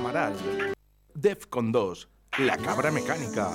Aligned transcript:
Amaral, 0.00 0.32
Defcon 1.12 1.72
2, 1.72 2.08
La 2.38 2.56
Cabra 2.56 2.90
Mecánica, 2.90 3.50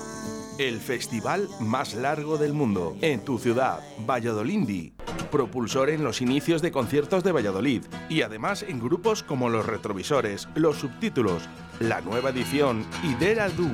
el 0.59 0.79
festival 0.79 1.49
más 1.59 1.95
largo 1.95 2.37
del 2.37 2.53
mundo, 2.53 2.95
en 3.01 3.25
tu 3.25 3.39
ciudad, 3.39 3.79
Valladolid. 4.07 4.93
Propulsor 5.31 5.89
en 5.89 6.03
los 6.03 6.21
inicios 6.21 6.61
de 6.61 6.71
conciertos 6.71 7.23
de 7.23 7.31
Valladolid 7.31 7.83
y 8.09 8.21
además 8.21 8.61
en 8.61 8.79
grupos 8.79 9.23
como 9.23 9.49
Los 9.49 9.65
Retrovisores, 9.65 10.47
Los 10.53 10.77
Subtítulos, 10.77 11.49
La 11.79 12.01
Nueva 12.01 12.29
Edición 12.29 12.85
y 13.01 13.15
Dera 13.15 13.49
Doom. 13.49 13.73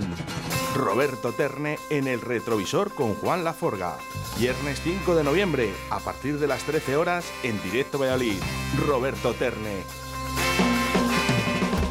Roberto 0.73 1.33
Terne 1.33 1.77
en 1.89 2.07
el 2.07 2.21
retrovisor 2.21 2.95
con 2.95 3.15
Juan 3.15 3.43
Laforga. 3.43 3.97
Viernes 4.39 4.79
5 4.81 5.13
de 5.13 5.25
noviembre, 5.25 5.73
a 5.89 5.99
partir 5.99 6.39
de 6.39 6.47
las 6.47 6.63
13 6.63 6.95
horas, 6.95 7.29
en 7.43 7.61
directo 7.63 7.99
Valladolid. 7.99 8.39
Roberto 8.87 9.33
Terne. 9.33 9.83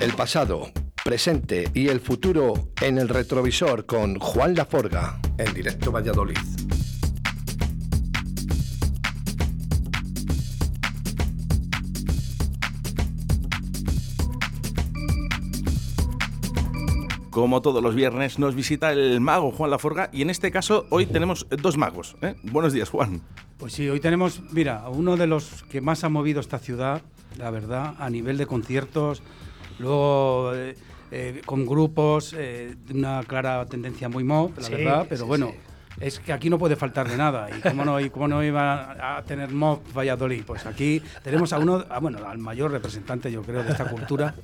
El 0.01 0.15
pasado, 0.15 0.71
presente 1.05 1.71
y 1.75 1.89
el 1.89 2.01
futuro 2.01 2.71
en 2.81 2.97
el 2.97 3.07
retrovisor 3.07 3.85
con 3.85 4.19
Juan 4.19 4.55
Laforga, 4.55 5.21
en 5.37 5.53
directo 5.53 5.93
Valladolid. 5.93 6.39
Como 17.29 17.61
todos 17.61 17.83
los 17.83 17.95
viernes, 17.95 18.39
nos 18.39 18.55
visita 18.55 18.93
el 18.93 19.21
mago 19.21 19.51
Juan 19.51 19.71
Laforga 19.71 20.09
y 20.15 20.23
en 20.23 20.31
este 20.31 20.51
caso 20.51 20.87
hoy 20.89 21.05
tenemos 21.05 21.47
dos 21.61 21.77
magos. 21.77 22.17
¿eh? 22.23 22.37
Buenos 22.45 22.73
días, 22.73 22.89
Juan. 22.89 23.21
Pues 23.59 23.75
sí, 23.75 23.87
hoy 23.91 24.01
tenemos, 24.01 24.41
mira, 24.51 24.89
uno 24.89 25.19
de 25.19 25.27
los 25.27 25.63
que 25.65 25.83
más 25.83 26.05
ha 26.05 26.09
movido 26.09 26.41
esta 26.41 26.59
ciudad, 26.59 27.03
la 27.37 27.51
verdad, 27.51 27.97
a 27.99 28.09
nivel 28.09 28.39
de 28.39 28.47
conciertos, 28.47 29.23
luego 29.81 30.53
eh, 30.55 30.77
eh, 31.11 31.41
con 31.45 31.67
grupos, 31.67 32.35
eh, 32.39 32.77
una 32.95 33.23
clara 33.25 33.67
tendencia 33.67 34.09
muy 34.09 34.23
mob, 34.23 34.53
la 34.59 34.63
Sí, 34.65 34.73
verdad, 34.75 35.07
pero 35.09 35.23
sí, 35.23 35.27
bueno. 35.29 35.49
sí. 35.53 35.57
Es 36.01 36.19
que 36.19 36.33
aquí 36.33 36.49
no 36.49 36.59
puede 36.59 36.77
faltar 36.77 37.09
de 37.11 37.17
nada. 37.17 37.49
¿Y 37.55 37.61
cómo 37.61 37.85
no, 37.85 38.01
y 38.01 38.09
cómo 38.09 38.27
no 38.29 38.43
iba 38.43 39.17
a 39.19 39.23
tener 39.23 39.51
mob 39.51 39.81
Valladolid? 39.95 40.45
Pues 40.47 40.65
aquí 40.65 41.03
tenemos 41.23 41.53
a 41.53 41.59
uno, 41.59 41.85
a, 41.91 41.99
bueno, 41.99 42.21
al 42.27 42.39
mayor 42.39 42.71
representante, 42.71 43.31
yo 43.31 43.43
creo, 43.43 43.63
de 43.65 43.73
esta 43.73 43.85
cultura. 43.87 44.35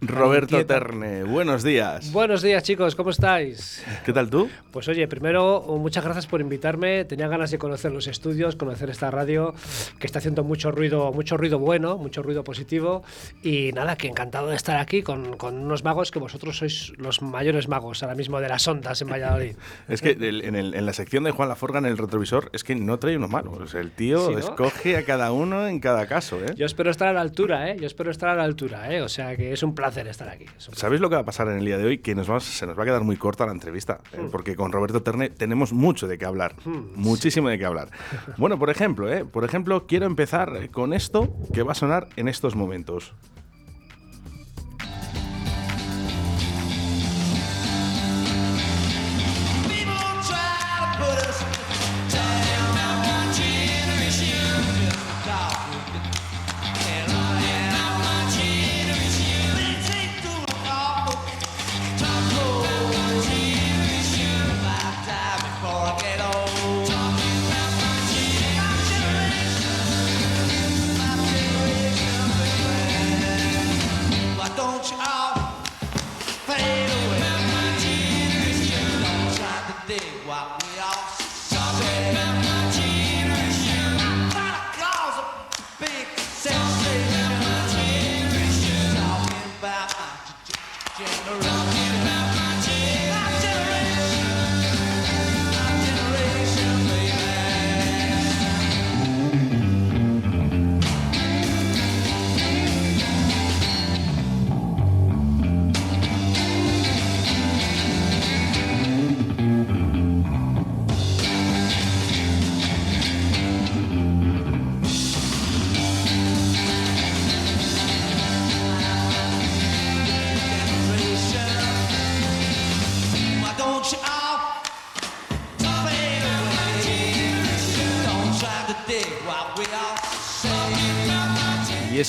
Roberto 0.00 0.56
Inquieta. 0.60 0.74
Terne, 0.74 1.24
buenos 1.24 1.62
días. 1.62 2.12
Buenos 2.12 2.42
días 2.42 2.62
chicos, 2.62 2.94
¿cómo 2.94 3.08
estáis? 3.10 3.82
¿Qué 4.04 4.12
tal 4.12 4.28
tú? 4.28 4.48
Pues 4.70 4.86
oye, 4.88 5.08
primero 5.08 5.62
muchas 5.80 6.04
gracias 6.04 6.26
por 6.26 6.42
invitarme. 6.42 7.06
Tenía 7.06 7.28
ganas 7.28 7.50
de 7.50 7.56
conocer 7.58 7.92
los 7.92 8.06
estudios, 8.06 8.56
conocer 8.56 8.90
esta 8.90 9.10
radio 9.10 9.54
que 9.98 10.06
está 10.06 10.18
haciendo 10.18 10.44
mucho 10.44 10.70
ruido, 10.70 11.12
mucho 11.12 11.38
ruido 11.38 11.58
bueno, 11.58 11.96
mucho 11.96 12.22
ruido 12.22 12.44
positivo. 12.44 13.02
Y 13.42 13.72
nada, 13.72 13.96
que 13.96 14.06
encantado 14.08 14.48
de 14.48 14.56
estar 14.56 14.76
aquí 14.76 15.02
con, 15.02 15.38
con 15.38 15.56
unos 15.56 15.82
magos 15.82 16.10
que 16.10 16.18
vosotros 16.18 16.58
sois 16.58 16.92
los 16.98 17.22
mayores 17.22 17.66
magos 17.66 18.02
ahora 18.02 18.14
mismo 18.14 18.38
de 18.40 18.48
las 18.50 18.68
ondas 18.68 19.00
en 19.00 19.08
Valladolid. 19.08 19.56
Es 19.88 20.02
que 20.02 20.10
en, 20.10 20.56
el- 20.56 20.74
en 20.74 20.84
la 20.84 20.92
sección 20.92 21.24
de 21.24 21.30
Juan 21.30 21.48
Laforga 21.48 21.78
en 21.78 21.86
el 21.86 21.96
retrovisor 21.96 22.50
es 22.52 22.64
que 22.64 22.74
no 22.74 22.98
trae 22.98 23.16
uno 23.16 23.28
malo. 23.28 23.52
O 23.52 23.66
sea, 23.66 23.80
el 23.80 23.92
tío 23.92 24.26
Sí, 24.26 24.32
¿no? 24.34 24.38
escoge 24.40 24.98
a 24.98 25.04
cada 25.06 25.32
uno 25.32 25.66
en 25.66 25.80
cada 25.80 26.06
caso. 26.06 26.38
¿eh? 26.44 26.54
Yo 26.54 26.66
espero 26.66 26.90
estar 26.90 27.08
a 27.08 27.12
la 27.14 27.22
altura, 27.22 27.70
¿eh? 27.70 27.76
Yo 27.80 27.86
espero 27.86 28.10
estar 28.10 28.28
a 28.28 28.34
la 28.34 28.44
altura, 28.44 28.92
¿eh? 28.92 29.00
O 29.00 29.08
sea 29.08 29.34
que 29.36 29.52
es 29.52 29.62
un 29.62 29.74
placer 29.74 29.85
estar 29.88 30.28
aquí. 30.28 30.44
Es 30.56 30.68
¿Sabéis 30.72 31.00
lo 31.00 31.08
que 31.08 31.14
va 31.16 31.22
a 31.22 31.24
pasar 31.24 31.48
en 31.48 31.58
el 31.58 31.64
día 31.64 31.78
de 31.78 31.84
hoy? 31.84 31.98
Que 31.98 32.14
nos 32.14 32.26
vamos- 32.28 32.44
se 32.44 32.66
nos 32.66 32.78
va 32.78 32.82
a 32.82 32.86
quedar 32.86 33.02
muy 33.02 33.16
corta 33.16 33.46
la 33.46 33.52
entrevista, 33.52 34.00
¿eh? 34.12 34.28
porque 34.30 34.54
con 34.56 34.72
Roberto 34.72 35.02
Terne 35.02 35.30
tenemos 35.30 35.72
mucho 35.72 36.06
de 36.08 36.18
qué 36.18 36.24
hablar, 36.24 36.54
muchísimo 36.94 37.48
de 37.48 37.58
qué 37.58 37.64
hablar. 37.64 37.88
Bueno, 38.36 38.58
por 38.58 38.70
ejemplo, 38.70 39.12
¿eh? 39.12 39.24
por 39.24 39.44
ejemplo, 39.44 39.86
quiero 39.86 40.06
empezar 40.06 40.70
con 40.70 40.92
esto 40.92 41.34
que 41.52 41.62
va 41.62 41.72
a 41.72 41.74
sonar 41.76 42.08
en 42.16 42.28
estos 42.28 42.54
momentos. 42.56 43.14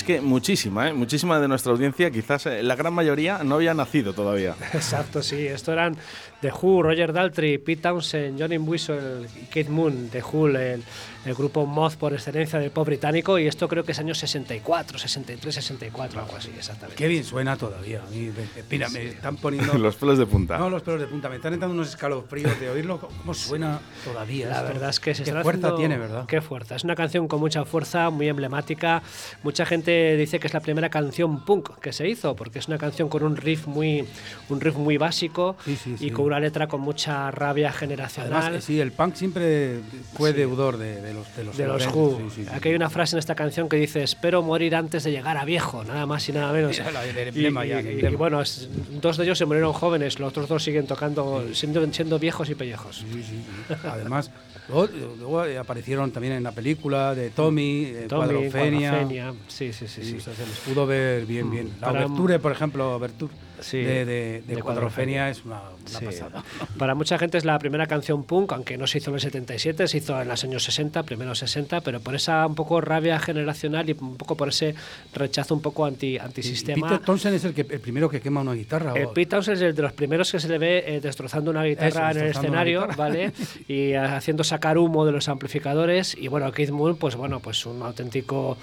Que 0.08 0.22
muchísima, 0.22 0.88
¿eh? 0.88 0.94
muchísima 0.94 1.38
de 1.38 1.50
nuestra 1.50 1.74
audiencia, 1.74 2.10
quizás 2.10 2.46
eh, 2.46 2.64
la 2.64 2.78
gran 2.78 2.94
mayoría 2.94 3.44
no 3.44 3.56
había 3.56 3.74
nacido 3.74 4.14
todavía. 4.14 4.56
Exacto, 4.74 5.22
sí. 5.22 5.46
Esto 5.46 5.74
eran 5.74 5.98
The 6.40 6.50
Who, 6.50 6.82
Roger 6.82 7.12
Daltrey, 7.12 7.58
Pete 7.58 7.82
Townsend, 7.82 8.40
Johnny 8.40 8.56
y 8.56 9.46
Kate 9.48 9.70
Moon, 9.70 10.10
The 10.10 10.24
Who, 10.24 10.48
el, 10.48 10.84
el 11.28 11.36
grupo 11.36 11.66
Moth 11.66 11.96
por 11.96 12.14
excelencia 12.14 12.60
del 12.60 12.72
pop 12.72 12.86
británico. 12.88 13.38
Y 13.40 13.48
esto 13.48 13.68
creo 13.68 13.84
que 13.84 13.92
es 13.92 14.00
años 14.00 14.18
64, 14.18 14.98
63, 14.98 15.54
64, 15.56 16.22
algo 16.22 16.36
así, 16.36 16.52
exactamente. 16.58 16.96
Qué 16.96 17.08
bien 17.08 17.24
suena 17.24 17.56
todavía. 17.58 18.02
A 18.06 18.10
mí, 18.10 18.32
mira, 18.70 18.90
me 18.90 19.06
están 19.08 19.38
poniendo. 19.38 19.74
Los 19.78 19.96
pelos 19.96 20.18
de 20.18 20.26
punta. 20.26 20.58
No, 20.58 20.70
los 20.70 20.82
pelos 20.84 21.00
de 21.02 21.08
punta. 21.08 21.30
Me 21.30 21.36
están 21.38 21.54
entrando 21.54 21.74
unos 21.76 21.90
escalofríos 21.90 22.60
de 22.60 22.70
oírlo. 22.70 23.00
¿Cómo 23.00 23.34
suena 23.34 23.80
todavía? 24.04 24.50
La 24.50 24.56
esto? 24.58 24.68
verdad 24.68 24.90
es 24.90 25.00
que 25.00 25.14
se 25.16 25.24
Qué 25.24 25.30
está 25.30 25.44
fuerza 25.44 25.68
haciendo- 25.68 25.78
tiene, 25.78 25.98
¿verdad? 25.98 26.26
Qué 26.28 26.42
fuerza. 26.42 26.76
Es 26.76 26.84
una 26.84 26.96
canción 26.96 27.28
con 27.28 27.40
mucha 27.40 27.66
fuerza, 27.66 28.10
muy 28.10 28.28
emblemática. 28.28 29.02
Mucha 29.44 29.66
gente 29.66 30.16
dice 30.18 30.40
que 30.40 30.48
es 30.48 30.54
la 30.54 30.60
primera 30.62 30.90
canción 30.90 31.44
punk 31.46 31.78
que 31.80 31.94
se 31.94 32.08
hizo, 32.08 32.36
porque 32.36 32.60
es 32.60 32.68
una 32.68 32.78
canción 32.78 33.10
con 33.10 33.24
un 33.24 33.36
riff 33.38 33.68
muy, 33.68 34.06
un 34.50 34.62
riff 34.62 34.76
muy 34.76 34.98
básico 34.98 35.56
Sí, 35.66 35.76
sí, 35.76 35.94
y 35.94 35.98
sí. 35.98 36.10
con 36.12 36.26
una 36.26 36.40
letra 36.40 36.68
con 36.68 36.82
mucha 36.82 37.32
rabia 37.32 37.72
generacional. 37.72 38.34
Además, 38.34 38.64
sí, 38.64 38.80
el 38.80 38.92
punk 38.92 39.16
siempre 39.16 39.80
fue 40.16 40.34
deudor 40.34 40.78
de, 40.78 41.02
de 41.02 41.14
los 41.18 41.36
de 41.36 41.44
los, 41.44 41.58
de 41.58 41.66
los 41.68 41.88
Who. 41.88 42.18
sí, 42.18 42.36
sí, 42.36 42.44
sí. 42.46 42.50
Aquí 42.54 42.70
hay 42.70 42.76
una 42.76 42.90
frase 42.90 43.16
en 43.16 43.20
esta 43.20 43.36
canción 43.36 43.68
que 43.68 43.78
dice: 43.78 44.04
Espero 44.04 44.42
morir 44.44 44.76
antes 44.76 45.04
de 45.04 45.12
llegar 45.12 45.38
a 45.38 45.46
viejo, 45.46 45.84
nada 45.84 46.06
más 46.06 46.28
y 46.30 46.32
nada 46.34 46.54
menos. 46.54 46.80
Y, 47.36 48.16
bueno, 48.16 48.42
es- 48.42 48.70
dos 49.02 49.18
de 49.18 49.24
ellos 49.24 49.38
se 49.38 49.46
murieron 49.46 49.74
jóvenes, 49.74 50.20
los 50.20 50.30
otros 50.30 50.48
dos 50.48 50.64
siguen 50.64 50.88
tocando, 50.88 51.44
siendo, 51.54 51.86
siendo 51.94 52.20
viejos 52.20 52.50
y 52.50 52.56
pellejos. 52.56 52.98
Sí, 52.98 53.06
sí, 53.12 53.24
sí. 53.24 53.74
Además, 53.84 54.32
luego, 54.70 54.88
luego, 55.20 55.42
aparecieron 55.60 56.12
también 56.12 56.34
en 56.34 56.44
la 56.44 56.52
película 56.52 57.14
de 57.16 57.30
Tommy, 57.32 57.86
eh, 57.86 58.06
Tommy, 58.08 58.50
Cuadrofenia. 58.50 59.34
Sí, 59.48 59.74
sí, 59.74 59.88
sí. 59.88 60.18
Pudo 60.66 60.86
ver 60.86 61.26
bien, 61.26 61.50
bien. 61.50 61.72
La 61.82 61.92
Overture, 61.92 62.40
por 62.40 62.52
ejemplo, 62.52 62.96
Overture 62.96 63.34
Sí, 63.62 63.78
de, 63.78 64.06
de, 64.06 64.42
de 64.46 64.56
de 64.56 64.62
Cuadrofenia 64.62 65.30
es 65.30 65.44
una, 65.46 65.62
una 65.62 66.00
Sí. 66.00 66.06
pasada. 66.06 66.44
Para 66.78 66.96
mucha 66.96 67.18
gente 67.18 67.38
es 67.38 67.46
la 67.46 67.58
primera 67.60 67.88
canción 67.88 68.24
punk, 68.24 68.52
aunque 68.54 68.78
no 68.78 68.86
se 68.88 69.00
hizo 69.00 69.10
en 69.10 69.16
el 69.16 69.22
77, 69.22 69.88
se 69.88 69.98
hizo 69.98 70.22
en 70.22 70.28
los 70.28 70.44
años 70.44 70.64
60, 70.64 71.04
primeros 71.04 71.40
60, 71.40 71.82
pero 71.82 72.00
por 72.00 72.16
esa 72.16 72.46
un 72.46 72.56
poco 72.56 72.82
rabia 72.82 73.20
generacional 73.20 73.90
y 73.90 73.94
un 74.00 74.18
poco 74.18 74.36
por 74.38 74.50
ese 74.50 74.76
rechazo 75.14 75.56
un 75.56 75.62
poco 75.62 75.86
anti, 75.86 76.18
antisistema. 76.18 76.88
Peter 76.88 77.06
Thompson 77.06 77.34
es 77.34 77.44
el, 77.46 77.54
que, 77.54 77.62
el 77.62 77.80
primero 77.80 78.10
que 78.10 78.22
quema 78.22 78.42
una 78.42 78.54
guitarra. 78.54 78.94
El 78.96 79.06
o- 79.08 79.14
Pete 79.14 79.32
Townshend 79.32 79.58
es 79.58 79.64
el 79.64 79.76
de 79.76 79.82
los 79.82 79.94
primeros 79.94 80.32
que 80.32 80.40
se 80.40 80.48
le 80.50 80.58
ve 80.58 80.84
eh, 80.86 81.00
destrozando 81.02 81.52
una 81.52 81.64
guitarra 81.64 82.12
Eso, 82.12 82.20
en 82.20 82.26
el 82.26 82.32
escenario, 82.32 82.82
guitarra. 82.82 82.96
¿vale? 82.98 83.32
y 83.68 83.92
eh, 83.92 83.98
haciendo 83.98 84.44
sacar 84.44 84.78
humo 84.78 85.06
de 85.06 85.12
los 85.12 85.28
amplificadores. 85.30 86.16
Y 86.20 86.28
bueno, 86.28 86.52
Keith 86.52 86.70
Moon, 86.72 86.96
pues 86.98 87.16
bueno, 87.16 87.40
pues 87.40 87.66
un 87.66 87.82
auténtico, 87.82 88.58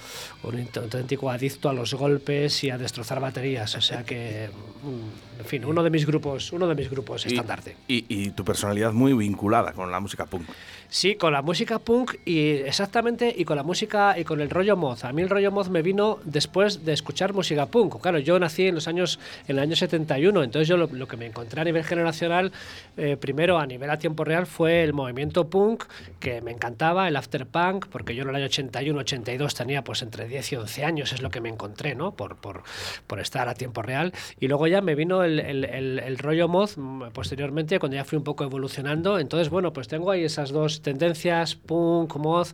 un 0.45 0.69
auténtico 0.77 1.31
adicto 1.31 1.69
a 1.69 1.73
los 1.73 1.95
golpes 1.95 2.63
y 2.65 2.71
a 2.71 2.79
destrozar 2.79 3.21
baterías. 3.21 3.75
O 3.77 3.81
sea 3.81 4.05
que 4.05 4.49
mm, 4.85 5.34
en 5.39 5.45
fin, 5.45 5.65
uno 5.65 5.83
de 5.83 5.91
mis 5.91 6.07
grupos, 6.07 6.53
uno 6.53 6.67
de 6.67 6.75
mis 6.75 6.91
grupos 6.91 7.25
Y- 7.27 7.29
estandarte. 7.31 7.77
Y, 7.89 8.05
y 8.09 8.31
tu 8.31 8.45
personalidad 8.45 8.93
muy 8.93 9.13
vinculada 9.13 9.73
con 9.73 9.91
la 9.91 10.01
música 10.01 10.27
punk. 10.27 10.49
Sí, 10.89 11.17
con 11.17 11.33
la 11.33 11.43
música 11.43 11.79
punk 11.81 12.15
y 12.25 12.51
exactamente 12.51 13.35
y 13.37 13.45
con 13.45 13.57
la 13.57 13.63
música 13.65 14.17
y 14.19 14.23
con 14.25 14.41
el 14.41 14.49
rollo 14.51 14.77
mod. 14.77 15.05
A 15.05 15.13
mí 15.13 15.23
el 15.23 15.29
rollo 15.29 15.51
mod 15.51 15.67
me 15.69 15.83
vino 15.83 16.19
después 16.25 16.85
de 16.85 16.93
escuchar 16.93 17.33
música 17.33 17.67
punk. 17.67 18.01
Claro, 18.01 18.19
yo 18.21 18.39
nací 18.39 18.69
en 18.69 18.77
los 18.77 18.87
años 18.87 19.19
en 19.49 19.57
el 19.57 19.63
año 19.63 19.75
71, 19.75 20.43
entonces 20.45 20.69
yo 20.69 20.77
lo, 20.77 20.87
lo 20.93 21.09
que 21.09 21.17
me 21.17 21.27
encontré 21.27 21.61
a 21.63 21.65
nivel 21.65 21.83
generacional, 21.85 22.53
eh, 22.97 23.17
primero 23.17 23.59
a 23.59 23.67
nivel 23.67 23.91
a 23.91 23.99
tiempo 23.99 24.23
real 24.25 24.47
fue 24.47 24.85
el 24.85 24.93
movimiento 24.93 25.49
punk 25.51 25.85
que 26.21 26.41
me 26.43 26.53
encantaba, 26.53 27.09
el 27.09 27.17
after 27.17 27.47
punk, 27.47 27.87
porque 27.89 28.15
yo 28.15 28.23
en 28.23 28.29
el 28.29 28.37
año 28.37 28.45
81, 28.47 29.01
82 29.01 29.55
tenía 29.55 29.83
pues 29.83 30.01
entre 30.03 30.29
10 30.29 30.53
y 30.53 30.57
11 30.57 30.85
años, 30.85 31.13
es 31.13 31.23
lo 31.23 31.31
que 31.31 31.41
me 31.41 31.49
encontré, 31.49 31.97
¿no? 31.97 32.13
Por, 32.13 32.37
por, 32.37 32.63
por 33.09 33.19
estar 33.19 33.49
a 33.49 33.55
tiempo 33.55 33.83
real. 33.83 34.13
Y 34.39 34.47
luego 34.47 34.69
ya 34.69 34.81
me 34.81 34.95
vino 34.95 35.24
el, 35.25 35.41
el- 35.41 35.65
el- 35.65 35.99
el 35.99 36.19
rollo 36.19 36.49
mod 36.49 36.71
mm, 36.77 37.05
posteriormente, 37.13 37.79
cuando 37.79 37.97
ya 37.97 38.05
fui 38.05 38.17
un 38.19 38.25
poco 38.25 38.45
evolucionando. 38.45 39.19
Entonces, 39.19 39.51
bueno, 39.51 39.73
pues 39.73 39.89
tengo 39.89 40.11
ahí 40.11 40.25
esas 40.25 40.51
dos 40.51 40.83
tendencias, 40.83 41.55
punk, 41.57 42.17
mod, 42.17 42.47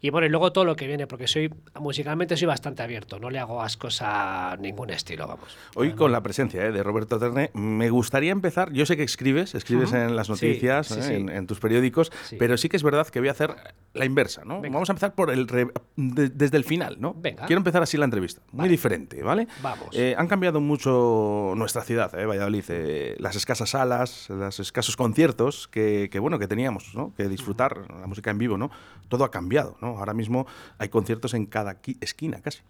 y 0.00 0.10
bueno, 0.10 0.26
y 0.26 0.30
luego 0.30 0.52
todo 0.52 0.64
lo 0.64 0.76
que 0.76 0.86
viene, 0.86 1.06
porque 1.06 1.26
soy 1.26 1.52
musicalmente 1.80 2.36
soy 2.36 2.46
bastante 2.46 2.82
abierto, 2.82 3.18
no 3.18 3.30
le 3.30 3.38
hago 3.38 3.62
ascos 3.62 4.00
a 4.02 4.56
ningún 4.60 4.90
estilo, 4.90 5.26
vamos. 5.26 5.56
Hoy 5.74 5.92
con 5.92 6.12
la 6.12 6.22
presencia 6.22 6.64
eh, 6.66 6.72
de 6.72 6.82
Roberto 6.82 7.18
Terne, 7.18 7.50
me 7.54 7.90
gustaría 7.90 8.32
empezar, 8.32 8.72
yo 8.72 8.86
sé 8.86 8.96
que 8.96 9.02
escribes, 9.02 9.54
escribes 9.54 9.92
en 9.92 10.16
las 10.16 10.28
noticias, 10.30 10.86
sí, 10.88 10.98
eh, 10.98 11.02
sí. 11.02 11.12
En, 11.14 11.28
en 11.28 11.46
tus 11.46 11.60
periódicos, 11.60 12.10
pero 12.38 12.56
sí 12.56 12.68
que 12.68 12.76
es 12.76 12.82
verdad 12.82 13.06
que 13.08 13.18
voy 13.20 13.28
a 13.28 13.32
hacer 13.32 13.54
la 13.92 14.04
inversa, 14.04 14.44
¿no? 14.44 14.60
Venga. 14.60 14.74
Vamos 14.74 14.88
a 14.90 14.92
empezar 14.92 15.14
por 15.14 15.30
el 15.30 15.46
re- 15.48 15.68
de- 15.96 16.28
desde 16.30 16.56
el 16.56 16.64
final, 16.64 16.96
¿no? 17.00 17.14
Venga. 17.14 17.46
Quiero 17.46 17.58
empezar 17.58 17.82
así 17.82 17.96
la 17.96 18.04
entrevista, 18.04 18.40
muy 18.52 18.60
Vale. 18.60 18.70
diferente, 18.70 19.22
¿vale? 19.22 19.46
Vamos. 19.62 19.88
Eh, 19.92 20.14
han 20.16 20.26
cambiado 20.26 20.60
mucho 20.60 21.52
nuestra 21.56 21.82
ciudad, 21.82 22.13
eh, 22.16 22.26
Valladolid, 22.26 22.64
eh, 22.68 23.16
las 23.18 23.36
escasas 23.36 23.70
salas, 23.70 24.28
los 24.30 24.60
escasos 24.60 24.96
conciertos 24.96 25.68
que, 25.68 26.08
que, 26.10 26.18
bueno 26.18 26.38
que 26.38 26.46
teníamos, 26.48 26.94
¿no? 26.94 27.12
Que 27.16 27.28
disfrutar 27.28 27.90
la 27.90 28.06
música 28.06 28.30
en 28.30 28.38
vivo, 28.38 28.56
¿no? 28.58 28.70
Todo 29.08 29.24
ha 29.24 29.30
cambiado, 29.30 29.76
¿no? 29.80 29.98
Ahora 29.98 30.14
mismo 30.14 30.46
hay 30.78 30.88
conciertos 30.88 31.34
en 31.34 31.46
cada 31.46 31.80
qui- 31.82 31.96
esquina 32.00 32.40
casi. 32.40 32.60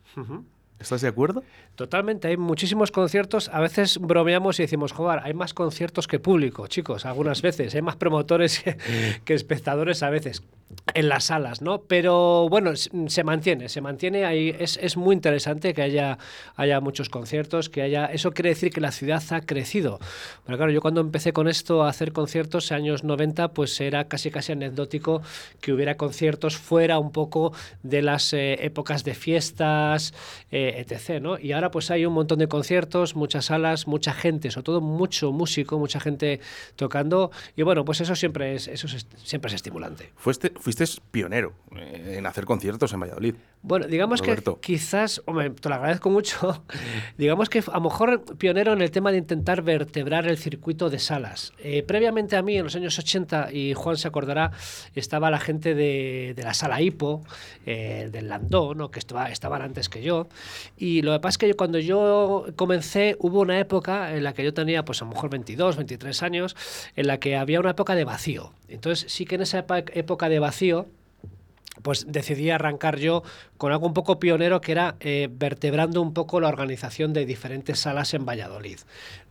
¿Estás 0.81 1.01
de 1.03 1.09
acuerdo? 1.09 1.45
Totalmente, 1.77 2.29
hay 2.29 2.37
muchísimos 2.37 2.93
conciertos. 2.93 3.49
A 3.49 3.61
veces 3.61 3.99
bromeamos 3.99 4.61
y 4.61 4.63
decimos, 4.63 4.93
joder, 4.93 5.21
hay 5.25 5.35
más 5.35 5.55
conciertos 5.55 6.07
que 6.07 6.21
público, 6.21 6.69
chicos, 6.69 7.05
algunas 7.05 7.43
veces. 7.43 7.75
Hay 7.75 7.83
más 7.83 7.97
promotores 7.97 8.63
que, 9.25 9.35
espectadores 9.35 10.05
a 10.05 10.11
veces 10.11 10.43
en 10.95 11.09
las 11.09 11.25
salas, 11.25 11.63
¿no? 11.63 11.83
Pero 11.83 12.49
bueno, 12.49 12.73
se 12.77 13.25
mantiene, 13.25 13.69
se 13.69 13.81
mantiene 13.81 14.25
ahí. 14.25 14.55
Es, 14.59 14.79
es 14.81 14.97
muy 14.97 15.15
interesante 15.15 15.75
que 15.75 15.83
haya, 15.83 16.19
haya 16.55 16.81
muchos 16.81 17.09
conciertos, 17.09 17.69
que 17.69 17.83
haya. 17.83 18.07
Eso 18.07 18.31
quiere 18.33 18.51
decir 18.51 18.71
que 18.71 18.81
la 18.81 18.93
ciudad 18.93 19.23
ha 19.31 19.41
crecido. 19.41 19.99
Pero 20.47 20.57
claro, 20.59 20.73
yo 20.73 20.81
cuando 20.81 21.01
empecé 21.01 21.33
con 21.33 21.49
esto 21.49 21.83
a 21.83 21.89
hacer 21.89 22.13
conciertos, 22.13 22.71
años 22.71 23.03
90, 23.03 23.49
pues 23.49 23.81
era 23.81 24.05
casi 24.05 24.31
casi 24.31 24.53
anecdótico 24.53 25.23
que 25.61 25.73
hubiera 25.73 25.97
conciertos 25.97 26.57
fuera 26.57 26.99
un 27.01 27.11
poco 27.11 27.53
de 27.83 28.03
las 28.03 28.33
eh, 28.33 28.65
épocas 28.65 29.03
de 29.05 29.15
fiestas, 29.15 30.15
eh, 30.51 30.85
etc. 30.87 31.21
¿no? 31.21 31.39
Y 31.39 31.53
ahora 31.53 31.64
pues 31.71 31.91
hay 31.91 32.07
un 32.07 32.13
montón 32.15 32.39
de 32.39 32.49
conciertos, 32.49 33.15
muchas 33.17 33.47
salas, 33.47 33.87
mucha 33.87 34.13
gente, 34.13 34.51
sobre 34.51 34.65
todo 34.65 34.81
mucho 34.81 35.33
músico, 35.33 35.79
mucha 35.79 36.01
gente 36.01 36.41
tocando. 36.77 37.31
Y 37.57 37.63
bueno, 37.63 37.85
pues 37.85 38.01
eso 38.01 38.15
siempre 38.17 38.55
es, 38.55 38.69
eso 38.69 38.87
es- 38.87 39.07
siempre 39.23 39.49
es 39.49 39.55
estimulante. 39.55 40.11
Fuiste, 40.17 40.53
fuiste 40.59 40.85
pionero 41.11 41.53
eh, 41.77 42.17
en 42.19 42.27
hacer 42.27 42.45
conciertos 42.45 42.93
en 42.93 43.01
Valladolid. 43.01 43.35
Bueno, 43.67 43.87
digamos 43.87 44.21
Roberto. 44.21 44.57
que 44.61 44.75
quizás, 44.75 45.23
hombre, 45.25 45.49
te 45.49 45.71
lo 45.71 45.77
agradezco 45.77 46.11
mucho, 46.11 46.63
digamos 47.17 47.49
que 47.49 47.61
a 47.61 47.73
lo 47.73 47.81
mejor 47.81 48.23
pionero 48.37 48.75
en 48.75 48.83
el 48.83 48.91
tema 48.91 49.11
de 49.11 49.17
intentar 49.17 49.63
vertebrar 49.63 50.27
el 50.29 50.37
circuito 50.37 50.91
de 50.91 50.99
salas. 50.99 51.55
Eh, 51.61 51.83
previamente 51.83 52.37
a 52.37 52.43
mí, 52.43 52.59
en 52.59 52.65
los 52.65 52.77
años 52.77 52.99
80, 52.99 53.53
y 53.53 53.73
Juan 53.73 53.97
se 53.97 54.07
acordará, 54.07 54.51
estaba 54.95 55.31
la 55.31 55.41
gente 55.41 55.75
de, 55.75 56.35
de 56.37 56.43
la 56.43 56.53
sala 56.53 56.83
Hipo, 56.83 57.23
eh, 57.65 58.11
del 58.13 58.29
Landó, 58.29 58.75
¿no? 58.75 58.91
que 58.91 58.99
estaba, 58.99 59.31
estaban 59.31 59.63
antes 59.63 59.89
que 59.89 60.03
yo. 60.03 60.29
Y 60.77 61.01
lo 61.01 61.13
que 61.15 61.21
pasa 61.21 61.31
es 61.31 61.39
que 61.39 61.49
yo- 61.49 61.57
cuando 61.57 61.79
yo 61.79 62.45
comencé, 62.57 63.17
hubo 63.21 63.41
una 63.41 63.59
época 63.59 64.15
en 64.15 64.25
la 64.25 64.35
que 64.35 64.45
yo 64.45 64.53
tenía, 64.53 64.85
pues 64.85 65.01
a 65.01 65.07
lo 65.07 65.13
mejor 65.13 65.31
22, 65.31 65.77
23 65.79 66.23
años, 66.23 66.55
en 66.97 67.07
la 67.07 67.19
que 67.19 67.35
había 67.37 67.61
una 67.61 67.71
época 67.71 67.95
de 67.95 68.05
vacío. 68.05 68.53
Entonces 68.69 69.11
sí 69.11 69.25
que 69.25 69.37
en 69.37 69.41
esa 69.41 69.65
época 69.95 70.29
de 70.29 70.39
vacío, 70.39 70.87
pues 71.85 72.07
decidí 72.09 72.49
arrancar 72.49 72.99
yo 72.99 73.23
con 73.59 73.71
algo 73.71 73.87
un 73.87 73.93
poco 73.93 74.19
pionero 74.19 74.63
que 74.63 74.73
era 74.73 74.97
eh, 75.01 75.29
vertebrando 75.31 76.01
un 76.01 76.15
poco 76.15 76.41
la 76.41 76.49
organización 76.49 77.13
de 77.13 77.27
diferentes 77.27 77.79
salas 77.79 78.15
en 78.15 78.25
Valladolid. 78.25 78.79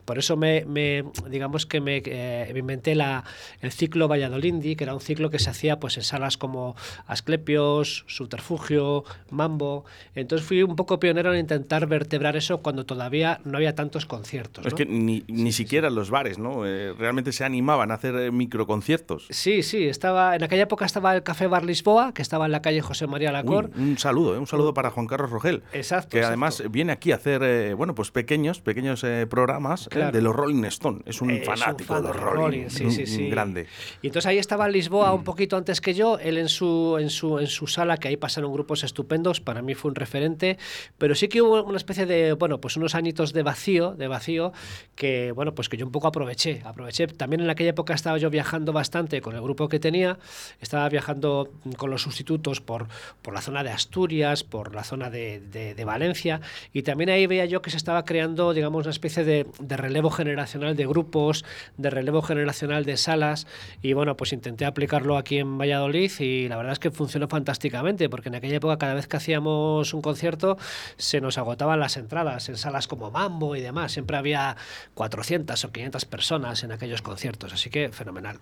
Por 0.06 0.18
eso 0.20 0.38
me, 0.38 0.66
me- 0.66 1.04
digamos 1.30 1.66
que 1.66 1.82
me, 1.82 2.02
eh, 2.06 2.50
me 2.54 2.60
inventé 2.60 2.96
la, 2.96 3.24
el 3.62 3.72
ciclo 3.72 4.08
Valladolindi, 4.08 4.76
que 4.76 4.84
era 4.84 4.94
un 4.94 5.02
ciclo 5.02 5.30
que 5.30 5.40
se 5.40 5.50
hacía 5.50 5.80
pues 5.80 5.98
en 5.98 6.04
salas 6.04 6.38
como 6.38 6.76
Asclepios, 7.08 8.04
Subterfugio, 8.08 9.04
Mambo. 9.30 9.86
Entonces 10.16 10.46
fui 10.48 10.62
un 10.64 10.76
poco 10.76 11.00
pionero 11.00 11.34
en 11.34 11.40
intentar 11.40 11.88
vertebrar 11.88 12.36
eso 12.36 12.58
cuando 12.62 12.86
todavía 12.86 13.40
no 13.46 13.58
había 13.58 13.76
tantos 13.76 14.06
conciertos. 14.06 14.66
Es 14.66 14.74
que 14.74 14.86
ni, 14.86 15.24
ni 15.28 15.52
siquiera 15.52 15.90
los 15.90 16.10
bares, 16.10 16.38
¿no? 16.38 16.66
Eh, 16.66 16.94
realmente 16.98 17.32
se 17.32 17.46
animaban 17.46 17.92
a 17.92 17.96
hacer 17.96 18.16
eh, 18.16 18.32
microconciertos. 18.32 19.28
Sí, 19.30 19.64
sí, 19.64 19.86
estaba, 19.88 20.36
en 20.36 20.44
aquella 20.44 20.64
época 20.64 20.86
estaba 20.86 21.16
el 21.16 21.24
Café 21.24 21.48
Bar 21.48 21.64
Lisboa, 21.64 22.14
que 22.14 22.22
estaba 22.22 22.46
en 22.46 22.52
la 22.52 22.62
calle 22.62 22.82
José 22.82 23.08
María 23.08 23.32
Lacor. 23.32 23.72
Uy, 23.76 23.82
un 23.92 23.98
saludo, 23.98 24.36
¿eh? 24.36 24.40
un 24.40 24.48
saludo 24.48 24.74
para 24.74 24.90
Juan 24.92 25.08
Carlos 25.08 25.30
Rogel. 25.32 25.64
Exacto, 25.74 26.10
Que 26.10 26.18
exacto. 26.18 26.28
además 26.28 26.64
viene 26.70 26.92
aquí 26.92 27.12
a 27.12 27.16
hacer, 27.16 27.42
eh, 27.44 27.74
bueno, 27.74 27.96
pues 27.96 28.12
pequeños, 28.12 28.60
pequeños 28.62 29.04
eh, 29.04 29.28
programas 29.30 29.88
Claro. 29.94 30.12
de 30.12 30.22
los 30.22 30.36
Rolling 30.36 30.63
Stone. 30.66 31.01
Es 31.06 31.22
un 31.22 31.30
Eh, 31.31 31.42
es 31.42 31.48
un 31.48 31.57
fanático 31.57 31.94
fan 31.94 32.01
de 32.04 32.07
los 32.10 32.18
Rolling. 32.18 32.36
Rolling, 32.36 32.69
sí, 32.69 32.86
un- 32.86 32.92
sí, 32.92 33.01
un 33.01 33.07
sí. 33.07 33.30
grande. 33.30 33.68
Y 34.01 34.07
entonces 34.07 34.28
ahí 34.28 34.38
estaba 34.38 34.68
Lisboa 34.68 35.13
un 35.13 35.24
poquito 35.24 35.56
antes 35.57 35.81
que 35.81 35.94
yo, 35.94 36.18
él 36.19 36.38
en 36.38 36.50
su, 36.50 36.98
en 37.00 37.10
su, 37.10 37.40
en 37.40 37.48
su 37.48 37.68
sala, 37.68 37.98
que 37.98 38.07
ahí 38.07 38.18
pasaron 38.18 38.51
grupos 38.51 38.84
estupendos, 38.84 39.40
para 39.42 39.62
mí 39.62 39.74
fue 39.75 39.90
un 39.90 39.95
referente, 39.95 40.57
pero 40.98 41.16
sí 41.16 41.28
que 41.28 41.42
hubo 41.42 41.63
una 41.63 41.78
especie 41.78 42.06
de, 42.06 42.34
bueno, 42.34 42.60
pues 42.60 42.78
unos 42.78 42.95
añitos 42.95 43.34
de 43.34 43.44
vacío, 43.44 43.94
de 43.95 44.07
vacío, 44.07 44.51
que, 44.95 45.31
bueno, 45.31 45.54
pues 45.56 45.69
que 45.69 45.78
yo 45.78 45.86
un 45.86 45.92
poco 45.92 46.07
aproveché, 46.07 46.62
aproveché. 46.66 47.07
También 47.07 47.42
en 47.42 47.50
aquella 47.50 47.72
época 47.72 47.94
estaba 47.94 48.18
yo 48.18 48.30
viajando 48.30 48.74
bastante 48.74 49.22
con 49.22 49.36
el 49.36 49.42
grupo 49.42 49.68
que 49.69 49.80
tenía, 49.80 50.18
estaba 50.62 50.88
viajando 50.89 51.51
con 51.78 51.89
los 51.89 52.01
sustitutos 52.01 52.62
por, 52.62 52.88
por 53.22 53.34
la 53.34 53.42
zona 53.42 53.63
de 53.63 53.69
Asturias, 53.72 54.44
por 54.44 54.74
la 54.75 54.84
zona 54.84 55.10
de, 55.10 55.39
de- 55.39 55.75
de 55.75 55.86
Valencia, 55.86 56.42
y 56.72 56.84
también 56.84 57.10
ahí 57.10 57.28
veía 57.28 57.46
yo 57.46 57.62
que 57.62 57.69
se 57.69 57.78
estaba 57.78 58.06
creando, 58.06 58.54
digamos, 58.54 58.86
una 58.86 58.92
especie 58.92 59.24
de, 59.24 59.46
de 59.60 59.78
relevo 59.84 60.10
generacional 60.10 60.78
de 60.78 60.88
grupos, 60.88 61.44
de 61.78 61.90
relevo 61.90 62.22
generacional 62.22 62.86
de 62.86 62.96
salas, 62.96 63.48
y 63.82 63.92
bueno, 63.92 64.16
pues 64.16 64.32
intenté 64.32 64.66
aplicarlo 64.66 65.18
aquí 65.18 65.40
en 65.40 65.58
Valladolid 65.58 66.10
y 66.20 66.48
la 66.48 66.56
verdad 66.56 66.72
es 66.72 66.80
que 66.80 66.90
funcionó 66.90 67.28
fantásticamente, 67.28 68.10
porque 68.10 68.30
en 68.30 68.36
aquella 68.36 68.56
época 68.56 68.78
cada 68.78 68.94
vez 68.94 69.08
que 69.08 69.18
hacíamos 69.18 69.94
un 69.94 70.02
concierto 70.02 70.58
se 70.96 71.20
nos 71.20 71.38
agotaban 71.38 71.82
las 71.82 71.98
entradas 71.98 72.48
en 72.48 72.56
salas 72.56 72.88
como 72.88 73.12
Mambo 73.12 73.58
y 73.58 73.62
demás, 73.62 73.92
siempre 73.92 74.16
había 74.16 74.56
400 74.94 75.66
o 75.66 75.72
500 75.72 76.06
personas 76.06 76.63
en 76.63 76.72
aquellos 76.72 77.02
conciertos, 77.02 77.52
así 77.52 77.70
que 77.70 77.90
fenomenal. 77.90 78.40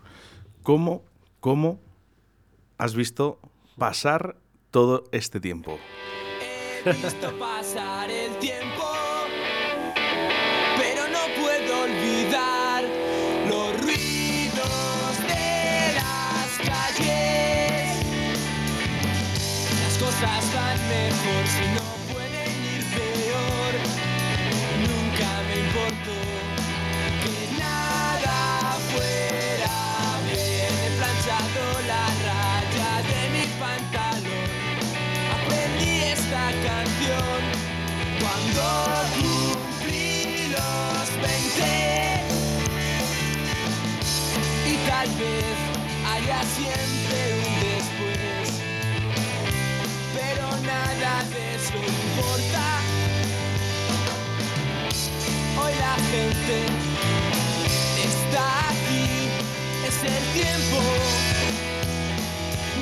¿Cómo, 0.62 1.04
¿Cómo 1.40 1.80
has 2.78 2.94
visto 2.94 3.40
pasar 3.78 4.36
todo 4.70 5.06
este 5.12 5.40
tiempo? 5.40 5.80
He 6.86 6.94
visto 6.94 7.32
pasar 7.38 8.10
el 8.10 8.36
tiempo, 8.38 8.94
si 21.24 21.66
no 21.76 21.86
pueden 22.14 22.54
ir 22.76 22.84
peor. 22.98 23.74
Nunca 24.86 25.30
me 25.48 25.56
importó 25.66 26.18
que 27.22 27.36
nada 27.60 28.38
fuera 28.92 29.78
bien. 30.26 30.74
He 30.84 30.90
planchado 30.98 31.64
la 31.92 32.04
raya 32.28 32.92
de 33.10 33.22
mi 33.34 33.46
pantalón 33.60 34.50
aprendí 35.38 35.94
esta 36.18 36.46
canción 36.68 37.42
cuando 38.20 38.64
cumplí 39.18 40.50
los 40.50 41.06
20 41.22 41.62
y 44.72 44.76
tal 44.90 45.10
vez 45.22 45.58
haya 46.12 46.40
siempre 46.58 47.11
nada 50.72 51.14
de 51.34 51.44
eso 51.56 51.78
importa. 51.94 52.66
Hoy 55.60 55.74
la 55.88 55.96
gente 56.12 56.58
está 58.10 58.44
aquí 58.72 59.06
es 59.88 59.98
el 60.14 60.24
tiempo 60.40 60.80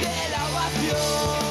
de 0.03 0.15
la 0.33 0.41
ovación 0.49 1.49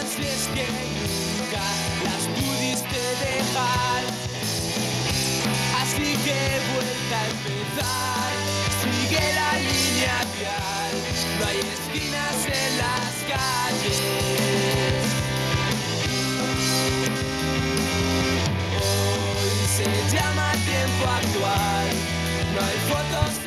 ansias 0.00 0.48
que 0.54 0.66
nunca 0.66 1.64
las 2.06 2.24
pudiste 2.36 3.00
dejar. 3.24 4.02
Así 5.82 6.08
que 6.24 6.38
vuelta 6.72 7.16
a 7.20 7.26
empezar, 7.34 8.30
sigue 8.82 9.24
la 9.40 9.52
línea 9.58 10.18
vial, 10.38 10.94
no 11.38 11.46
hay 11.46 11.58
esquinas 11.58 12.38
en 12.46 12.70
las 12.82 13.12
calles. 13.30 14.00
Hoy 18.80 19.68
se 19.76 20.16
llama 20.16 20.52
tiempo 20.52 21.04
actual. 21.10 22.14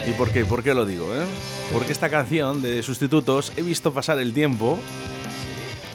¿Y 0.06 0.12
por 0.12 0.32
qué? 0.32 0.46
¿Por 0.46 0.64
qué 0.64 0.74
lo 0.74 0.86
digo? 0.86 1.14
Eh? 1.16 1.26
Porque 1.74 1.92
esta 1.92 2.10
canción 2.10 2.62
de 2.62 2.82
Sustitutos 2.84 3.52
he 3.58 3.62
visto 3.62 3.94
pasar 3.94 4.20
el 4.20 4.34
tiempo 4.34 4.80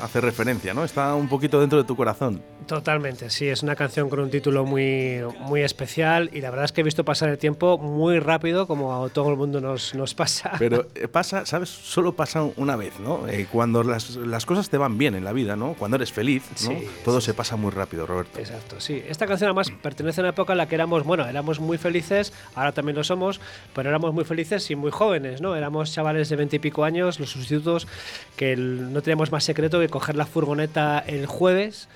hace 0.03 0.21
referencia, 0.21 0.75
¿no? 0.75 0.85
Está 0.85 1.15
un 1.15 1.29
poquito 1.29 1.61
dentro 1.61 1.79
de 1.79 1.85
tu 1.85 1.97
corazón. 1.97 2.43
Totalmente, 2.67 3.31
sí, 3.31 3.49
es 3.49 3.63
una 3.63 3.75
canción 3.77 4.09
con 4.09 4.21
un 4.21 4.31
título 4.31 4.65
muy, 4.65 5.21
muy 5.41 5.63
especial 5.63 6.31
y 6.33 6.41
la 6.41 6.51
verdad 6.51 6.67
es 6.67 6.73
que 6.73 6.81
he 6.81 6.85
visto 6.85 7.05
pasar 7.05 7.29
el 7.29 7.39
tiempo 7.39 7.79
muy 7.79 8.19
rápido, 8.21 8.67
como 8.67 9.05
a 9.05 9.09
todo 9.09 9.31
el 9.31 9.37
mundo 9.37 9.61
nos, 9.61 9.95
nos 9.95 10.15
pasa. 10.15 10.53
Pero 10.59 10.87
eh, 10.95 11.09
pasa, 11.09 11.45
¿sabes? 11.47 11.69
Solo 11.69 12.15
pasa 12.15 12.43
una 12.57 12.77
vez, 12.77 12.99
¿no? 13.01 13.27
Eh, 13.29 13.47
cuando 13.51 13.83
las, 13.83 14.17
las 14.17 14.47
cosas 14.47 14.69
te 14.71 14.77
van 14.79 14.97
bien 14.99 15.15
en 15.15 15.25
la 15.25 15.33
vida, 15.33 15.57
¿no? 15.57 15.75
Cuando 15.75 15.97
eres 15.97 16.13
feliz, 16.13 16.43
¿no? 16.65 16.71
Sí, 16.71 16.89
Todo 17.05 17.21
se 17.21 17.35
pasa 17.35 17.57
muy 17.57 17.71
rápido, 17.71 18.07
Roberto. 18.07 18.39
Exacto, 18.39 18.81
sí. 18.81 19.03
Esta 19.09 19.27
canción 19.27 19.49
además 19.49 19.71
pertenece 19.83 20.21
a 20.21 20.23
una 20.25 20.31
época 20.31 20.53
en 20.53 20.59
la 20.59 20.67
que 20.69 20.75
éramos, 20.77 21.05
bueno, 21.05 21.27
éramos 21.27 21.59
muy 21.61 21.79
felices, 21.79 22.33
ahora 22.55 22.73
también 22.73 22.97
lo 22.97 23.05
somos, 23.05 23.41
pero 23.75 23.89
éramos 23.89 24.15
muy 24.15 24.25
felices 24.25 24.71
y 24.71 24.77
muy 24.77 24.91
jóvenes, 24.91 25.41
¿no? 25.41 25.57
Éramos 25.57 25.93
chavales 25.93 26.29
de 26.29 26.37
veinte 26.37 26.57
y 26.57 26.59
pico 26.59 26.85
años, 26.85 27.19
los 27.21 27.31
sustitutos, 27.31 27.87
que 28.37 28.53
el- 28.53 28.93
no 28.93 29.03
teníamos 29.03 29.31
más 29.33 29.45
secreto 29.45 29.79
que 29.81 29.89
coger 29.93 30.17
la 30.17 30.27
furgoneta 30.27 30.99
el 30.99 31.27
jueves 31.27 31.89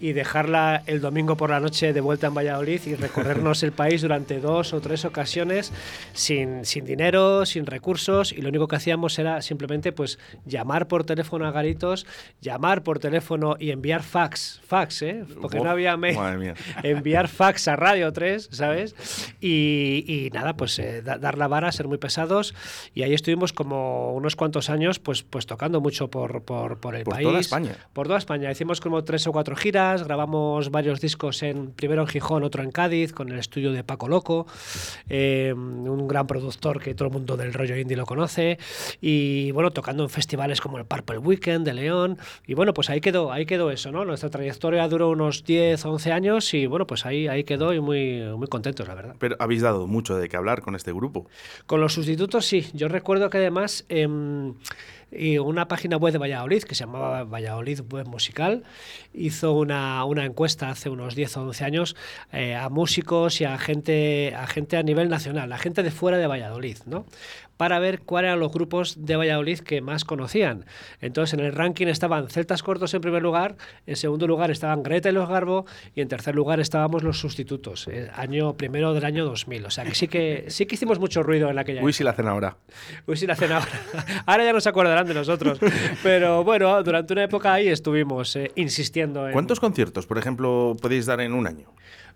y 0.00 0.12
dejarla 0.12 0.82
el 0.86 1.00
domingo 1.00 1.36
por 1.36 1.50
la 1.50 1.60
noche 1.60 1.92
de 1.92 2.00
vuelta 2.00 2.26
en 2.26 2.34
Valladolid 2.34 2.80
y 2.86 2.94
recorrernos 2.94 3.62
el 3.62 3.72
país 3.72 4.02
durante 4.02 4.40
dos 4.40 4.72
o 4.74 4.80
tres 4.80 5.04
ocasiones 5.04 5.72
sin, 6.12 6.64
sin 6.64 6.84
dinero, 6.84 7.46
sin 7.46 7.64
recursos 7.66 8.32
y 8.32 8.42
lo 8.42 8.48
único 8.48 8.68
que 8.68 8.76
hacíamos 8.76 9.18
era 9.18 9.40
simplemente 9.40 9.92
pues 9.92 10.18
llamar 10.46 10.88
por 10.88 11.04
teléfono 11.04 11.46
a 11.46 11.52
garitos, 11.52 12.06
llamar 12.40 12.82
por 12.82 12.98
teléfono 12.98 13.56
y 13.58 13.70
enviar 13.70 14.02
fax, 14.02 14.60
fax, 14.66 15.02
¿eh? 15.02 15.24
Porque 15.40 15.60
no 15.60 15.70
había 15.70 15.96
mail. 15.96 16.16
madre 16.16 16.38
mía. 16.38 16.54
enviar 16.82 17.28
fax 17.28 17.68
a 17.68 17.76
Radio 17.76 18.12
3, 18.12 18.48
¿sabes? 18.52 18.94
Y, 19.40 20.04
y 20.06 20.30
nada, 20.30 20.56
pues 20.56 20.78
eh, 20.78 21.02
da- 21.02 21.18
dar 21.18 21.38
la 21.38 21.48
vara, 21.48 21.70
ser 21.72 21.88
muy 21.88 21.98
pesados 21.98 22.54
y 22.94 23.02
ahí 23.02 23.14
estuvimos 23.14 23.52
como 23.52 24.12
unos 24.14 24.36
cuantos 24.36 24.70
años 24.70 24.98
pues, 24.98 25.22
pues 25.22 25.46
tocando 25.46 25.80
mucho 25.80 26.08
por, 26.08 26.42
por, 26.42 26.78
por 26.78 26.94
el 26.96 27.04
Por 27.04 27.14
país. 27.14 27.26
toda 27.28 27.40
España. 27.40 27.76
Por 27.92 28.06
toda 28.06 28.18
España. 28.18 28.50
Hicimos 28.50 28.80
como 28.80 29.04
tres 29.04 29.26
o 29.26 29.32
cuatro 29.32 29.54
giras, 29.56 29.83
grabamos 29.92 30.70
varios 30.70 31.00
discos, 31.00 31.42
en 31.42 31.72
primero 31.72 32.02
en 32.02 32.08
Gijón, 32.08 32.44
otro 32.44 32.62
en 32.62 32.70
Cádiz, 32.70 33.12
con 33.12 33.30
el 33.30 33.38
estudio 33.38 33.72
de 33.72 33.84
Paco 33.84 34.08
Loco, 34.08 34.46
eh, 35.08 35.52
un 35.54 36.08
gran 36.08 36.26
productor 36.26 36.80
que 36.80 36.94
todo 36.94 37.08
el 37.08 37.14
mundo 37.14 37.36
del 37.36 37.52
rollo 37.52 37.76
indie 37.76 37.96
lo 37.96 38.06
conoce, 38.06 38.58
y 39.00 39.50
bueno, 39.52 39.70
tocando 39.70 40.02
en 40.02 40.10
festivales 40.10 40.60
como 40.60 40.78
el 40.78 40.84
Purple 40.84 41.18
Weekend 41.18 41.66
de 41.66 41.74
León, 41.74 42.18
y 42.46 42.54
bueno, 42.54 42.72
pues 42.72 42.90
ahí 42.90 43.00
quedó, 43.00 43.32
ahí 43.32 43.46
quedó 43.46 43.70
eso, 43.70 43.92
¿no? 43.92 44.04
Nuestra 44.04 44.30
trayectoria 44.30 44.88
duró 44.88 45.10
unos 45.10 45.44
10, 45.44 45.84
11 45.84 46.12
años, 46.12 46.54
y 46.54 46.66
bueno, 46.66 46.86
pues 46.86 47.06
ahí, 47.06 47.28
ahí 47.28 47.44
quedó 47.44 47.72
y 47.74 47.80
muy, 47.80 48.22
muy 48.36 48.48
contentos, 48.48 48.88
la 48.88 48.94
verdad. 48.94 49.16
Pero 49.18 49.36
habéis 49.38 49.62
dado 49.62 49.86
mucho 49.86 50.16
de 50.16 50.28
qué 50.28 50.36
hablar 50.36 50.62
con 50.62 50.74
este 50.74 50.92
grupo. 50.92 51.26
Con 51.66 51.80
los 51.80 51.92
sustitutos 51.92 52.46
sí. 52.46 52.66
Yo 52.72 52.88
recuerdo 52.88 53.30
que 53.30 53.38
además 53.38 53.84
em, 53.88 54.54
y 55.10 55.38
una 55.38 55.68
página 55.68 55.96
web 55.96 56.12
de 56.12 56.18
Valladolid 56.18 56.62
que 56.62 56.74
se 56.74 56.84
llamaba 56.84 57.24
Valladolid 57.24 57.80
Web 57.90 58.08
Musical 58.08 58.64
hizo 59.12 59.52
una, 59.52 60.04
una 60.04 60.24
encuesta 60.24 60.70
hace 60.70 60.90
unos 60.90 61.14
10 61.14 61.36
o 61.36 61.42
11 61.42 61.64
años 61.64 61.96
eh, 62.32 62.54
a 62.54 62.68
músicos 62.68 63.40
y 63.40 63.44
a 63.44 63.58
gente, 63.58 64.34
a 64.34 64.46
gente 64.46 64.76
a 64.76 64.82
nivel 64.82 65.08
nacional, 65.08 65.52
a 65.52 65.58
gente 65.58 65.82
de 65.82 65.90
fuera 65.90 66.18
de 66.18 66.26
Valladolid, 66.26 66.78
¿no? 66.86 67.06
Para 67.56 67.78
ver 67.78 68.00
cuáles 68.00 68.28
eran 68.28 68.40
los 68.40 68.52
grupos 68.52 69.04
de 69.04 69.16
Valladolid 69.16 69.60
que 69.60 69.80
más 69.80 70.04
conocían. 70.04 70.64
Entonces, 71.00 71.34
en 71.38 71.44
el 71.44 71.52
ranking 71.52 71.86
estaban 71.86 72.28
Celtas 72.28 72.62
Cortos 72.62 72.94
en 72.94 73.00
primer 73.00 73.22
lugar, 73.22 73.56
en 73.86 73.96
segundo 73.96 74.26
lugar 74.26 74.50
estaban 74.50 74.82
Greta 74.82 75.10
y 75.10 75.12
los 75.12 75.28
Garbo 75.28 75.66
y 75.94 76.00
en 76.00 76.08
tercer 76.08 76.34
lugar 76.34 76.60
estábamos 76.60 77.02
los 77.02 77.18
sustitutos, 77.18 77.88
eh, 77.88 78.10
año 78.14 78.54
primero 78.54 78.94
del 78.94 79.04
año 79.04 79.24
2000. 79.24 79.66
O 79.66 79.70
sea, 79.70 79.84
que 79.84 79.94
sí 79.94 80.08
que 80.08 80.46
sí 80.48 80.66
que 80.66 80.74
hicimos 80.74 80.98
mucho 80.98 81.22
ruido 81.22 81.50
en 81.50 81.58
aquella 81.58 81.82
Uy, 81.82 81.92
si 81.92 82.04
la 82.04 82.10
hacen 82.10 82.28
ahora. 82.28 82.56
Uy, 83.06 83.16
sí 83.16 83.26
la 83.26 83.34
hacen 83.34 83.52
ahora. 83.52 83.68
Ahora 84.26 84.44
ya 84.44 84.52
no 84.52 84.60
se 84.60 84.68
acordarán 84.68 85.06
de 85.06 85.14
nosotros. 85.14 85.58
Pero 86.02 86.44
bueno, 86.44 86.82
durante 86.82 87.12
una 87.12 87.24
época 87.24 87.52
ahí 87.52 87.68
estuvimos 87.68 88.36
eh, 88.36 88.52
insistiendo 88.56 89.26
en... 89.26 89.32
¿Cuántos 89.32 89.60
conciertos, 89.60 90.06
por 90.06 90.18
ejemplo, 90.18 90.76
podéis 90.80 91.06
dar 91.06 91.20
en 91.20 91.32
un 91.34 91.46
año? 91.46 91.68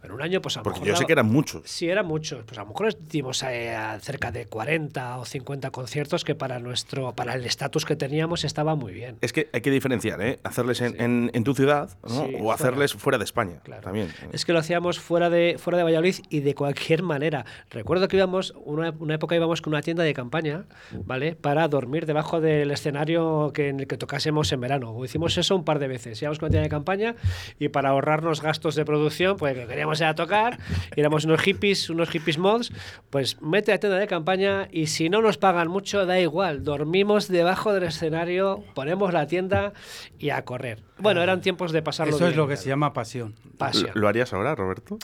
En 0.02 0.12
un 0.12 0.22
año, 0.22 0.40
pues 0.40 0.56
a 0.56 0.60
lo 0.60 0.64
Porque 0.64 0.80
mejor 0.80 0.88
yo 0.94 0.96
sé 0.96 1.06
que 1.06 1.12
eran 1.12 1.26
muchos. 1.26 1.62
Sí, 1.64 1.88
eran 1.88 2.06
muchos. 2.06 2.44
Pues 2.44 2.56
a 2.58 2.62
lo 2.62 2.68
mejor 2.68 2.94
dimos 3.08 3.42
eh, 3.42 3.76
cerca 4.00 4.30
de 4.30 4.46
40 4.46 5.18
o 5.18 5.24
50 5.24 5.70
conciertos 5.70 6.24
que 6.24 6.34
para 6.36 6.60
nuestro 6.60 7.14
para 7.14 7.34
el 7.34 7.44
estatus 7.44 7.84
que 7.84 7.96
teníamos 7.96 8.44
estaba 8.44 8.76
muy 8.76 8.92
bien. 8.92 9.16
Es 9.20 9.32
que 9.32 9.48
hay 9.52 9.60
que 9.60 9.70
diferenciar, 9.72 10.20
¿eh? 10.22 10.38
Hacerles 10.44 10.80
en, 10.82 11.00
en- 11.00 11.30
en 11.34 11.42
tu 11.44 11.52
ciudad 11.54 11.90
¿no? 12.04 12.08
Sí, 12.26 12.34
o 12.36 12.38
fuera. 12.38 12.54
hacerles 12.54 12.94
fuera 12.94 13.18
de 13.18 13.24
España. 13.24 13.60
Claro. 13.64 13.82
También. 13.82 14.08
Es 14.32 14.44
que 14.44 14.52
lo 14.52 14.60
hacíamos 14.60 15.00
fuera 15.00 15.30
de, 15.30 15.56
fuera 15.58 15.78
de 15.78 15.82
Valladolid 15.84 16.14
y 16.30 16.40
de 16.40 16.54
cualquier 16.54 17.02
manera. 17.02 17.44
Recuerdo 17.70 18.06
que 18.06 18.16
íbamos, 18.16 18.54
una, 18.64 18.94
una 19.00 19.14
época 19.16 19.34
íbamos 19.34 19.60
con 19.62 19.72
una 19.72 19.82
tienda 19.82 20.04
de 20.04 20.14
campaña, 20.14 20.64
¿vale? 21.04 21.34
Para 21.34 21.66
dormir 21.66 22.06
debajo 22.06 22.40
del 22.40 22.70
escenario 22.70 23.50
que, 23.52 23.68
en 23.70 23.80
el 23.80 23.86
que 23.88 23.96
tocásemos 23.96 24.52
en 24.52 24.60
verano. 24.60 24.92
O 24.92 25.04
hicimos 25.04 25.36
eso 25.38 25.56
un 25.56 25.64
par 25.64 25.80
de 25.80 25.88
veces. 25.88 26.22
Íbamos 26.22 26.38
con 26.38 26.46
una 26.46 26.50
tienda 26.52 26.64
de 26.64 26.70
campaña 26.70 27.16
y 27.58 27.68
para 27.68 27.88
ahorrarnos 27.90 28.42
gastos 28.42 28.76
de 28.76 28.84
producción, 28.84 29.36
pues 29.36 29.56
lo 29.56 29.66
queríamos 29.88 30.00
era 30.00 30.14
tocar, 30.14 30.58
y 30.94 31.00
éramos 31.00 31.24
unos 31.24 31.40
hippies, 31.40 31.90
unos 31.90 32.10
hippies 32.10 32.38
mods, 32.38 32.72
pues 33.10 33.40
mete 33.40 33.72
la 33.72 33.78
tienda 33.78 33.98
de 33.98 34.06
campaña 34.06 34.68
y 34.70 34.86
si 34.86 35.08
no 35.08 35.22
nos 35.22 35.38
pagan 35.38 35.68
mucho, 35.68 36.06
da 36.06 36.18
igual. 36.20 36.64
Dormimos 36.64 37.28
debajo 37.28 37.72
del 37.72 37.84
escenario, 37.84 38.64
ponemos 38.74 39.12
la 39.12 39.26
tienda 39.26 39.72
y 40.18 40.30
a 40.30 40.44
correr. 40.44 40.82
Bueno, 41.00 41.22
eran 41.22 41.40
tiempos 41.40 41.70
de 41.70 41.80
pasarlo 41.80 42.16
Eso 42.16 42.24
es 42.24 42.30
bien, 42.30 42.38
lo 42.38 42.46
que 42.46 42.54
claro. 42.54 42.62
se 42.62 42.68
llama 42.68 42.92
pasión. 42.92 43.34
Pasión. 43.56 43.90
¿Lo, 43.94 44.08
harías 44.08 44.32
ahora, 44.32 44.54
Roberto? 44.54 44.98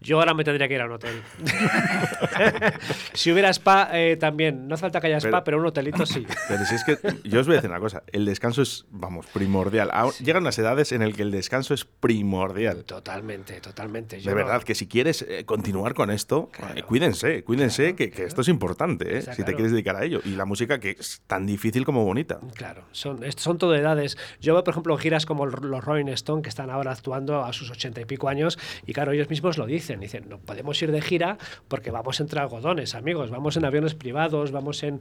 Yo 0.00 0.18
ahora 0.20 0.32
me 0.32 0.44
tendría 0.44 0.68
que 0.68 0.74
ir 0.74 0.80
a 0.80 0.86
un 0.86 0.92
hotel. 0.92 1.22
si 3.14 3.32
hubiera 3.32 3.50
spa, 3.50 3.88
eh, 3.92 4.16
también. 4.16 4.68
No 4.68 4.76
falta 4.76 5.00
que 5.00 5.08
haya 5.08 5.18
spa, 5.18 5.30
Pero- 5.30 5.44
pero, 5.44 5.58
un 5.58 5.66
hotelito 5.66 6.06
sí. 6.06 6.26
Pero 6.48 6.64
si 6.64 6.74
es 6.76 6.84
que 6.84 6.98
yo 7.24 7.40
os 7.40 7.46
voy 7.46 7.54
a 7.54 7.58
decir 7.58 7.70
una 7.70 7.80
cosa, 7.80 8.02
el 8.12 8.24
descanso 8.26 8.62
es, 8.62 8.86
vamos, 8.90 9.26
primordial. 9.26 9.90
Ahora- 9.92 10.16
Llegan 10.20 10.42
unas 10.44 10.58
edades 10.58 10.92
en 10.92 11.02
el 11.02 11.16
que 11.16 11.22
el 11.22 11.30
descanso 11.32 11.74
es 11.74 11.84
primordial. 11.84 12.84
Totalmente, 12.84 13.60
totalmente. 13.60 14.20
Yo 14.20 14.29
De 14.30 14.34
verdad, 14.34 14.62
que 14.62 14.74
si 14.74 14.86
quieres 14.86 15.22
eh, 15.22 15.44
continuar 15.44 15.94
con 15.94 16.10
esto, 16.10 16.48
Claro. 16.52 16.78
eh, 16.78 16.82
cuídense, 16.82 17.42
cuídense, 17.44 17.94
Claro, 17.94 18.12
que, 18.12 18.24
esto 18.24 18.40
es 18.40 18.48
importante, 18.48 19.18
¿eh? 19.18 19.22
Si 19.22 19.44
te 19.44 19.54
quieres 19.54 19.72
dedicar 19.72 19.96
a 19.96 20.04
ello. 20.04 20.20
Y 20.24 20.30
la 20.36 20.44
música 20.44 20.78
que 20.80 20.90
es 20.98 21.22
tan 21.26 21.46
difícil 21.46 21.84
como 21.84 22.04
bonita. 22.04 22.40
Claro, 22.54 22.84
son, 22.92 23.20
son 23.36 23.58
todo 23.58 23.74
edades. 23.74 24.16
Yo 24.40 24.54
veo, 24.54 24.64
por 24.64 24.72
ejemplo, 24.72 24.96
giras 24.96 25.26
como 25.26 25.46
los 25.46 25.84
Rolling 25.84 26.08
Stone, 26.08 26.42
que 26.42 26.48
están 26.48 26.70
ahora 26.70 26.92
actuando 26.92 27.44
a 27.44 27.52
sus 27.52 27.70
ochenta 27.70 28.00
y 28.00 28.04
pico 28.04 28.28
años, 28.28 28.58
y 28.86 28.92
claro, 28.92 29.12
ellos 29.12 29.28
mismos 29.30 29.58
lo 29.58 29.66
dicen. 29.66 30.00
Dicen, 30.00 30.28
no 30.28 30.38
podemos 30.38 30.80
ir 30.82 30.90
de 30.92 31.00
gira 31.02 31.38
porque 31.68 31.90
vamos 31.90 32.20
entre 32.20 32.40
algodones, 32.40 32.94
amigos. 32.94 33.30
Vamos 33.30 33.56
en 33.56 33.64
aviones 33.64 33.94
privados, 33.94 34.52
vamos 34.52 34.82
en 34.82 35.00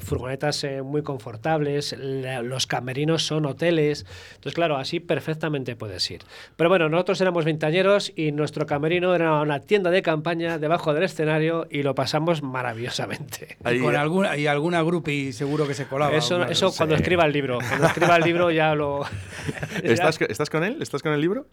furgonetas 0.00 0.66
muy 0.84 1.02
confortables, 1.02 1.94
la- 1.98 2.42
los 2.42 2.66
camerinos 2.66 3.24
son 3.24 3.46
hoteles. 3.46 4.06
Entonces, 4.30 4.54
claro, 4.54 4.76
así 4.76 5.00
perfectamente 5.00 5.76
puedes 5.76 6.10
ir. 6.10 6.22
Pero 6.56 6.68
bueno, 6.70 6.88
nosotros 6.88 7.20
éramos 7.20 7.44
veintañeros 7.44 8.12
y 8.16 8.32
nuestro 8.50 8.66
camerino 8.66 9.14
era 9.14 9.40
una 9.42 9.60
tienda 9.60 9.90
de 9.92 10.02
campaña 10.02 10.58
debajo 10.58 10.92
del 10.92 11.04
escenario 11.04 11.68
y 11.70 11.84
lo 11.84 11.94
pasamos 11.94 12.42
maravillosamente. 12.42 13.56
Y, 13.64 13.68
Ahí- 13.68 13.78
con 13.78 13.94
alguna, 13.94 14.36
y 14.36 14.46
alguna 14.48 14.82
grupi 14.82 15.32
seguro 15.32 15.68
que 15.68 15.74
se 15.74 15.86
colaba. 15.86 16.16
Eso, 16.16 16.34
alguna- 16.34 16.50
eso 16.50 16.70
sí. 16.70 16.76
cuando 16.78 16.96
escriba 16.96 17.24
el 17.26 17.32
libro. 17.32 17.58
Cuando 17.68 17.86
escriba 17.86 18.16
el 18.16 18.24
libro 18.24 18.50
ya 18.50 18.74
lo. 18.74 19.02
¿Estás, 19.84 20.20
¿Estás 20.22 20.50
con 20.50 20.64
él? 20.64 20.78
¿Estás 20.82 21.02
con 21.02 21.12
el 21.12 21.20
libro? 21.20 21.46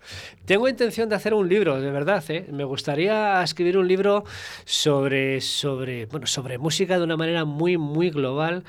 Tengo 0.46 0.68
intención 0.68 1.08
de 1.10 1.16
hacer 1.16 1.34
un 1.36 1.48
libro, 1.48 1.80
de 1.80 1.92
verdad. 1.92 2.24
¿eh? 2.30 2.48
Me 2.51 2.63
gustaría 2.63 3.44
escribir 3.44 3.77
un 3.77 3.88
libro 3.88 4.24
sobre, 4.66 5.42
sobre, 5.42 6.06
bueno, 6.08 6.25
sobre 6.25 6.58
música 6.58 6.98
de 6.98 7.04
una 7.04 7.18
manera 7.18 7.46
muy, 7.46 7.77
muy 7.77 8.10
global 8.10 8.63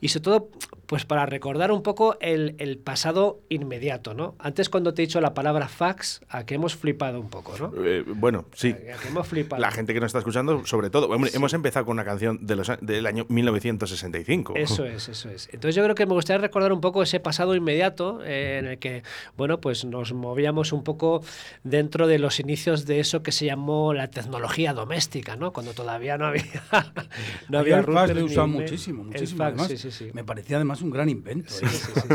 y 0.00 0.08
sobre 0.08 0.24
todo 0.24 0.50
pues 0.90 1.04
para 1.04 1.24
recordar 1.24 1.70
un 1.70 1.84
poco 1.84 2.16
el, 2.20 2.56
el 2.58 2.76
pasado 2.76 3.38
inmediato. 3.48 4.12
¿no? 4.12 4.34
Antes 4.40 4.68
cuando 4.68 4.92
te 4.92 5.02
he 5.02 5.06
dicho 5.06 5.20
la 5.20 5.34
palabra 5.34 5.68
fax, 5.68 6.20
a 6.28 6.44
que 6.44 6.56
hemos 6.56 6.74
flipado 6.74 7.20
un 7.20 7.30
poco, 7.30 7.56
¿no? 7.60 7.72
Eh, 7.84 8.02
bueno, 8.04 8.46
sí. 8.54 8.70
A 8.92 8.98
que 9.00 9.06
hemos 9.06 9.28
flipado. 9.28 9.62
La 9.62 9.70
gente 9.70 9.94
que 9.94 10.00
nos 10.00 10.08
está 10.08 10.18
escuchando, 10.18 10.66
sobre 10.66 10.90
todo. 10.90 11.08
Hombre, 11.08 11.30
Hemos 11.32 11.54
empezado 11.54 11.86
con 11.86 11.92
una 11.92 12.04
canción 12.04 12.44
de 12.44 12.56
los, 12.56 12.70
a- 12.70 12.78
del 12.80 13.06
año 13.06 13.24
1965. 13.28 14.54
Eso 14.56 14.84
es, 14.84 15.08
eso 15.08 15.30
es. 15.30 15.48
Entonces 15.52 15.76
yo 15.76 15.84
creo 15.84 15.94
que 15.94 16.06
me 16.06 16.14
gustaría 16.14 16.40
recordar 16.40 16.72
un 16.72 16.80
poco 16.80 17.04
ese 17.04 17.20
pasado 17.20 17.54
inmediato 17.54 18.20
eh, 18.24 18.58
en 18.58 18.66
el 18.66 18.78
que, 18.80 19.04
bueno, 19.36 19.60
pues 19.60 19.84
nos 19.84 20.12
movíamos 20.12 20.72
un 20.72 20.82
poco 20.82 21.22
dentro 21.62 22.08
de 22.08 22.18
los 22.18 22.40
inicios 22.40 22.84
de 22.86 22.98
eso 22.98 23.22
que 23.22 23.30
se 23.30 23.46
llamó 23.46 23.94
la 23.94 24.08
tecnología 24.08 24.72
doméstica, 24.72 25.36
¿no? 25.36 25.52
Cuando 25.52 25.72
todavía 25.72 26.18
no 26.18 26.26
había 26.26 26.42
no 27.48 27.58
había 27.60 27.78
el 27.78 27.84
fax 27.84 28.10
lo 28.12 28.18
he 28.18 28.22
ni 28.22 28.26
usado 28.28 28.46
email. 28.46 28.62
muchísimo, 28.62 29.02
El 29.02 29.06
muchísimo. 29.08 29.38
fax, 29.38 29.48
además, 29.52 29.68
sí, 29.68 29.76
sí, 29.78 29.90
sí. 29.90 30.10
Me 30.12 30.24
parecía 30.24 30.56
además 30.56 30.79
un 30.82 30.90
gran 30.90 31.08
invento. 31.08 31.52
¿eh? 31.54 31.58
Sí, 31.60 31.66
sí, 31.66 31.92
sí. 32.00 32.14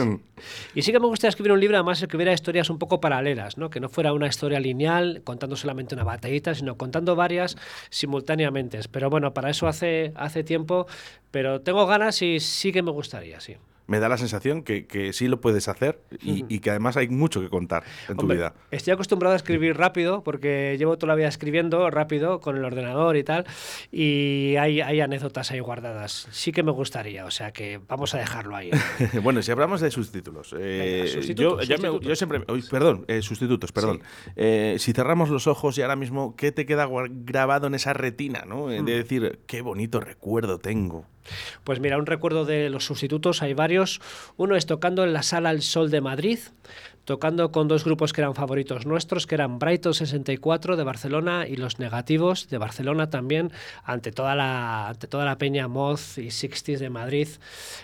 Y 0.75 0.81
sí 0.81 0.91
que 0.91 0.99
me 0.99 1.07
gustaría 1.07 1.29
escribir 1.29 1.51
un 1.51 1.59
libro, 1.59 1.77
además, 1.77 2.05
que 2.07 2.15
hubiera 2.15 2.33
historias 2.33 2.69
un 2.69 2.79
poco 2.79 2.99
paralelas, 2.99 3.57
¿no? 3.57 3.69
Que 3.69 3.79
no 3.79 3.89
fuera 3.89 4.13
una 4.13 4.27
historia 4.27 4.59
lineal, 4.59 5.21
contando 5.23 5.55
solamente 5.55 5.95
una 5.95 6.03
batallita, 6.03 6.53
sino 6.53 6.77
contando 6.77 7.15
varias 7.15 7.57
simultáneamente. 7.89 8.79
Pero 8.91 9.09
bueno, 9.09 9.33
para 9.33 9.49
eso 9.49 9.67
hace, 9.67 10.13
hace 10.15 10.43
tiempo, 10.43 10.87
pero 11.31 11.61
tengo 11.61 11.85
ganas 11.85 12.21
y 12.21 12.39
sí 12.39 12.71
que 12.71 12.81
me 12.81 12.91
gustaría, 12.91 13.39
sí. 13.39 13.55
Me 13.87 13.99
da 13.99 14.09
la 14.09 14.17
sensación 14.17 14.63
que, 14.63 14.85
que 14.87 15.13
sí 15.13 15.27
lo 15.27 15.41
puedes 15.41 15.67
hacer 15.67 15.99
y, 16.21 16.45
y 16.53 16.59
que 16.59 16.69
además 16.71 16.97
hay 16.97 17.07
mucho 17.07 17.41
que 17.41 17.49
contar 17.49 17.83
en 18.09 18.15
tu 18.17 18.21
Hombre, 18.23 18.37
vida. 18.37 18.53
Estoy 18.71 18.93
acostumbrado 18.93 19.33
a 19.33 19.35
escribir 19.37 19.77
rápido 19.77 20.23
porque 20.23 20.75
llevo 20.79 20.97
toda 20.97 21.13
la 21.13 21.15
vida 21.15 21.27
escribiendo 21.27 21.89
rápido 21.91 22.39
con 22.39 22.57
el 22.57 22.65
ordenador 22.65 23.15
y 23.17 23.23
tal 23.23 23.45
y 23.91 24.55
hay, 24.57 24.81
hay 24.81 25.01
anécdotas 25.01 25.51
ahí 25.51 25.59
guardadas. 25.59 26.27
Sí 26.31 26.51
que 26.51 26.63
me 26.63 26.71
gustaría, 26.71 27.25
o 27.25 27.31
sea 27.31 27.51
que 27.51 27.79
vamos 27.87 28.13
a 28.15 28.17
dejarlo 28.17 28.55
ahí. 28.55 28.71
bueno, 29.23 29.41
si 29.41 29.51
hablamos 29.51 29.81
de 29.81 29.91
sustitutos, 29.91 30.53
eh, 30.57 31.01
Venga, 31.03 31.11
sustitutos, 31.13 31.67
yo, 31.67 31.75
ya 31.75 31.81
me- 31.81 31.87
sustitutos. 31.89 32.07
yo 32.07 32.15
siempre, 32.15 32.41
uy, 32.53 32.63
perdón, 32.69 33.05
eh, 33.07 33.21
sustitutos, 33.21 33.71
perdón. 33.71 34.01
Eh, 34.35 34.77
si 34.79 34.93
cerramos 34.93 35.29
los 35.29 35.47
ojos 35.47 35.77
y 35.77 35.81
ahora 35.81 35.95
mismo, 35.95 36.35
¿qué 36.35 36.51
te 36.51 36.65
queda 36.65 36.87
grabado 37.09 37.67
en 37.67 37.75
esa 37.75 37.93
retina, 37.93 38.43
no? 38.47 38.71
Eh. 38.71 38.81
De 38.83 38.95
decir, 38.97 39.39
qué 39.47 39.61
bonito 39.61 39.99
recuerdo 39.99 40.59
tengo. 40.59 41.05
Pues 41.63 41.79
mira, 41.79 41.97
un 41.97 42.05
recuerdo 42.05 42.45
de 42.45 42.69
los 42.69 42.85
sustitutos, 42.85 43.41
hay 43.41 43.53
varios. 43.53 44.01
Uno 44.37 44.55
es 44.55 44.65
tocando 44.65 45.03
en 45.03 45.13
la 45.13 45.23
Sala 45.23 45.51
El 45.51 45.61
Sol 45.61 45.91
de 45.91 46.01
Madrid, 46.01 46.39
tocando 47.05 47.51
con 47.51 47.67
dos 47.67 47.85
grupos 47.85 48.11
que 48.11 48.21
eran 48.21 48.35
favoritos 48.35 48.85
nuestros, 48.85 49.27
que 49.27 49.35
eran 49.35 49.59
Brighton 49.59 49.93
64 49.93 50.75
de 50.75 50.83
Barcelona 50.83 51.45
y 51.47 51.55
Los 51.55 51.79
Negativos 51.79 52.49
de 52.49 52.57
Barcelona 52.57 53.09
también, 53.09 53.51
ante 53.83 54.11
toda 54.11 54.35
la, 54.35 54.89
ante 54.89 55.07
toda 55.07 55.23
la 55.23 55.37
peña 55.37 55.67
Moz 55.67 56.17
y 56.17 56.27
60s 56.27 56.79
de 56.79 56.89
Madrid, 56.89 57.27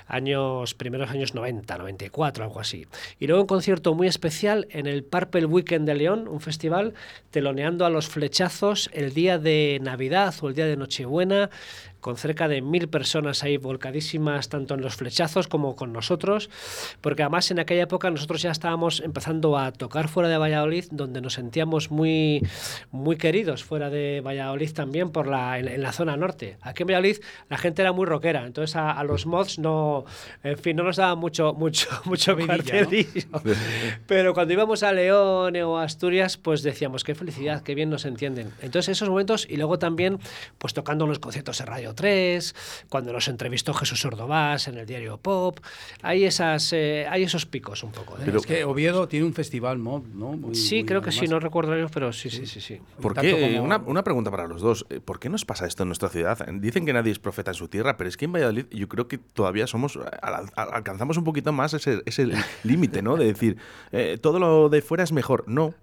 años 0.08 0.74
primeros 0.74 1.10
años 1.12 1.36
90, 1.36 1.78
94, 1.78 2.44
algo 2.44 2.60
así. 2.60 2.88
Y 3.20 3.28
luego 3.28 3.44
un 3.44 3.48
concierto 3.48 3.94
muy 3.94 4.08
especial 4.08 4.68
en 4.72 4.88
el 4.88 5.04
Purple 5.04 5.46
Weekend 5.46 5.88
de 5.88 5.96
León, 5.96 6.28
un 6.28 6.42
festival 6.42 6.94
teloneando 7.30 7.86
a 7.86 7.90
los 7.90 8.08
flechazos 8.08 8.90
el 8.94 9.14
día 9.14 9.38
de 9.38 9.80
Navidad 9.82 10.34
o 10.42 10.50
el 10.50 10.56
día 10.56 10.66
de 10.66 10.78
Nochebuena, 10.78 11.50
con 12.02 12.18
cerca 12.18 12.48
de 12.48 12.62
mil 12.62 12.90
personas 12.90 13.44
ahí 13.44 13.58
volcadísimas, 13.58 14.50
tanto 14.50 14.74
en 14.74 14.82
los 14.82 14.96
flechazos 14.96 15.48
como 15.48 15.76
con 15.76 15.94
nosotros, 15.94 16.50
porque 17.00 17.24
además 17.24 17.52
en 17.52 17.60
aquella 17.60 17.84
época 17.84 18.10
nosotros 18.10 18.42
ya 18.42 18.52
estábamos 18.52 19.00
empezando 19.00 19.58
a 19.58 19.72
tocar 19.72 20.08
fuera 20.08 20.28
de 20.28 20.38
Valladolid, 20.38 20.86
donde 20.92 21.22
nos 21.22 21.34
sentíamos 21.34 21.92
muy, 21.92 22.46
muy 22.92 23.18
queridos 23.18 23.64
fuera 23.64 23.90
de 23.90 24.22
Valladolid 24.22 24.74
también 24.74 25.12
por 25.12 25.28
la, 25.28 25.60
en, 25.60 25.68
en 25.68 25.82
la 25.82 25.94
zona 25.94 26.18
norte. 26.18 26.58
Aquí 26.62 26.84
en 26.84 26.88
Valladolid 26.88 27.18
la 27.50 27.58
gente 27.58 27.82
era 27.82 27.92
muy 27.92 28.06
rockera, 28.06 28.46
entonces 28.46 28.76
a, 28.76 28.92
a 28.92 29.04
los 29.04 29.26
mods 29.26 29.60
no, 29.60 30.06
en 30.44 30.58
fin, 30.58 30.76
no 30.76 30.84
nos 30.84 30.98
daba 30.98 31.16
mucho, 31.16 31.54
mucho, 31.54 31.88
mucho 32.06 32.36
Vidilla, 32.36 32.88
¿no? 33.32 33.42
Pero 34.08 34.34
cuando 34.34 34.54
íbamos 34.54 34.84
a 34.84 34.92
León 34.92 35.56
o 35.58 35.78
a 35.78 35.84
Asturias, 35.84 36.38
pues 36.38 36.64
decíamos, 36.64 37.04
qué 37.04 37.16
felicidad, 37.16 37.62
qué 37.62 37.76
bien 37.76 37.90
nos 37.90 38.06
entienden. 38.06 38.52
Entonces 38.62 38.90
esos 38.90 39.10
momentos, 39.10 39.48
y 39.50 39.58
luego 39.58 39.78
también, 39.80 40.20
pues 40.58 40.74
tocando 40.74 41.06
los 41.06 41.20
conciertos 41.20 41.60
de 41.60 41.66
Radio 41.66 41.91
3, 41.94 42.56
cuando 42.90 43.14
nos 43.14 43.28
entrevistó 43.28 43.74
Jesús 43.74 44.04
Ordovás 44.06 44.68
en 44.68 44.78
el 44.78 44.86
diario 44.86 45.18
Pop, 45.18 45.60
hay, 46.02 46.26
esas, 46.26 46.72
eh, 46.74 47.06
hay 47.10 47.24
esos 47.24 47.46
picos 47.46 47.84
un 47.84 47.92
poco. 47.92 48.16
¿eh? 48.18 48.22
Pero- 48.26 48.40
es 48.40 48.46
que 48.46 48.64
Oviedo 48.64 49.08
tiene 49.08 49.26
un 49.26 49.34
festival 49.34 49.82
¿no? 49.84 50.00
Muy- 50.34 50.56
sí, 50.56 50.76
muy- 50.78 50.86
creo 50.86 51.02
que 51.02 51.12
sí, 51.12 51.28
no 51.28 51.40
recuerdo 51.40 51.78
yo, 51.78 51.88
pero 51.90 52.12
sí, 52.14 52.30
sí, 52.30 52.46
sí, 52.46 52.62
sí. 52.62 52.80
¿Por 53.02 53.14
Tanto 53.14 53.36
qué? 53.36 53.42
como- 53.54 53.64
Una, 53.64 53.78
una 53.78 54.04
pregunta 54.04 54.32
para 54.32 54.48
los 54.48 54.62
dos. 54.62 54.86
Eh, 54.90 55.00
¿Por 55.00 55.20
qué 55.20 55.30
nos 55.30 55.46
pasa 55.46 55.66
esto 55.68 55.84
en 55.84 55.90
nuestra 55.90 56.10
ciudad? 56.10 56.38
Dicen 56.54 56.86
que 56.86 56.94
nadie 56.94 57.12
es 57.12 57.20
profeta 57.20 57.52
en 57.52 57.56
su 57.56 57.68
tierra, 57.68 57.98
pero 57.98 58.08
es 58.10 58.18
que 58.18 58.26
en 58.26 58.34
Valladolid 58.34 58.66
yo 58.72 58.88
creo 58.88 59.08
que 59.08 59.18
todavía 59.18 59.68
somos 59.68 59.98
al- 60.22 60.50
al- 60.56 60.74
alcanzamos 60.74 61.18
un 61.18 61.24
poquito 61.24 61.52
más 61.52 61.74
ese, 61.74 62.02
ese 62.06 62.28
límite, 62.64 63.02
¿no? 63.02 63.16
De 63.18 63.26
decir, 63.26 63.58
eh, 63.92 64.18
todo 64.22 64.40
lo 64.40 64.70
de 64.70 64.82
fuera 64.82 65.04
es 65.04 65.12
mejor. 65.12 65.44
No. 65.48 65.74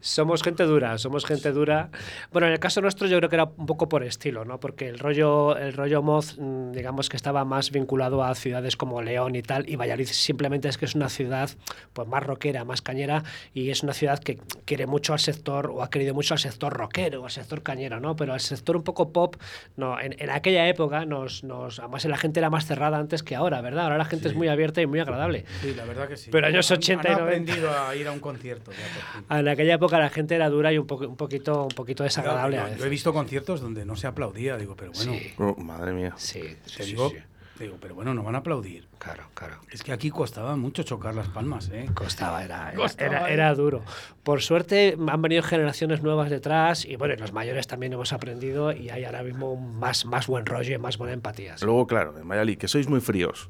Somos 0.00 0.42
gente 0.42 0.64
dura, 0.64 0.98
somos 0.98 1.24
gente 1.24 1.52
dura. 1.52 1.90
Bueno, 2.32 2.46
en 2.46 2.52
el 2.52 2.58
caso 2.58 2.80
nuestro 2.80 3.06
yo 3.06 3.16
creo 3.18 3.28
que 3.28 3.36
era 3.36 3.44
un 3.44 3.66
poco 3.66 3.88
por 3.88 4.02
estilo, 4.02 4.44
¿no? 4.44 4.60
Porque 4.60 4.88
el 4.88 4.98
rollo, 4.98 5.56
el 5.56 5.72
rollo 5.72 6.02
Moz, 6.02 6.36
mm, 6.38 6.72
digamos 6.72 7.08
que 7.08 7.16
estaba 7.16 7.44
más 7.44 7.70
vinculado 7.70 8.22
a 8.22 8.34
ciudades 8.34 8.76
como 8.76 9.02
León 9.02 9.34
y 9.36 9.42
tal, 9.42 9.68
y 9.68 9.76
Valladolid 9.76 10.06
simplemente 10.06 10.68
es 10.68 10.78
que 10.78 10.84
es 10.84 10.94
una 10.94 11.08
ciudad 11.08 11.50
pues 11.92 12.06
más 12.08 12.22
rockera, 12.22 12.64
más 12.64 12.82
cañera, 12.82 13.22
y 13.54 13.70
es 13.70 13.82
una 13.82 13.92
ciudad 13.92 14.18
que 14.18 14.38
quiere 14.64 14.86
mucho 14.86 15.12
al 15.12 15.18
sector, 15.18 15.70
o 15.70 15.82
ha 15.82 15.90
querido 15.90 16.14
mucho 16.14 16.34
al 16.34 16.40
sector 16.40 16.72
rockero, 16.72 17.24
al 17.24 17.30
sector 17.30 17.62
cañero, 17.62 18.00
¿no? 18.00 18.16
Pero 18.16 18.32
al 18.32 18.40
sector 18.40 18.76
un 18.76 18.82
poco 18.84 19.12
pop, 19.12 19.36
no, 19.76 20.00
en, 20.00 20.14
en 20.18 20.30
aquella 20.30 20.68
época 20.68 21.04
nos, 21.04 21.44
nos, 21.44 21.78
además 21.78 22.04
la 22.04 22.16
gente 22.16 22.40
era 22.40 22.50
más 22.50 22.66
cerrada 22.66 22.98
antes 22.98 23.22
que 23.22 23.34
ahora, 23.36 23.60
¿verdad? 23.60 23.84
Ahora 23.84 23.98
la 23.98 24.04
gente 24.04 24.28
es 24.28 24.34
muy 24.34 24.48
abierta 24.48 24.80
y 24.80 24.86
muy 24.86 25.00
agradable. 25.00 25.44
Sí, 25.60 25.74
la 25.74 25.84
verdad 25.84 26.08
que 26.08 26.16
sí. 26.16 26.30
Pero 26.30 26.46
años 26.46 26.70
Han- 26.70 26.78
80 26.78 27.08
y 27.08 27.12
han 27.12 27.18
90. 27.20 27.22
aprendido 27.42 27.70
a 27.88 27.94
ir 27.96 28.06
a 28.08 28.12
un 28.12 28.20
concierto. 28.20 28.70
ya, 28.72 28.78
por 28.78 29.12
fin. 29.12 29.24
En 29.48 29.52
aquella 29.54 29.74
época 29.76 29.98
la 29.98 30.10
gente 30.10 30.34
era 30.34 30.50
dura 30.50 30.70
y 30.74 30.76
un, 30.78 30.86
poco, 30.86 31.08
un 31.08 31.16
poquito, 31.16 31.62
un 31.62 31.68
poquito 31.70 32.02
desagradable 32.04 32.56
Claro, 32.56 32.66
a 32.66 32.68
yo, 32.68 32.72
veces. 32.72 32.80
yo 32.80 32.86
he 32.86 32.90
visto 32.90 33.12
conciertos 33.14 33.60
donde 33.62 33.86
no 33.86 33.96
se 33.96 34.06
aplaudía, 34.06 34.58
digo, 34.58 34.76
pero 34.76 34.92
bueno, 34.92 35.12
Sí. 35.14 35.32
Oh, 35.38 35.54
madre 35.56 35.92
mía. 35.92 36.12
Sí, 36.18 36.42
sí, 36.66 36.76
te 36.76 36.82
sí, 36.84 36.90
digo, 36.90 37.08
sí. 37.08 37.16
digo, 37.58 37.78
pero 37.80 37.94
bueno, 37.94 38.12
no 38.12 38.22
van 38.22 38.34
a 38.34 38.38
aplaudir. 38.38 38.86
Claro, 38.98 39.24
claro. 39.32 39.56
Es 39.70 39.82
que 39.82 39.92
aquí 39.92 40.10
costaba 40.10 40.54
mucho 40.56 40.82
chocar 40.82 41.14
las 41.14 41.28
palmas, 41.28 41.70
¿eh? 41.72 41.88
Costaba, 41.94 42.44
era, 42.44 42.68
era, 42.68 42.76
Costaba, 42.76 43.16
era- 43.16 43.30
¿eh? 43.30 43.32
era 43.32 43.54
duro. 43.54 43.82
Por 44.22 44.42
suerte 44.42 44.98
han 45.08 45.22
venido 45.22 45.42
generaciones 45.42 46.02
nuevas 46.02 46.28
detrás 46.28 46.84
y 46.84 46.96
bueno, 46.96 47.14
los 47.16 47.32
mayores 47.32 47.66
también 47.66 47.94
hemos 47.94 48.12
aprendido 48.12 48.72
y 48.72 48.90
hay 48.90 49.04
ahora 49.04 49.22
mismo 49.22 49.56
más, 49.56 50.04
más 50.04 50.26
buen 50.26 50.44
rollo 50.44 50.74
y 50.74 50.78
más 50.78 50.98
buena 50.98 51.14
empatía. 51.14 51.56
sí. 51.56 51.64
Luego, 51.64 51.86
claro, 51.86 52.18
en 52.18 52.28
Valladolid, 52.28 52.58
que 52.58 52.68
sois 52.68 52.86
muy 52.86 53.00
fríos. 53.00 53.48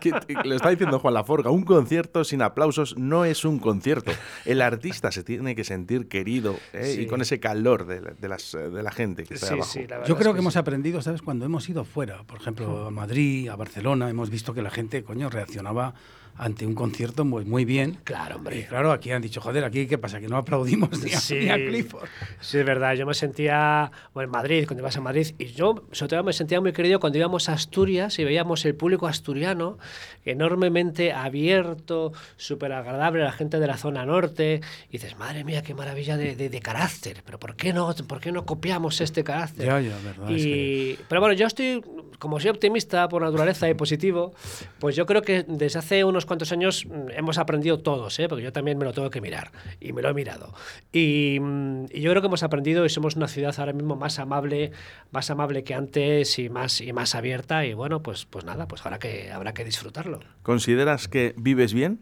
Que 0.00 0.12
lo 0.44 0.54
está 0.56 0.70
diciendo 0.70 0.98
Juan 0.98 1.14
Laforga, 1.14 1.50
un 1.50 1.64
concierto 1.64 2.24
sin 2.24 2.42
aplausos 2.42 2.96
no 2.96 3.24
es 3.24 3.44
un 3.44 3.58
concierto. 3.58 4.12
El 4.44 4.62
artista 4.62 5.10
se 5.12 5.22
tiene 5.24 5.54
que 5.54 5.64
sentir 5.64 6.08
querido 6.08 6.56
¿eh? 6.72 6.98
y 7.00 7.06
con 7.06 7.20
ese 7.22 7.40
calor 7.40 7.86
de, 7.86 8.00
la- 8.00 8.10
de 8.12 8.28
las, 8.28 8.52
de 8.52 8.82
la 8.82 8.90
gente 8.90 9.24
que 9.24 9.34
está 9.34 9.48
Sí, 9.48 9.54
abajo. 9.54 9.70
sí, 9.72 9.80
la 9.86 9.96
verdad 9.98 10.06
Yo 10.08 10.16
creo 10.16 10.30
es 10.30 10.34
que 10.34 10.40
hemos 10.40 10.52
sí. 10.54 10.58
aprendido, 10.58 11.02
¿sabes? 11.02 11.22
Cuando 11.22 11.44
hemos 11.44 11.68
ido 11.68 11.84
fuera, 11.84 12.22
por 12.24 12.38
ejemplo, 12.40 12.86
a 12.86 12.90
Madrid, 12.90 13.48
a 13.48 13.56
Barcelona, 13.56 14.08
hemos 14.10 14.30
visto 14.30 14.54
que 14.54 14.62
la 14.62 14.70
gente, 14.70 15.02
coño, 15.04 15.28
reaccionaba 15.30 15.94
ante 16.36 16.66
un 16.66 16.74
concierto 16.74 17.24
muy, 17.24 17.44
muy 17.44 17.64
bien. 17.64 17.98
Claro, 18.04 18.34
Y 18.34 18.38
hombre. 18.38 18.66
claro, 18.68 18.92
aquí 18.92 19.10
han 19.12 19.22
dicho, 19.22 19.40
joder, 19.40 19.64
aquí 19.64 19.86
qué 19.86 19.98
pasa, 19.98 20.20
que 20.20 20.28
no 20.28 20.36
aplaudimos 20.36 20.90
ni 21.02 21.12
a, 21.12 21.20
Sí. 21.20 21.34
ni 21.40 21.48
a 21.50 21.54
Clifford. 21.56 22.08
Sí, 22.40 22.58
es 22.58 22.64
verdad. 22.66 22.94
Yo 22.94 23.06
me 23.06 23.14
sentía 23.14 23.90
bueno, 24.12 24.26
en 24.28 24.32
Madrid, 24.32 24.64
cuando 24.66 24.82
ibas 24.82 24.96
a 24.96 25.00
Madrid, 25.00 25.28
y 25.38 25.46
yo, 25.46 25.84
sobre 25.92 26.10
todo, 26.10 26.24
me 26.24 26.32
sentía 26.32 26.60
muy 26.60 26.72
querido 26.72 26.98
cuando 27.00 27.18
íbamos 27.18 27.48
a 27.48 27.52
Asturias 27.54 28.18
y 28.18 28.24
veíamos 28.24 28.64
el 28.64 28.74
público 28.74 29.06
asturiano 29.06 29.78
enormemente 30.24 31.12
abierto, 31.12 32.12
súper 32.36 32.72
agradable, 32.72 33.22
la 33.22 33.32
gente 33.32 33.58
de 33.60 33.66
la 33.66 33.76
zona 33.76 34.04
norte. 34.04 34.60
Y 34.88 34.92
dices, 34.92 35.16
madre 35.18 35.44
mía, 35.44 35.62
qué 35.62 35.74
maravilla 35.74 36.16
de, 36.16 36.34
de- 36.36 36.48
de 36.48 36.60
carácter. 36.60 37.22
Pero 37.24 37.38
¿por 37.38 37.56
qué, 37.56 37.72
no, 37.72 37.94
¿por 38.08 38.20
qué 38.20 38.32
no 38.32 38.44
copiamos 38.44 39.00
este 39.00 39.22
carácter? 39.24 39.66
Ya, 39.66 39.80
ya, 39.80 39.96
verdad. 40.04 40.30
es 40.30 40.42
que- 40.42 40.48
Y, 40.94 40.98
Pero 41.08 41.20
bueno, 41.20 41.34
yo 41.34 41.46
estoy, 41.46 41.82
como 42.24 42.40
soy 42.40 42.48
optimista 42.48 43.06
por 43.06 43.20
naturaleza 43.20 43.68
y 43.68 43.74
positivo, 43.74 44.32
pues 44.78 44.96
yo 44.96 45.04
creo 45.04 45.20
que 45.20 45.44
desde 45.46 45.78
hace 45.78 46.04
unos 46.04 46.24
cuantos 46.24 46.52
años 46.52 46.86
mm, 46.86 47.10
hemos 47.10 47.36
aprendido 47.36 47.80
todos, 47.80 48.18
¿eh? 48.18 48.30
porque 48.30 48.42
yo 48.42 48.50
también 48.50 48.78
me 48.78 48.86
lo 48.86 48.94
tengo 48.94 49.10
que 49.10 49.20
mirar 49.20 49.52
y 49.78 49.92
me 49.92 50.00
lo 50.00 50.08
he 50.08 50.14
mirado. 50.14 50.54
Y, 50.90 51.36
mm, 51.38 51.84
y 51.92 52.00
yo 52.00 52.10
creo 52.12 52.22
que 52.22 52.28
hemos 52.28 52.42
aprendido 52.42 52.86
y 52.86 52.88
somos 52.88 53.16
una 53.16 53.28
ciudad 53.28 53.54
ahora 53.58 53.74
mismo 53.74 53.94
más 53.94 54.18
amable, 54.18 54.72
más 55.10 55.28
amable 55.28 55.64
que 55.64 55.74
antes 55.74 56.38
y 56.38 56.48
más, 56.48 56.80
y 56.80 56.94
más 56.94 57.14
abierta. 57.14 57.66
Y 57.66 57.74
bueno, 57.74 58.02
pues, 58.02 58.24
pues 58.24 58.46
nada, 58.46 58.66
pues 58.66 58.86
habrá 58.86 58.98
que, 58.98 59.30
habrá 59.30 59.52
que 59.52 59.62
disfrutarlo. 59.62 60.20
¿Consideras 60.42 61.08
que 61.08 61.34
vives 61.36 61.74
bien? 61.74 62.00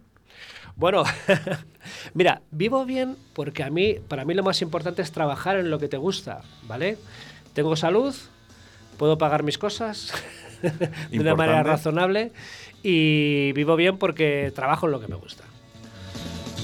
Bueno, 0.77 1.03
mira, 2.15 2.43
vivo 2.53 2.85
bien 2.85 3.17
porque 3.35 3.65
a 3.65 3.71
mí, 3.71 3.97
para 4.07 4.25
mí 4.25 4.35
lo 4.35 4.45
más 4.45 4.63
importante 4.63 5.03
es 5.03 5.11
trabajar 5.11 5.57
en 5.57 5.69
lo 5.69 5.81
que 5.81 5.89
te 5.89 5.97
gusta, 5.97 6.43
¿vale? 6.69 6.97
Tengo 7.55 7.75
salud, 7.75 8.15
puedo 9.03 9.19
pagar 9.19 9.43
mis 9.43 9.59
cosas 9.59 10.13
de 11.11 11.19
una 11.19 11.35
manera 11.35 11.65
razonable 11.65 12.31
y 12.85 13.51
vivo 13.51 13.75
bien 13.75 13.99
porque 13.99 14.53
trabajo 14.55 14.87
en 14.87 14.93
lo 14.93 15.01
que 15.01 15.09
me 15.09 15.17
gusta. 15.17 15.43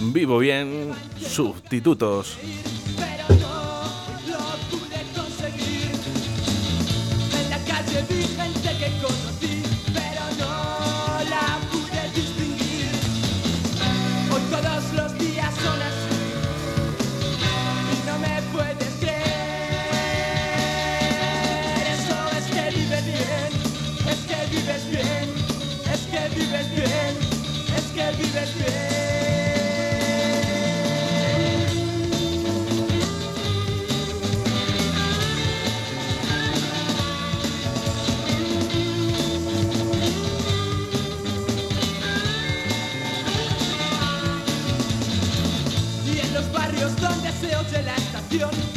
Vivo 0.01 0.39
bien, 0.39 0.93
sustitutos. 1.19 2.39
pero 2.97 3.41
no 3.41 3.57
lo 4.31 4.39
pude 4.71 5.01
conseguir. 5.17 5.91
En 7.43 7.51
la 7.51 7.59
calle 7.65 8.05
vi 8.09 8.23
gente 8.23 8.71
que 8.79 8.89
conocí, 9.03 9.48
donde 47.01 47.33
se 47.33 47.57
oye 47.57 47.83
la 47.83 47.95
estación 47.97 48.68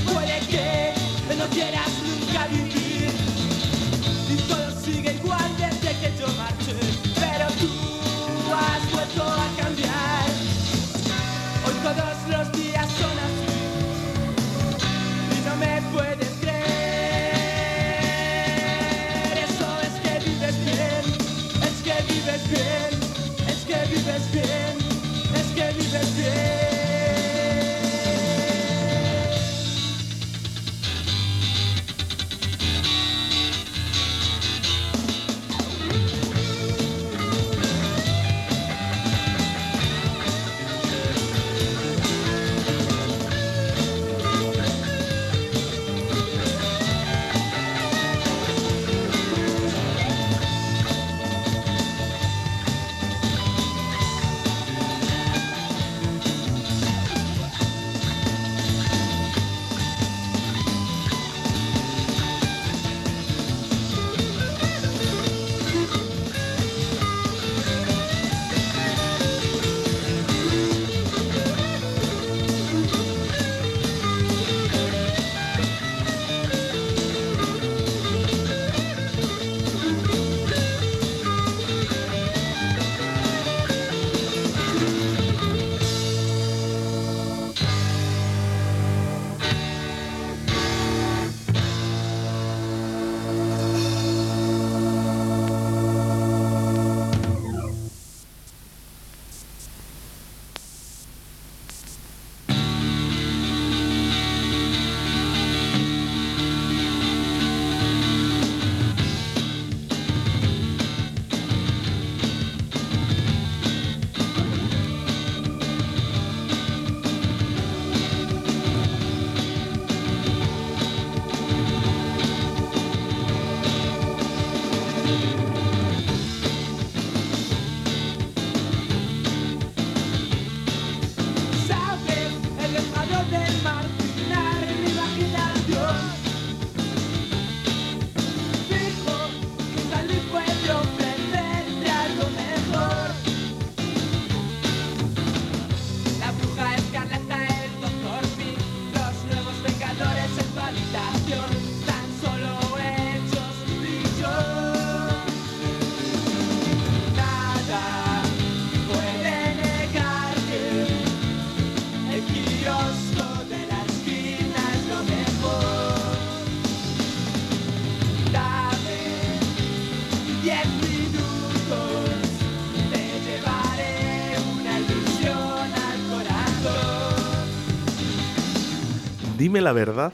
Dime 179.51 179.59
la 179.59 179.73
verdad. 179.73 180.13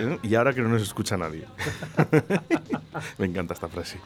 ¿eh? 0.00 0.18
Y 0.24 0.34
ahora 0.34 0.52
que 0.52 0.60
no 0.60 0.68
nos 0.68 0.82
escucha 0.82 1.16
nadie. 1.16 1.44
Me 3.18 3.26
encanta 3.26 3.54
esta 3.54 3.68
frase. 3.68 4.00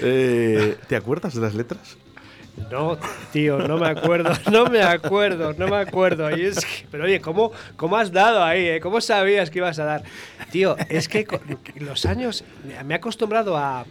Eh, 0.00 0.78
¿Te 0.86 0.94
acuerdas 0.94 1.34
de 1.34 1.40
las 1.40 1.56
letras? 1.56 1.96
No, 2.70 2.96
tío, 3.32 3.58
no 3.58 3.78
me 3.78 3.88
acuerdo, 3.88 4.32
no 4.50 4.66
me 4.66 4.82
acuerdo, 4.82 5.52
no 5.54 5.68
me 5.68 5.76
acuerdo. 5.76 6.30
Y 6.30 6.50
pero 6.90 7.04
oye, 7.04 7.20
¿cómo, 7.20 7.52
¿cómo 7.76 7.96
has 7.96 8.12
dado 8.12 8.42
ahí? 8.42 8.66
eh? 8.66 8.80
¿Cómo 8.80 9.00
sabías 9.00 9.50
que 9.50 9.58
ibas 9.58 9.78
a 9.78 9.84
dar? 9.84 10.04
Tío, 10.50 10.76
es 10.88 11.08
que 11.08 11.26
los 11.76 12.06
años 12.06 12.44
me 12.84 12.94
he 12.94 12.96
acostumbrado 12.96 13.56
a, 13.56 13.84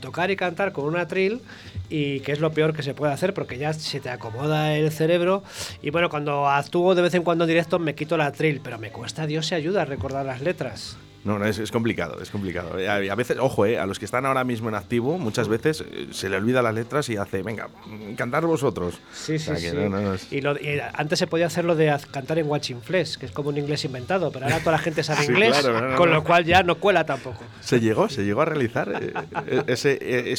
tocar 0.00 0.30
y 0.30 0.36
cantar 0.36 0.72
con 0.72 0.84
una 0.84 1.08
trill 1.08 1.40
y 1.88 2.20
que 2.20 2.32
es 2.32 2.40
lo 2.40 2.52
peor 2.52 2.74
que 2.74 2.82
se 2.82 2.94
puede 2.94 3.12
hacer 3.12 3.34
porque 3.34 3.58
ya 3.58 3.72
se 3.72 4.00
te 4.00 4.10
acomoda 4.10 4.74
el 4.74 4.90
cerebro. 4.92 5.42
Y 5.82 5.90
bueno, 5.90 6.08
cuando 6.08 6.48
actúo 6.48 6.94
de 6.94 7.02
vez 7.02 7.14
en 7.14 7.22
cuando 7.22 7.44
en 7.44 7.48
directo 7.48 7.78
me 7.78 7.94
quito 7.94 8.16
la 8.16 8.32
trill, 8.32 8.60
pero 8.62 8.78
me 8.78 8.90
cuesta 8.90 9.26
Dios 9.26 9.46
se 9.46 9.54
ayuda 9.54 9.82
a 9.82 9.84
recordar 9.86 10.26
las 10.26 10.40
letras. 10.40 10.96
No, 11.24 11.38
no, 11.38 11.44
es, 11.44 11.58
es 11.58 11.70
complicado, 11.70 12.18
es 12.22 12.30
complicado. 12.30 12.78
Eh, 12.78 12.88
A, 12.88 12.94
a 13.12 13.14
veces, 13.14 13.36
ojo, 13.38 13.66
eh, 13.66 13.78
a 13.78 13.84
los 13.86 13.98
que 13.98 14.06
están 14.06 14.24
ahora 14.24 14.42
mismo 14.44 14.68
en 14.70 14.74
activo, 14.74 15.18
muchas 15.18 15.48
veces 15.48 15.84
eh, 15.90 16.08
se 16.12 16.28
le 16.30 16.36
olvida 16.36 16.62
las 16.62 16.74
letras 16.74 17.08
y 17.10 17.16
hace, 17.18 17.42
venga, 17.42 17.68
mm, 17.86 18.14
cantar 18.14 18.46
vosotros. 18.46 18.98
Sí, 19.12 19.34
O 19.34 19.38
sí, 19.38 19.44
sea 19.44 19.56
sí. 19.56 19.70
no, 19.76 19.88
no, 19.90 20.00
no, 20.00 20.14
es- 20.14 20.32
Y, 20.32 20.40
lo- 20.40 20.56
y 20.58 20.80
antes 20.94 21.18
se 21.18 21.26
podía 21.26 21.46
hacerlo 21.46 21.76
de 21.76 21.90
haz- 21.90 22.06
cantar 22.06 22.38
en 22.38 22.46
Watching 22.48 22.80
Flesh, 22.80 23.18
que 23.18 23.26
es 23.26 23.32
como 23.32 23.50
un 23.50 23.58
inglés 23.58 23.84
inventado, 23.84 24.32
pero 24.32 24.46
ahora 24.46 24.60
toda 24.60 24.72
la 24.72 24.78
gente 24.78 25.02
sabe 25.02 25.20
Sí, 25.24 25.32
inglés, 25.32 25.58
claro, 25.58 25.80
no, 25.80 25.88
no, 25.90 25.96
con 25.96 26.10
lo 26.10 26.24
cual 26.24 26.44
ya 26.46 26.62
no 26.62 26.76
cuela 26.76 27.04
tampoco. 27.04 27.44
¿Se 27.60 27.80
llegó? 27.80 28.08
¿Se 28.08 28.24
llegó 28.24 28.42
a 28.42 28.44
realizar 28.44 28.90
eh, 29.02 29.12
eh, 29.46 29.62
ese 29.66 29.98
eh, 30.00 30.34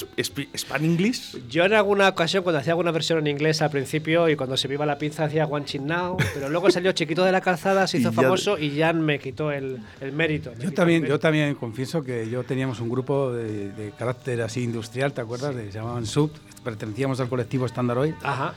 Span 0.58 0.84
English? 0.86 1.38
Yo 1.50 1.64
en 1.66 1.74
alguna 1.74 2.10
ocasión, 2.10 2.44
cuando 2.44 2.60
hacía 2.60 2.74
alguna 2.74 2.92
versión 2.92 3.20
en 3.20 3.28
inglés 3.28 3.62
al 3.62 3.70
principio 3.70 4.28
y 4.30 4.36
cuando 4.36 4.58
se 4.58 4.68
me 4.68 4.74
iba 4.76 4.86
la 4.86 4.98
pinza 4.98 5.26
hacía 5.26 5.46
One 5.46 5.66
Chin 5.66 5.86
Now, 5.88 6.18
pero 6.34 6.50
luego 6.50 6.70
salió 6.72 6.92
Chiquito 6.92 7.24
de 7.24 7.32
la 7.32 7.42
Calzada, 7.42 7.88
se 7.88 7.98
Y 8.00 8.02
hizo 8.02 8.12
ya- 8.12 8.16
famoso 8.22 8.58
y 8.58 8.72
ya 8.72 8.92
me 8.94 9.20
quitó 9.20 9.52
el, 9.52 9.80
el 10.02 10.12
mérito. 10.12 10.50
me 10.52 10.56
Yo 10.58 10.62
quitó 10.70 10.74
también, 10.74 11.04
el 11.04 11.08
yo 11.10 11.14
mérito. 11.14 11.20
también 11.20 11.56
confieso 11.56 12.02
que 12.04 12.30
yo 12.30 12.44
teníamos 12.44 12.80
un 12.80 12.90
grupo 12.90 13.32
de, 13.32 13.72
de 13.72 13.92
carácter 13.92 14.42
así 14.42 14.64
industrial, 14.64 15.14
¿te 15.14 15.22
acuerdas? 15.22 15.56
De- 15.56 15.72
se 15.72 15.78
llamaban 15.80 16.06
Sub, 16.06 16.32
pertenecíamos 16.64 17.20
al 17.20 17.30
colectivo 17.30 17.66
Standard 17.66 17.98
Oil. 18.00 18.16
Ajá. 18.24 18.54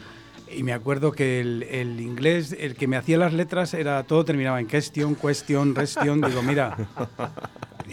Y 0.55 0.62
me 0.62 0.72
acuerdo 0.72 1.11
que 1.11 1.40
el, 1.40 1.64
el 1.64 2.00
inglés, 2.00 2.55
el 2.59 2.77
que 2.77 2.87
me 2.87 2.96
hacía 2.96 3.18
las 3.18 3.33
letras, 3.33 3.74
era 3.74 4.03
todo 4.05 4.24
terminaba 4.24 4.61
en 4.61 4.66
question, 4.66 5.14
question, 5.16 5.74
restion. 5.74 6.20
Digo, 6.20 6.42
mira, 6.42 6.77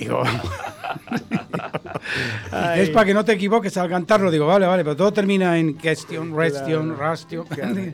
digo, 0.02 0.24
es 2.76 2.90
para 2.90 3.06
que 3.06 3.14
no 3.14 3.24
te 3.24 3.34
equivoques 3.34 3.78
al 3.78 3.90
cantarlo. 3.90 4.32
Digo, 4.32 4.48
vale, 4.48 4.66
vale, 4.66 4.84
pero 4.84 4.96
todo 4.96 5.14
termina 5.14 5.58
en 5.58 5.76
question, 5.76 6.36
restion, 6.36 6.98
rastion. 6.98 7.46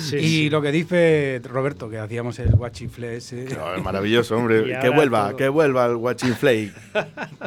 Sí, 0.00 0.16
y 0.16 0.20
sí. 0.20 0.50
lo 0.50 0.62
que 0.62 0.72
dice 0.72 1.40
Roberto, 1.44 1.88
que 1.90 1.98
hacíamos 1.98 2.38
el 2.38 2.50
guachifle 2.50 3.16
ese. 3.16 3.44
No, 3.56 3.74
es 3.74 3.82
maravilloso, 3.82 4.36
hombre. 4.36 4.78
Que 4.80 4.88
vuelva, 4.88 5.28
todo. 5.28 5.36
que 5.36 5.48
vuelva 5.48 5.86
el 5.86 5.96
Watching 5.96 6.34
Flake. 6.34 6.72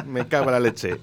Me 0.06 0.26
cago 0.26 0.46
en 0.46 0.52
la 0.52 0.60
leche. 0.60 0.96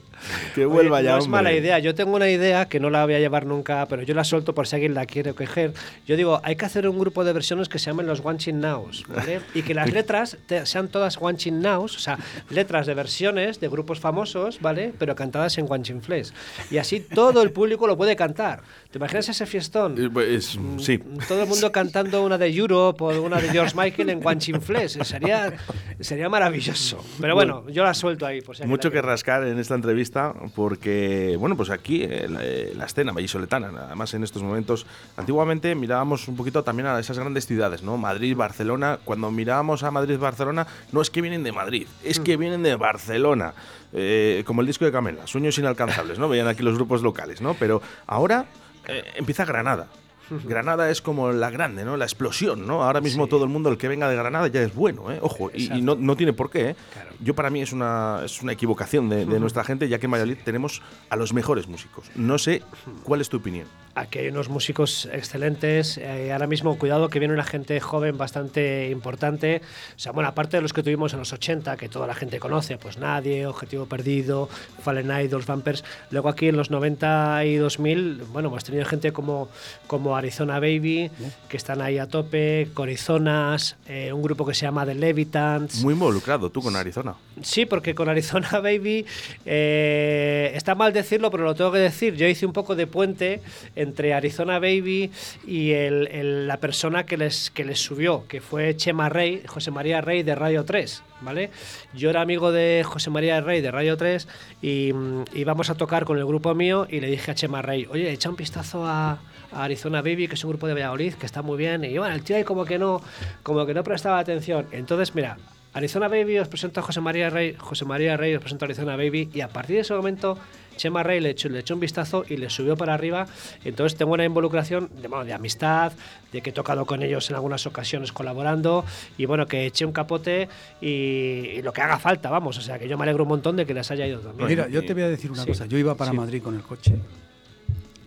Que 0.54 0.66
vuelva 0.66 0.98
Oye, 0.98 1.06
ya, 1.06 1.12
no 1.14 1.18
es 1.18 1.26
hombre. 1.26 1.38
mala 1.42 1.54
idea. 1.54 1.80
Yo 1.80 1.96
tengo 1.96 2.16
una 2.16 2.30
idea 2.30 2.66
que 2.70 2.80
no 2.80 2.90
la 2.92 3.04
voy 3.06 3.16
a 3.16 3.20
llevar 3.20 3.46
nunca, 3.48 3.86
pero 3.88 4.04
yo 4.04 4.14
la 4.14 4.24
suelto 4.24 4.54
por 4.54 4.68
si 4.68 4.76
alguien 4.76 4.94
la 4.94 5.06
quiere 5.08 5.34
coger. 5.34 5.74
Yo 6.06 6.16
digo, 6.16 6.40
hay 6.44 6.56
que 6.56 6.66
hacer 6.66 6.88
un 6.88 7.00
grupo 7.00 7.24
de 7.24 7.34
versiones 7.34 7.68
que 7.70 7.80
se 7.80 7.88
llamen 7.88 8.06
los 8.06 8.22
One 8.24 8.38
Chin 8.38 8.60
Nows, 8.62 9.04
¿vale? 9.08 9.42
Y 9.56 9.64
que 9.64 9.74
las 9.74 9.92
letras 9.94 10.38
te- 10.46 10.66
sean 10.68 10.90
todas 10.90 11.18
One 11.20 11.38
Chin 11.38 11.60
Nows, 11.60 11.96
o 11.96 12.00
sea, 12.00 12.20
letras 12.52 12.86
de 12.86 12.94
versiones 12.94 13.60
de 13.60 13.68
grupos 13.68 14.00
famosos, 14.00 14.62
¿vale? 14.62 14.94
Pero 14.98 15.16
cantadas 15.16 15.58
en 15.58 15.66
One 15.68 15.84
Chin 15.84 16.02
Flesh. 16.04 16.32
Y 16.70 16.78
así 16.78 17.00
todo 17.00 17.42
el 17.42 17.52
público 17.52 17.88
lo 17.88 17.98
puede 17.98 18.16
cantar. 18.16 18.62
¿Te 18.92 18.98
imaginas 18.98 19.30
ese 19.30 19.46
fiestón? 19.46 19.96
Eh, 19.98 20.10
pues, 20.12 20.60
sí. 20.80 20.98
Todo 21.26 21.44
el 21.44 21.48
mundo 21.48 21.72
cantando 21.72 22.26
una 22.26 22.38
de 22.38 22.54
Europe 22.54 23.02
o 23.02 23.22
una 23.22 23.40
de 23.40 23.48
George 23.48 23.74
Michael 23.74 24.10
en 24.10 24.20
Guanchinflés. 24.20 25.00
Sería, 25.04 25.54
sería 26.02 26.28
maravilloso. 26.28 27.02
Pero 27.22 27.34
bueno, 27.34 27.64
yo 27.70 27.86
la 27.86 27.94
suelto 27.94 28.26
ahí. 28.26 28.42
Por 28.42 28.58
si 28.58 28.66
Mucho 28.66 28.90
que 28.90 28.96
quiere. 28.96 29.08
rascar 29.08 29.48
en 29.48 29.58
esta 29.60 29.76
entrevista 29.76 30.34
porque, 30.56 31.38
bueno, 31.40 31.56
pues 31.56 31.70
aquí 31.70 32.04
eh, 32.04 32.28
la, 32.30 32.40
eh, 32.44 32.74
la 32.76 32.84
escena 32.84 33.14
vallisoletana, 33.14 33.72
además 33.86 34.14
en 34.14 34.26
estos 34.26 34.44
momentos, 34.44 34.86
antiguamente 35.16 35.74
mirábamos 35.74 36.28
un 36.28 36.36
poquito 36.36 36.62
también 36.62 36.88
a 36.88 37.00
esas 37.00 37.18
grandes 37.18 37.48
ciudades, 37.48 37.84
¿no? 37.84 37.96
Madrid, 37.96 38.36
Barcelona. 38.36 39.00
Cuando 39.06 39.32
mirábamos 39.32 39.84
a 39.84 39.92
Madrid, 39.92 40.18
Barcelona, 40.20 40.68
no 40.92 41.02
es 41.02 41.10
que 41.10 41.22
vienen 41.22 41.44
de 41.44 41.54
Madrid, 41.54 41.88
es 42.04 42.20
que 42.20 42.36
vienen 42.36 42.62
de 42.62 42.76
Barcelona. 42.76 43.54
Eh, 43.94 44.44
como 44.46 44.62
el 44.62 44.68
disco 44.68 44.86
de 44.86 44.92
Camela, 44.92 45.28
Sueños 45.28 45.58
Inalcanzables, 45.58 46.18
¿no? 46.18 46.30
Veían 46.30 46.48
aquí 46.48 46.64
los 46.64 46.76
grupos 46.76 47.02
locales, 47.02 47.42
¿no? 47.42 47.56
Pero 47.56 47.82
ahora 48.08 48.46
eh, 48.88 49.04
empieza 49.16 49.46
Granada. 49.46 49.88
Granada 50.46 50.90
es 50.90 51.02
como 51.02 51.32
la 51.32 51.50
grande, 51.50 51.84
¿no? 51.84 51.98
La 51.98 52.06
explosión, 52.06 52.66
¿no? 52.66 52.84
Ahora 52.84 53.02
mismo 53.02 53.28
todo 53.28 53.44
el 53.44 53.50
mundo, 53.50 53.70
el 53.70 53.78
que 53.78 53.88
venga 53.88 54.08
de 54.10 54.16
Granada 54.16 54.48
ya 54.48 54.62
es 54.62 54.74
bueno, 54.74 55.12
¿eh? 55.12 55.20
Ojo, 55.22 55.52
y, 55.54 55.72
y 55.78 55.82
no, 55.82 55.96
no 55.96 56.16
tiene 56.16 56.32
por 56.32 56.50
qué, 56.50 56.70
¿eh? 56.70 56.76
Yo 57.20 57.36
para 57.36 57.50
mí 57.50 57.62
es 57.62 57.74
una, 57.74 58.22
es 58.24 58.42
una 58.42 58.54
equivocación 58.54 59.10
de, 59.10 59.26
de 59.26 59.40
nuestra 59.42 59.64
gente, 59.64 59.90
ya 59.90 60.00
que 60.00 60.06
en 60.06 60.12
Valladolid 60.12 60.38
tenemos 60.44 60.82
a 61.10 61.16
los 61.18 61.34
mejores 61.34 61.68
músicos. 61.68 62.06
No 62.16 62.38
sé 62.38 62.64
cuál 63.04 63.20
es 63.22 63.30
tu 63.30 63.38
opinión. 63.38 63.68
Aquí 63.94 64.20
hay 64.20 64.28
unos 64.30 64.50
músicos 64.50 65.10
excelentes. 65.12 65.98
eh, 65.98 66.32
ahora 66.32 66.48
mismo, 66.48 66.78
cuidado, 66.78 67.10
que 67.10 67.20
viene 67.20 67.34
una 67.34 67.44
gente 67.44 67.80
joven 67.80 68.18
bastante 68.18 68.90
importante. 68.90 69.62
O 69.96 70.00
sea, 70.00 70.12
bueno, 70.14 70.30
aparte 70.30 70.58
de 70.58 70.62
los 70.62 70.72
que 70.74 70.82
tuvimos 70.82 71.14
en 71.14 71.20
los 71.20 71.34
80, 71.34 71.76
que 71.78 71.90
toda 71.90 72.08
la 72.08 72.14
gente 72.16 72.40
conoce, 72.40 72.78
pues 72.78 72.98
Nadie, 72.98 73.46
Objetivo 73.46 73.86
Perdido, 73.88 74.48
Fallen 74.82 75.12
Idols, 75.12 75.46
Vampers. 75.46 75.84
Luego 76.10 76.30
aquí 76.30 76.48
en 76.48 76.58
los 76.58 76.72
90 76.72 77.46
y 77.46 77.56
2000, 77.56 78.24
bueno, 78.32 78.48
hemos 78.50 78.64
tenido 78.64 78.86
gente 78.86 79.12
como, 79.12 79.50
como 79.88 80.16
Arizona 80.16 80.60
Baby, 80.60 81.12
que 81.50 81.58
están 81.58 81.82
ahí 81.82 81.98
a 81.98 82.08
tope, 82.08 82.70
Corizonas, 82.74 83.76
eh, 83.88 84.14
un 84.14 84.22
grupo 84.22 84.46
que 84.46 84.54
se 84.54 84.62
llama 84.62 84.86
The 84.86 84.96
Levitants. 84.96 85.84
Muy 85.84 85.94
involucrado 85.94 86.50
tú 86.50 86.62
con 86.62 86.76
Arizona. 86.76 87.16
Sí, 87.42 87.66
porque 87.66 87.94
con 87.94 88.08
Arizona 88.08 88.50
Baby 88.62 89.06
eh, 89.46 90.52
está 90.56 90.76
mal 90.76 90.94
decirlo, 90.94 91.30
pero 91.30 91.44
lo 91.44 91.56
tengo 91.56 91.72
que 91.72 91.80
decir. 91.80 92.16
Yo 92.16 92.28
hice 92.28 92.46
un 92.46 92.54
poco 92.54 92.76
de 92.76 92.88
puente 92.88 93.42
entre 93.82 94.14
Arizona 94.14 94.60
Baby 94.60 95.12
y 95.46 95.72
el- 95.72 96.48
la 96.48 96.58
persona 96.58 97.06
que 97.06 97.18
les, 97.18 97.50
que 97.52 97.64
les 97.66 97.80
subió, 97.80 98.26
que 98.28 98.42
fue 98.42 98.76
Chema 98.76 99.10
Rey, 99.10 99.44
José 99.48 99.72
María 99.72 100.02
Rey 100.02 100.24
de 100.24 100.36
Radio 100.36 100.64
3. 100.66 101.04
¿Vale? 101.22 101.52
Yo 101.94 102.10
era 102.10 102.22
amigo 102.22 102.52
de 102.52 102.82
José 102.84 103.12
María 103.12 103.40
Rey 103.42 103.62
de 103.62 103.70
Radio 103.70 103.96
3 103.96 104.28
y 104.60 104.92
mm, 104.92 105.26
íbamos 105.36 105.70
a 105.70 105.76
tocar 105.76 106.04
con 106.04 106.18
el 106.18 106.26
grupo 106.26 106.56
mío 106.56 106.88
y 106.90 107.00
le 107.00 107.08
dije 107.12 107.30
a 107.30 107.36
Chema 107.36 107.62
Rey, 107.62 107.88
oye, 107.92 108.10
echa 108.12 108.28
un 108.28 108.36
vistazo 108.36 108.86
a, 108.88 109.20
a 109.52 109.64
Arizona 109.64 110.02
Baby, 110.02 110.28
que 110.28 110.34
es 110.34 110.44
un 110.44 110.50
grupo 110.50 110.66
de 110.66 110.74
Valladolid, 110.74 111.14
que 111.14 111.28
está 111.28 111.44
muy 111.44 111.60
bien. 111.60 111.84
Y 111.84 111.96
bueno, 112.00 112.16
el 112.16 112.24
tío 112.24 112.38
ahí 112.38 112.44
como 112.44 112.66
que 112.66 112.80
no, 112.80 113.02
como 113.44 113.68
que 113.68 113.74
no 113.76 113.84
prestaba 113.84 114.18
atención. 114.18 114.66
Entonces, 114.72 115.14
mira, 115.14 115.38
Arizona 115.74 116.08
Baby 116.10 116.38
os 116.40 116.48
presento 116.50 116.80
a 116.82 116.84
José 116.84 117.00
María 117.00 117.30
Rey, 117.30 117.56
José 117.58 117.86
María 117.86 118.18
Rey 118.18 118.36
os 118.36 118.42
presento 118.42 118.66
a 118.66 118.68
Arizona 118.68 118.96
Baby 118.98 119.30
y 119.34 119.42
a 119.42 119.48
partir 119.48 119.78
de 119.78 119.82
ese 119.84 119.94
momento 119.94 120.38
Chema 120.76 121.04
Rey 121.04 121.20
le 121.20 121.30
echó, 121.32 121.48
le 121.50 121.60
echó 121.60 121.76
un 121.76 121.80
vistazo 121.80 122.24
y 122.28 122.38
le 122.38 122.50
subió 122.50 122.76
para 122.76 122.94
arriba. 122.94 123.28
Entonces 123.64 123.98
tengo 123.98 124.14
una 124.14 124.26
involucración 124.26 124.90
de, 125.02 125.08
bueno, 125.08 125.26
de 125.26 125.34
amistad, 125.34 125.92
de 126.32 126.42
que 126.42 126.50
he 126.50 126.54
tocado 126.54 126.86
con 126.86 127.04
ellos 127.04 127.30
en 127.30 127.36
algunas 127.36 127.66
ocasiones 127.68 128.12
colaborando 128.12 128.84
y 129.18 129.26
bueno, 129.26 129.46
que 129.48 129.66
eché 129.68 129.86
un 129.86 129.92
capote 129.92 130.50
y, 130.82 130.88
y 130.88 131.62
lo 131.62 131.72
que 131.72 131.82
haga 131.82 132.00
falta, 132.00 132.30
vamos. 132.30 132.58
O 132.58 132.62
sea, 132.62 132.80
que 132.80 132.88
yo 132.88 132.98
me 132.98 133.04
alegro 133.04 133.24
un 133.24 133.30
montón 133.30 133.56
de 133.58 133.66
que 133.66 133.74
les 133.74 133.92
haya 133.92 134.08
ido 134.08 134.20
también. 134.22 134.48
Mira, 134.50 134.68
yo 134.70 134.84
te 134.84 134.94
voy 134.94 135.04
a 135.04 135.10
decir 135.10 135.30
una 135.32 135.44
Sí, 135.44 135.50
cosa. 135.50 135.66
Yo 135.68 135.78
iba 135.78 135.96
para 135.96 136.12
sí. 136.12 136.18
Madrid 136.18 136.42
con 136.42 136.56
el 136.56 136.62
coche 136.64 136.96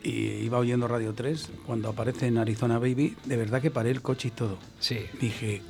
y 0.02 0.10
iba 0.44 0.58
oyendo 0.58 0.86
Radio 0.88 1.12
3 1.14 1.50
cuando 1.66 1.88
aparece 1.90 2.26
en 2.26 2.38
Arizona 2.38 2.78
Baby. 2.78 3.14
De 3.24 3.36
verdad 3.36 3.62
que 3.62 3.70
paré 3.70 3.90
el 3.90 4.02
coche 4.02 4.28
y 4.28 4.30
todo. 4.32 4.58
Sí. 4.80 4.98
Dije, 5.20 5.62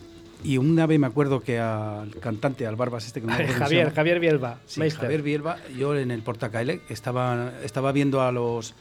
y 0.45 0.59
una 0.59 0.87
vez 0.87 1.01
me 1.01 1.07
acuerdo 1.07 1.41
que 1.41 1.59
al 1.59 2.15
cantante, 2.21 2.67
al 2.67 2.77
Barbas 2.77 3.07
este 3.07 3.21
que 3.21 3.27
no 3.27 3.37
me 3.37 3.43
acuerdo 3.43 3.65
Javier. 3.65 3.93
Javier 3.93 4.21
Bielba. 4.21 4.59
Sí. 4.67 4.89
Javier 4.91 5.23
Bielba, 5.23 5.57
yo 5.77 5.97
en 5.97 6.11
el 6.11 6.23
Portacaele 6.23 6.83
estaba, 6.89 7.55
estaba 7.65 7.91
viendo 7.91 8.21
a 8.23 8.31
los. 8.31 8.75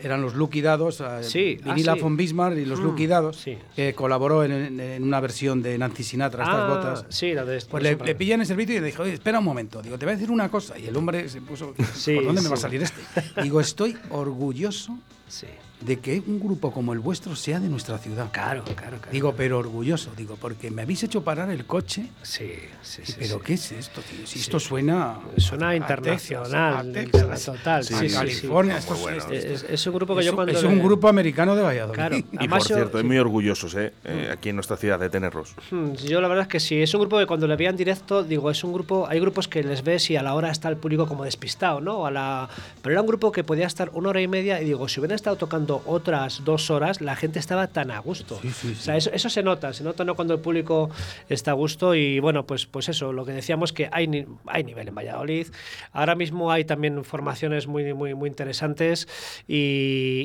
Eran 0.00 0.22
los 0.22 0.34
Lucky 0.34 0.60
Dados, 0.60 1.00
a 1.00 1.22
Sí, 1.22 1.58
ah, 1.60 1.70
Vinila 1.74 1.94
sí. 1.94 2.00
von 2.00 2.16
Bismarck 2.16 2.56
y 2.56 2.64
los 2.64 2.78
Mm, 2.80 2.84
Lucky 2.84 3.06
Dados, 3.08 3.36
sí. 3.36 3.58
que 3.74 3.94
colaboró 3.94 4.44
en, 4.44 4.78
en- 4.80 5.02
una 5.02 5.18
versión 5.20 5.60
de 5.62 5.76
Nancy 5.76 6.04
Sinatra, 6.04 6.44
estas 6.44 6.56
Ah, 6.60 6.68
botas. 6.68 7.04
Sí, 7.08 7.32
la 7.34 7.44
de 7.44 7.60
Pues 7.68 7.82
le, 7.82 7.96
le 7.96 8.14
pillé 8.14 8.34
en 8.34 8.40
el 8.42 8.46
servicio 8.46 8.76
y 8.76 8.80
le 8.80 8.86
dije, 8.86 9.02
oye, 9.02 9.14
espera 9.14 9.40
un 9.40 9.44
momento. 9.44 9.82
Digo, 9.82 9.98
te 9.98 10.04
voy 10.06 10.12
a 10.12 10.16
decir 10.16 10.30
una 10.30 10.48
cosa. 10.50 10.78
Y 10.78 10.86
el 10.86 10.96
hombre 10.96 11.28
se 11.28 11.40
puso, 11.40 11.74
Sí, 11.94 12.14
¿por 12.14 12.24
dónde 12.26 12.42
me 12.42 12.48
va 12.48 12.54
a 12.54 12.56
sí. 12.56 12.62
salir 12.62 12.82
este? 12.82 13.00
Digo, 13.42 13.60
estoy 13.60 13.96
orgulloso 14.10 14.98
Sí. 15.28 15.46
de 15.82 15.98
que 15.98 16.22
un 16.26 16.40
grupo 16.40 16.72
como 16.72 16.94
el 16.94 17.00
vuestro 17.00 17.36
sea 17.36 17.60
de 17.60 17.68
nuestra 17.68 17.98
ciudad. 17.98 18.30
Claro, 18.32 18.64
claro, 18.64 18.96
claro. 18.96 19.12
Digo, 19.12 19.34
pero 19.36 19.58
orgulloso, 19.58 20.10
digo, 20.16 20.36
porque 20.40 20.70
me 20.70 20.80
habéis 20.82 21.02
hecho 21.02 21.22
parar 21.22 21.50
el 21.50 21.66
coche. 21.66 22.06
sí, 22.22 22.50
sí, 22.82 23.02
sí. 23.04 23.14
pero 23.18 23.36
sí. 23.36 23.40
¿qué 23.44 23.54
es 23.54 23.72
esto, 23.72 24.00
tío? 24.00 24.26
Si 24.26 24.38
esto 24.38 24.58
suena... 24.58 25.18
Suena 25.36 25.68
a 25.68 25.76
internacional, 25.76 26.92
Texas, 26.94 27.22
a 27.22 27.26
Texas, 27.30 27.44
total. 27.44 27.80
a 27.80 27.82
sí, 27.82 27.94
sí, 27.94 28.08
sí. 28.08 28.14
California. 28.14 28.78
esto 28.78 28.94
bueno. 28.96 29.24
Es, 29.30 29.64
es 29.68 29.86
un 29.88 29.94
grupo 29.94 30.14
que 30.14 30.20
es 30.20 30.26
yo 30.26 30.32
un- 30.32 30.36
cuando 30.36 30.52
es 30.52 30.62
le- 30.62 30.68
un 30.68 30.82
grupo 30.82 31.08
americano 31.08 31.56
de 31.56 31.62
Valladolid. 31.62 31.94
Claro. 31.94 32.16
Y 32.16 32.24
Además, 32.38 32.58
por 32.62 32.68
yo- 32.68 32.76
cierto, 32.76 32.98
sí. 32.98 33.04
muy 33.04 33.18
orgullosos 33.18 33.74
¿eh? 33.74 33.92
Eh, 34.04 34.28
aquí 34.32 34.50
en 34.50 34.56
nuestra 34.56 34.76
ciudad 34.76 34.98
de 34.98 35.10
tenerlos. 35.10 35.54
Hmm, 35.70 35.92
Yo 35.94 36.20
la 36.20 36.28
verdad 36.28 36.42
es 36.42 36.48
que 36.48 36.60
sí, 36.60 36.80
es 36.80 36.92
un 36.94 37.00
grupo 37.00 37.18
que 37.18 37.26
cuando 37.26 37.46
le 37.46 37.56
veía 37.56 37.70
en 37.70 37.76
directo, 37.76 38.22
digo, 38.22 38.50
es 38.50 38.62
un 38.64 38.72
grupo, 38.72 39.06
hay 39.08 39.20
grupos 39.20 39.48
que 39.48 39.62
les 39.62 39.82
ves 39.82 40.10
y 40.10 40.16
a 40.16 40.22
la 40.22 40.34
hora 40.34 40.50
está 40.50 40.68
el 40.68 40.76
público 40.76 41.06
como 41.06 41.24
despistado, 41.24 41.80
¿no? 41.80 42.06
A 42.06 42.10
la, 42.10 42.48
pero 42.82 42.92
era 42.92 43.00
un 43.00 43.06
grupo 43.06 43.32
que 43.32 43.44
podía 43.44 43.66
estar 43.66 43.90
una 43.94 44.10
hora 44.10 44.20
y 44.20 44.28
media 44.28 44.60
y 44.60 44.64
digo, 44.64 44.88
si 44.88 45.00
hubieran 45.00 45.16
estado 45.16 45.36
tocando 45.36 45.82
otras 45.86 46.44
dos 46.44 46.70
horas, 46.70 47.00
la 47.00 47.16
gente 47.16 47.38
estaba 47.38 47.66
tan 47.68 47.90
a 47.90 47.98
gusto. 47.98 48.38
Sí, 48.42 48.50
sí, 48.50 48.72
O 48.72 48.80
sea, 48.82 48.96
eso, 48.96 49.10
eso 49.12 49.28
se 49.30 49.42
nota, 49.42 49.72
se 49.72 49.84
nota 49.84 50.04
¿no? 50.04 50.14
cuando 50.14 50.34
el 50.34 50.40
público 50.40 50.90
está 51.28 51.52
a 51.52 51.54
gusto 51.54 51.94
y 51.94 52.20
bueno, 52.20 52.44
pues, 52.46 52.66
pues 52.66 52.88
eso, 52.88 53.12
lo 53.12 53.24
que 53.24 53.32
decíamos 53.32 53.72
que 53.72 53.88
hay, 53.92 54.06
ni- 54.08 54.26
hay 54.46 54.64
nivel 54.64 54.88
en 54.88 54.94
Valladolid. 54.94 55.46
Ahora 55.92 56.14
mismo 56.14 56.50
hay 56.52 56.64
también 56.64 57.04
formaciones 57.04 57.66
muy, 57.66 57.92
muy, 57.94 58.14
muy 58.14 58.28
interesantes 58.28 59.08
y, 59.46 59.77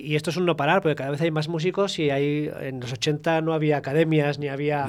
y 0.04 0.16
esto 0.16 0.30
es 0.30 0.38
un 0.38 0.46
no 0.46 0.56
parar, 0.56 0.82
porque 0.82 0.96
cada 0.96 1.12
vez 1.12 1.22
hay 1.22 1.32
más 1.32 1.48
músicos 1.48 2.00
y 2.00 2.10
hay, 2.10 2.52
en 2.62 2.80
los 2.80 2.92
80 2.94 3.42
no 3.42 3.54
había 3.54 3.78
academias 3.78 4.40
ni 4.40 4.48
había... 4.48 4.86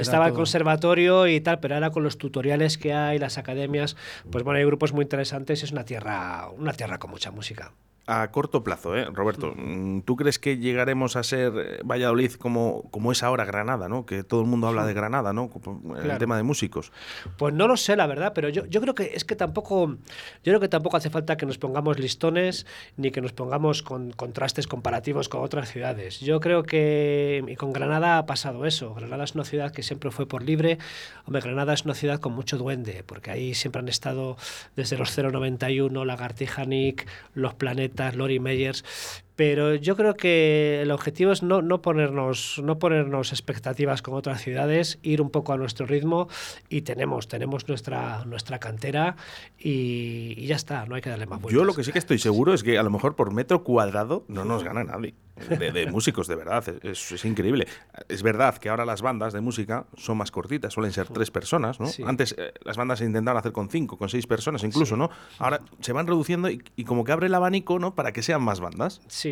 Estaba 0.00 0.28
el 0.28 0.32
conservatorio 0.32 1.26
y 1.26 1.40
tal, 1.40 1.60
pero 1.60 1.74
ahora 1.74 1.90
con 1.90 2.02
los 2.02 2.18
tutoriales 2.18 2.78
que 2.78 2.92
hay, 2.92 3.18
las 3.18 3.38
academias, 3.38 3.96
pues 4.30 4.44
bueno, 4.44 4.58
hay 4.58 4.64
grupos 4.64 4.92
muy 4.92 5.02
interesantes, 5.02 5.62
es 5.62 5.72
una 5.72 5.84
tierra, 5.84 6.48
una 6.56 6.72
tierra 6.72 6.98
con 6.98 7.10
mucha 7.10 7.30
música. 7.30 7.72
A 8.08 8.30
corto 8.30 8.62
plazo, 8.62 8.96
¿eh? 8.96 9.04
Roberto, 9.12 9.52
mm, 9.56 10.02
¿tú 10.02 10.14
crees 10.14 10.38
que 10.38 10.58
llegaremos 10.58 11.16
a 11.16 11.24
ser 11.24 11.52
eh, 11.56 11.80
Valladolid 11.84 12.32
como, 12.34 12.88
como 12.92 13.10
es 13.10 13.24
ahora 13.24 13.44
Granada, 13.44 13.88
¿no? 13.88 14.06
Que 14.06 14.22
todo 14.22 14.42
el 14.42 14.46
mundo 14.46 14.68
habla 14.68 14.86
de 14.86 14.94
Granada, 14.94 15.32
¿no? 15.32 15.50
En 15.64 15.96
el 15.96 16.02
Claro. 16.04 16.18
tema 16.20 16.36
de 16.36 16.44
músicos. 16.44 16.92
Pues 17.36 17.52
no 17.52 17.66
lo 17.66 17.76
sé, 17.76 17.96
la 17.96 18.06
verdad, 18.06 18.30
pero 18.32 18.48
yo, 18.48 18.64
yo 18.66 18.80
creo 18.80 18.94
que 18.94 19.10
es 19.14 19.24
que 19.24 19.34
tampoco, 19.34 19.88
yo 19.88 19.96
creo 20.44 20.60
que 20.60 20.68
tampoco 20.68 20.96
hace 20.96 21.10
falta 21.10 21.36
que 21.36 21.46
nos 21.46 21.58
pongamos 21.58 21.98
listones 21.98 22.64
ni 22.96 23.10
que 23.10 23.20
nos 23.20 23.32
pongamos 23.32 23.82
con 23.82 24.12
contrastes 24.12 24.68
comparativos 24.68 25.28
con 25.28 25.42
otras 25.42 25.68
ciudades. 25.72 26.20
Yo 26.20 26.38
creo 26.38 26.62
que 26.62 27.44
y 27.48 27.56
con 27.56 27.72
Granada 27.72 28.18
ha 28.18 28.26
pasado 28.26 28.66
eso. 28.66 28.94
Granada 28.94 29.24
es 29.24 29.34
una 29.34 29.44
ciudad 29.44 29.72
que 29.72 29.82
siempre 29.82 30.12
fue 30.12 30.26
por 30.26 30.44
libre. 30.44 30.78
Hombre, 31.24 31.42
Granada 31.42 31.72
es 31.74 31.84
una 31.84 31.94
ciudad 31.94 32.20
con 32.20 32.34
mucho 32.34 32.56
duende, 32.56 33.02
porque 33.04 33.32
ahí 33.32 33.52
siempre 33.54 33.80
han 33.80 33.88
estado 33.88 34.36
desde 34.76 34.96
los 34.96 35.10
091, 35.18 36.04
Lagartija 36.04 36.64
Nick, 36.66 37.08
Los 37.34 37.54
Planetas, 37.54 37.95
Lori 38.14 38.38
Meyers. 38.38 38.82
Pero 39.36 39.74
yo 39.74 39.96
creo 39.96 40.14
que 40.14 40.80
el 40.82 40.90
objetivo 40.90 41.30
es 41.30 41.42
no, 41.42 41.60
no, 41.60 41.82
ponernos, 41.82 42.60
no 42.64 42.78
ponernos 42.78 43.32
expectativas 43.32 44.00
con 44.00 44.14
otras 44.14 44.40
ciudades, 44.40 44.98
ir 45.02 45.20
un 45.20 45.30
poco 45.30 45.52
a 45.52 45.58
nuestro 45.58 45.84
ritmo 45.84 46.28
y 46.70 46.80
tenemos, 46.80 47.28
tenemos 47.28 47.68
nuestra, 47.68 48.24
nuestra 48.24 48.58
cantera 48.58 49.16
y, 49.58 50.34
y 50.38 50.46
ya 50.46 50.56
está, 50.56 50.86
no 50.86 50.94
hay 50.94 51.02
que 51.02 51.10
darle 51.10 51.26
más 51.26 51.40
vueltas. 51.40 51.54
Yo 51.54 51.64
lo 51.64 51.74
que 51.74 51.84
sí 51.84 51.92
que 51.92 51.98
estoy 51.98 52.18
seguro 52.18 52.54
es 52.54 52.62
que 52.62 52.78
a 52.78 52.82
lo 52.82 52.90
mejor 52.90 53.14
por 53.14 53.32
metro 53.32 53.62
cuadrado 53.62 54.24
no 54.28 54.44
nos 54.44 54.64
gana 54.64 54.84
nadie. 54.84 55.14
De, 55.50 55.70
de 55.70 55.86
músicos, 55.90 56.28
de 56.28 56.34
verdad. 56.34 56.64
Es, 56.82 57.12
es 57.12 57.24
increíble. 57.26 57.66
Es 58.08 58.22
verdad 58.22 58.56
que 58.56 58.70
ahora 58.70 58.86
las 58.86 59.02
bandas 59.02 59.34
de 59.34 59.42
música 59.42 59.84
son 59.94 60.16
más 60.16 60.30
cortitas, 60.30 60.72
suelen 60.72 60.92
ser 60.92 61.08
tres 61.08 61.30
personas, 61.30 61.78
¿no? 61.78 61.88
Sí. 61.88 62.02
Antes 62.06 62.34
eh, 62.38 62.54
las 62.64 62.78
bandas 62.78 63.00
se 63.00 63.04
intentaban 63.04 63.38
hacer 63.38 63.52
con 63.52 63.68
cinco, 63.68 63.98
con 63.98 64.08
seis 64.08 64.26
personas 64.26 64.64
incluso, 64.64 64.96
¿no? 64.96 65.10
Ahora 65.38 65.60
se 65.80 65.92
van 65.92 66.06
reduciendo 66.06 66.48
y, 66.48 66.62
y 66.74 66.84
como 66.84 67.04
que 67.04 67.12
abre 67.12 67.26
el 67.26 67.34
abanico, 67.34 67.78
¿no? 67.78 67.94
Para 67.94 68.12
que 68.12 68.22
sean 68.22 68.40
más 68.40 68.60
bandas. 68.60 69.02
Sí, 69.08 69.25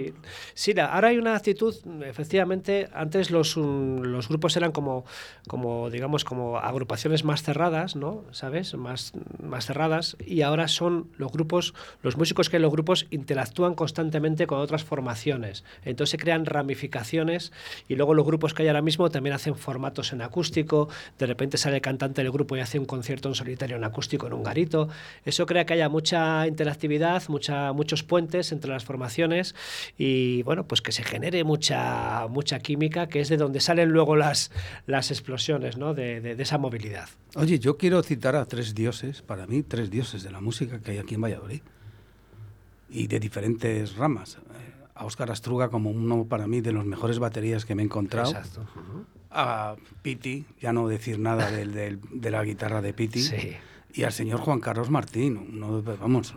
sí, 0.55 0.73
la- 0.75 0.87
ahora 0.87 1.09
hay 1.09 1.19
una 1.19 1.35
actitud, 1.37 1.75
efectivamente, 2.05 2.89
antes 2.95 3.31
los, 3.31 3.57
um, 3.57 4.03
los 4.03 4.29
grupos 4.29 4.57
eran 4.57 4.73
como, 4.73 5.05
como, 5.47 5.91
digamos, 5.91 6.25
como 6.25 6.59
agrupaciones 6.59 7.25
más 7.25 7.43
cerradas, 7.43 7.97
¿no? 7.97 8.25
¿Sabes? 8.33 8.75
Más, 8.75 9.13
más 9.43 9.67
cerradas, 9.67 10.17
y 10.25 10.43
ahora 10.43 10.69
son 10.69 11.09
los 11.17 11.33
grupos, 11.33 11.75
los 12.03 12.17
músicos 12.17 12.49
que 12.51 12.57
en 12.57 12.63
los 12.63 12.73
grupos 12.73 13.07
interactúan 13.11 13.75
constantemente 13.75 14.47
con 14.47 14.59
otras 14.59 14.85
formaciones. 14.85 15.65
Entonces 15.85 16.11
se 16.11 16.19
crean 16.19 16.47
ramificaciones 16.47 17.53
y 17.89 17.97
luego 17.97 18.15
los 18.15 18.27
grupos 18.27 18.55
que 18.55 18.63
hay 18.63 18.69
ahora 18.69 18.83
mismo 18.83 19.11
también 19.11 19.35
hacen 19.35 19.57
formatos 19.57 20.13
en 20.13 20.23
acústico, 20.23 20.89
de 21.19 21.27
repente 21.27 21.57
sale 21.57 21.77
el 21.77 21.83
cantante 21.83 22.23
del 22.23 22.33
grupo 22.33 22.57
y 22.57 22.61
hace 22.61 22.79
un 22.79 22.85
concierto 22.87 23.29
en 23.29 23.35
solitario 23.35 23.77
en 23.77 23.85
acústico 23.85 24.27
en 24.27 24.33
un 24.33 24.43
garito. 24.43 24.89
Eso 25.25 25.47
crea 25.47 25.65
que 25.67 25.75
haya 25.75 25.89
mucha 25.89 26.47
interactividad, 26.47 27.23
mucha, 27.29 27.73
muchos 27.73 28.03
puentes 28.03 28.53
entre 28.53 28.71
las 28.71 28.85
formaciones 28.85 29.55
y 29.99 30.43
bueno, 30.43 30.67
pues 30.67 30.81
que 30.81 30.93
se 30.93 31.03
genere 31.03 31.45
mucha, 31.45 32.27
mucha 32.29 32.59
química, 32.61 33.09
que 33.09 33.21
es 33.21 33.29
de 33.29 33.37
donde 33.37 33.61
salen 33.61 33.91
luego 33.91 34.17
las, 34.17 34.51
las 34.87 35.11
explosiones 35.11 35.77
¿no? 35.77 35.95
de, 35.95 36.21
de- 36.21 36.35
de 36.37 36.43
esa 36.43 36.59
movilidad. 36.59 37.09
Oye, 37.37 37.59
yo 37.59 37.77
quiero 37.77 38.03
citar 38.03 38.37
a 38.37 38.45
tres 38.47 38.75
dioses, 38.75 39.23
para 39.23 39.47
mí, 39.47 39.63
tres 39.63 39.91
dioses 39.91 40.23
de 40.23 40.31
la 40.31 40.41
música 40.41 40.81
que 40.81 40.93
hay 40.93 40.99
aquí 40.99 41.15
en 41.15 41.21
Valladolid. 41.23 41.61
Y 42.91 43.07
de 43.09 43.19
diferentes 43.19 43.97
ramas. 43.97 44.37
Eh, 44.37 44.73
A 44.95 45.05
Óscar 45.07 45.31
Astruga 45.31 45.69
como 45.69 45.91
uno 45.91 46.25
para 46.27 46.47
mí 46.47 46.61
de 46.61 46.71
los 46.73 46.85
mejores 46.85 47.19
baterías 47.19 47.65
que 47.65 47.75
me 47.75 47.83
he 47.83 47.85
encontrado. 47.87 48.31
Exacto. 48.31 48.65
A 49.31 49.75
Piti, 50.03 50.45
ya 50.61 50.73
no 50.73 50.87
decir 50.87 51.19
nada 51.19 51.51
del- 51.51 51.73
del- 51.73 51.99
de 52.13 52.31
la 52.31 52.45
guitarra 52.45 52.81
de 52.81 52.93
Piti. 52.93 53.21
Sí. 53.21 53.53
Y 53.95 54.05
al 54.05 54.13
señor 54.13 54.41
Juan 54.41 54.61
Carlos 54.61 54.91
Martín, 54.91 55.37
uno, 55.55 55.83
vamos, 55.83 56.35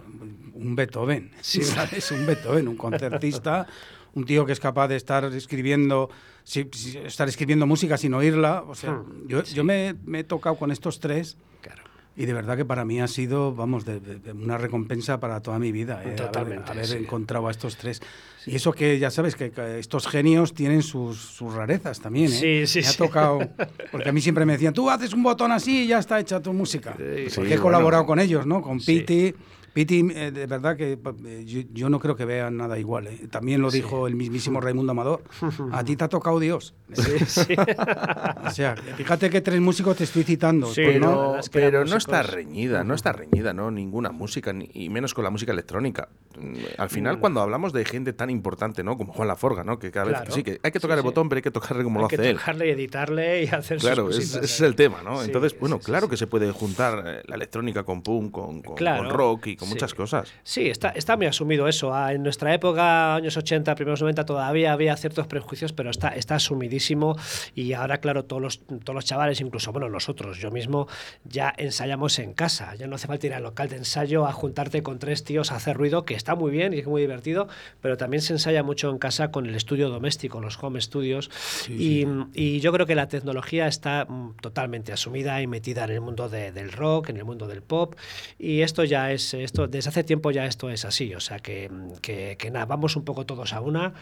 un 0.57 0.75
Beethoven, 0.75 1.31
Sí. 1.41 1.61
¿sabes? 1.63 2.11
Un 2.11 2.25
Beethoven, 2.25 2.67
un 2.67 2.75
concertista, 2.77 3.67
un 4.13 4.25
tío 4.25 4.45
que 4.45 4.51
es 4.53 4.59
capaz 4.59 4.87
de 4.87 4.95
estar 4.95 5.23
escribiendo, 5.25 6.09
si- 6.43 6.67
si- 6.73 6.97
estar 6.97 7.27
escribiendo 7.27 7.65
música 7.65 7.97
sin 7.97 8.13
oírla. 8.13 8.63
O 8.67 8.75
sea, 8.75 8.91
Hmm, 8.93 9.27
yo, 9.27 9.43
yo 9.43 9.63
me, 9.63 9.95
me 10.05 10.19
he 10.19 10.23
tocado 10.23 10.55
con 10.55 10.71
estos 10.71 10.99
tres 10.99 11.37
Claro. 11.61 11.83
y 12.15 12.25
de 12.25 12.33
verdad 12.33 12.57
que 12.57 12.65
para 12.65 12.83
mí 12.85 12.99
ha 13.01 13.07
sido, 13.07 13.53
vamos, 13.53 13.85
de, 13.85 13.99
de- 13.99 14.19
de 14.19 14.31
una 14.31 14.57
recompensa 14.57 15.19
para 15.19 15.39
toda 15.41 15.59
mi 15.59 15.71
vida. 15.71 16.01
eh, 16.03 16.15
haber- 16.35 16.63
Haber, 16.67 16.85
sí. 16.87 16.95
encontrado 16.97 17.47
a 17.47 17.51
estos 17.51 17.77
tres. 17.77 18.01
Y 18.47 18.55
eso 18.55 18.71
que 18.71 18.97
ya 18.97 19.11
sabes, 19.11 19.35
que, 19.35 19.51
estos 19.77 20.07
genios 20.07 20.53
tienen 20.53 20.81
sus, 20.81 21.17
sus 21.17 21.53
rarezas 21.53 21.99
también. 21.99 22.31
¿eh? 22.31 22.65
Sí, 22.65 22.67
sí, 22.67 22.79
me 22.79 22.87
ha 22.87 22.91
sí. 22.91 22.97
tocado, 22.97 23.39
porque 23.91 24.09
a 24.09 24.11
mí 24.13 24.21
siempre 24.21 24.45
me 24.45 24.53
decían, 24.53 24.73
tú 24.73 24.89
haces 24.89 25.13
un 25.13 25.21
botón 25.21 25.51
así 25.51 25.83
y 25.83 25.87
ya 25.87 25.99
está 25.99 26.19
hecha 26.19 26.41
tu 26.41 26.53
música. 26.53 26.95
Sí, 26.97 27.27
porque 27.35 27.49
sí, 27.49 27.53
he 27.53 27.57
colaborado 27.59 28.03
bueno. 28.03 28.07
con 28.07 28.19
ellos, 28.19 28.45
¿no? 28.45 28.61
Con 28.61 28.79
Sí. 28.79 28.99
Piti. 29.01 29.35
Piti, 29.73 29.99
eh, 30.15 30.31
de 30.31 30.47
verdad 30.47 30.75
que 30.75 30.93
eh, 30.93 31.43
yo, 31.45 31.61
yo 31.71 31.87
no 31.87 31.99
creo 31.99 32.15
que 32.15 32.25
vean 32.25 32.57
nada 32.57 32.79
igual. 32.79 33.05
¿eh? 33.05 33.27
También 33.29 33.61
lo 33.61 33.69
dijo 33.69 34.07
el 34.07 34.15
mismísimo 34.15 34.59
Raimundo 34.59 34.91
Amador. 34.91 35.23
A 35.71 35.83
ti 35.83 35.95
te 35.95 36.03
ha 36.03 36.07
tocado 36.07 36.39
Dios. 36.39 36.73
Sí, 36.93 37.11
sí. 37.27 37.55
O 38.47 38.49
sea, 38.49 38.75
fíjate 38.75 39.29
que 39.29 39.41
tres 39.41 39.59
músicos 39.59 39.97
te 39.97 40.05
estoy 40.05 40.23
citando. 40.23 40.67
Sí, 40.73 40.81
pues, 40.83 40.99
la 40.99 41.05
¿no? 41.05 41.21
verdad 41.21 41.39
es 41.41 41.49
que 41.49 41.59
pero 41.59 41.85
no 41.85 41.97
está 41.97 42.23
reñida, 42.23 42.83
no 42.83 42.95
está 42.95 43.11
reñida, 43.11 43.53
¿no? 43.53 43.69
Ninguna 43.69 44.11
música, 44.11 44.51
ni, 44.53 44.69
y 44.73 44.89
menos 44.89 45.13
con 45.13 45.23
la 45.25 45.29
música 45.29 45.51
electrónica. 45.51 46.07
Mm, 46.39 46.55
Al 46.79 46.89
final, 46.89 47.19
cuando 47.19 47.41
hablamos 47.41 47.71
de 47.73 47.85
gente 47.85 48.13
tan 48.13 48.29
importante, 48.37 48.83
¿no? 48.83 48.97
Como 48.97 49.13
Juan 49.13 49.27
Laforga, 49.27 49.63
¿no? 49.63 49.77
Que 49.79 49.91
cada 49.91 50.07
Claro. 50.07 50.25
vez 50.25 50.33
sí 50.33 50.43
que 50.43 50.59
hay 50.63 50.71
que 50.71 50.79
tocar 50.79 50.95
Sí, 50.97 50.99
el 50.99 51.03
sí. 51.03 51.07
botón, 51.07 51.29
pero 51.29 51.37
hay 51.39 51.43
que 51.43 51.51
tocarle 51.51 51.83
como 51.83 51.99
lo 51.99 52.05
Hay 52.05 52.09
que 52.09 52.15
hace 52.15 52.29
él. 52.29 52.37
tocarle 52.37 52.67
y 52.67 52.69
editarle 52.71 53.43
y 53.43 53.47
hacer 53.47 53.77
Claro, 53.79 54.05
sus 54.11 54.17
es- 54.23 54.35
ese 54.35 54.45
es 54.45 54.61
el 54.61 54.75
tema, 54.75 55.01
¿no? 55.03 55.19
Sí, 55.19 55.25
Entonces, 55.25 55.59
bueno, 55.59 55.79
claro 55.79 56.07
que 56.09 56.17
se 56.17 56.27
puede 56.27 56.51
juntar 56.51 57.03
eh, 57.05 57.21
la 57.27 57.35
electrónica 57.35 57.83
con 57.83 58.01
punk, 58.01 58.31
con, 58.31 58.61
con- 58.61 58.75
Claro, 58.75 59.03
con 59.03 59.11
rock 59.11 59.47
y 59.47 59.55
con 59.57 59.69
muchas 59.69 59.93
cosas. 59.93 60.31
Sí, 60.43 60.69
está, 60.69 60.89
está 60.89 61.17
muy 61.17 61.25
asumido 61.25 61.67
eso. 61.67 61.93
Ah, 61.93 62.13
En 62.13 62.23
nuestra 62.23 62.53
época, 62.53 63.15
años 63.15 63.35
80, 63.37 63.75
primeros 63.75 64.01
90, 64.01 64.25
todavía 64.25 64.71
había 64.73 64.95
ciertos 64.97 65.27
prejuicios, 65.27 65.73
pero 65.73 65.89
está, 65.89 66.09
está 66.09 66.35
asumidísimo. 66.35 67.15
Y 67.55 67.73
ahora, 67.73 67.99
claro, 67.99 68.25
todos 68.25 68.41
los, 68.41 68.59
todos 68.83 68.95
los 68.95 69.05
chavales, 69.05 69.41
incluso 69.41 69.71
bueno, 69.71 69.89
nosotros, 69.89 70.37
yo 70.39 70.51
mismo, 70.51 70.87
ya 71.23 71.53
ensayamos 71.57 72.19
en 72.19 72.33
casa. 72.33 72.75
Ya 72.75 72.87
no 72.87 72.95
hace 72.95 73.07
falta 73.07 73.27
ir 73.27 73.33
al 73.33 73.43
local 73.43 73.69
de 73.69 73.77
ensayo 73.77 74.25
a 74.25 74.31
juntarte 74.33 74.83
con 74.83 74.99
tres 74.99 75.23
tíos 75.23 75.51
a 75.51 75.55
hacer 75.55 75.75
ruido, 75.77 76.05
que 76.05 76.13
está 76.13 76.35
muy 76.35 76.51
bien 76.51 76.73
y 76.73 76.79
es 76.79 76.87
muy 76.87 77.01
divertido, 77.01 77.47
pero 77.81 77.97
también 77.97 78.16
se 78.21 78.33
ensaya 78.33 78.63
mucho 78.63 78.89
en 78.89 78.97
casa 78.97 79.31
con 79.31 79.45
el 79.45 79.55
estudio 79.55 79.89
doméstico, 79.89 80.39
los 80.41 80.61
home 80.61 80.81
studios. 80.81 81.29
y, 81.69 82.05
y 82.33 82.59
yo 82.59 82.71
creo 82.71 82.85
que 82.85 82.95
la 82.95 83.07
tecnología 83.07 83.67
está 83.67 84.05
mm, 84.05 84.35
totalmente 84.41 84.91
asumida 84.93 85.41
y 85.41 85.47
metida 85.47 85.83
en 85.85 85.91
el 85.91 86.01
mundo 86.01 86.29
de- 86.29 86.51
del 86.51 86.71
rock, 86.71 87.09
en 87.09 87.17
el 87.17 87.25
mundo 87.25 87.47
del 87.47 87.61
pop. 87.61 87.95
Y 88.39 88.61
esto 88.61 88.83
ya 88.83 89.11
es, 89.11 89.33
esto 89.33 89.67
desde 89.67 89.89
hace 89.89 90.03
tiempo 90.03 90.31
ya 90.31 90.45
esto 90.45 90.69
es 90.69 90.85
así. 90.85 91.13
O 91.15 91.19
sea 91.19 91.39
que, 91.39 91.69
que, 92.01 92.35
que 92.37 92.51
nada, 92.51 92.65
vamos 92.65 92.95
un 92.95 93.03
poco 93.03 93.25
todos 93.25 93.53
a 93.53 93.61
una 93.61 93.93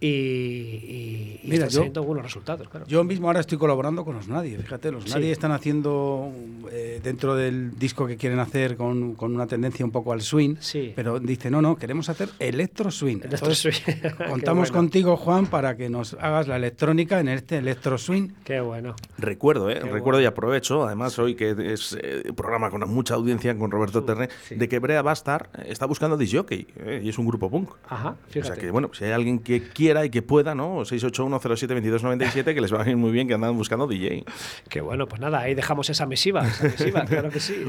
y, 0.00 0.06
y, 0.06 1.40
y 1.42 1.48
Mira, 1.50 1.68
yo- 1.68 1.90
buenos 2.02 2.24
resultados, 2.24 2.68
claro. 2.68 2.86
Yo 2.86 3.04
mismo 3.04 3.28
ahora 3.28 3.40
estoy 3.40 3.58
colaborando 3.58 4.04
con 4.04 4.14
los 4.16 4.28
Nadie, 4.28 4.58
fíjate, 4.58 4.90
los 4.90 5.04
Sí. 5.04 5.10
Nadie 5.10 5.32
están 5.32 5.52
haciendo 5.52 6.32
eh, 6.70 7.00
dentro 7.02 7.34
del 7.36 7.78
disco 7.78 8.06
que 8.06 8.16
quieren 8.16 8.38
hacer 8.38 8.76
con, 8.76 9.14
con 9.14 9.34
una 9.34 9.46
tendencia 9.46 9.84
un 9.84 9.90
poco 9.92 10.12
al 10.12 10.22
swing, 10.22 10.56
Sí. 10.60 10.92
pero 10.94 11.18
dice, 11.20 11.50
no, 11.50 11.60
no, 11.62 11.76
queremos 11.76 12.08
hacer 12.08 12.28
electro 12.38 12.90
swing. 12.90 13.16
Electro 13.16 13.36
Entonces, 13.36 13.58
swing. 13.62 13.74
Contamos 14.28 14.68
bueno. 14.70 14.72
contigo, 14.74 15.16
Juan, 15.16 15.46
para 15.46 15.76
que 15.76 15.88
nos 15.88 16.14
hagas 16.14 16.48
la 16.48 16.56
electrónica 16.56 17.20
en 17.20 17.28
este 17.28 17.58
electro 17.58 17.96
swing. 17.98 18.28
Qué 18.44 18.60
bueno. 18.60 18.94
Recuerdo, 19.18 19.70
¿eh? 19.70 19.74
Qué 19.74 19.80
Recuerdo 19.80 20.02
bueno. 20.02 20.20
y 20.20 20.24
aprovecho, 20.26 20.84
además 20.84 21.18
hoy 21.18 21.34
que 21.34 21.54
es 21.72 21.96
eh, 22.00 22.22
un 22.28 22.34
programa 22.34 22.70
con 22.70 22.88
mucha 22.90 23.14
audiencia 23.14 23.56
con 23.56 23.70
Roberto 23.70 24.04
Terne, 24.04 24.28
sí. 24.48 24.56
de 24.56 24.68
que 24.68 24.78
Brea 24.78 25.02
Bastar 25.02 25.50
eh, 25.58 25.66
está 25.68 25.86
buscando 25.86 26.16
disjockey 26.16 26.66
eh, 26.80 27.00
y 27.02 27.08
es 27.08 27.18
un 27.18 27.26
grupo 27.26 27.50
punk. 27.50 27.70
Ajá, 27.88 28.10
O 28.10 28.30
fíjate. 28.30 28.54
sea 28.54 28.56
que, 28.62 28.70
bueno, 28.70 28.90
si 28.92 29.04
hay 29.04 29.12
alguien 29.12 29.38
que 29.38 29.62
quiera 29.62 30.04
y 30.04 30.10
que 30.10 30.22
pueda, 30.22 30.54
¿no? 30.54 30.80
681072297, 30.80 32.54
que 32.54 32.60
les 32.60 32.72
va 32.72 32.82
a 32.82 32.88
ir 32.88 32.96
muy 32.96 33.10
bien, 33.12 33.28
que 33.28 33.34
andan 33.34 33.56
buscando 33.56 33.86
DJ. 33.86 34.24
Qué 34.68 34.80
bueno, 34.80 35.06
pues 35.06 35.20
nada, 35.20 35.40
ahí 35.40 35.54
dejamos 35.54 35.88
esa 35.90 36.06
misiva, 36.06 36.46
esa 36.46 36.64
misiva, 36.64 37.04
claro 37.06 37.30
que 37.30 37.40
sí. 37.40 37.64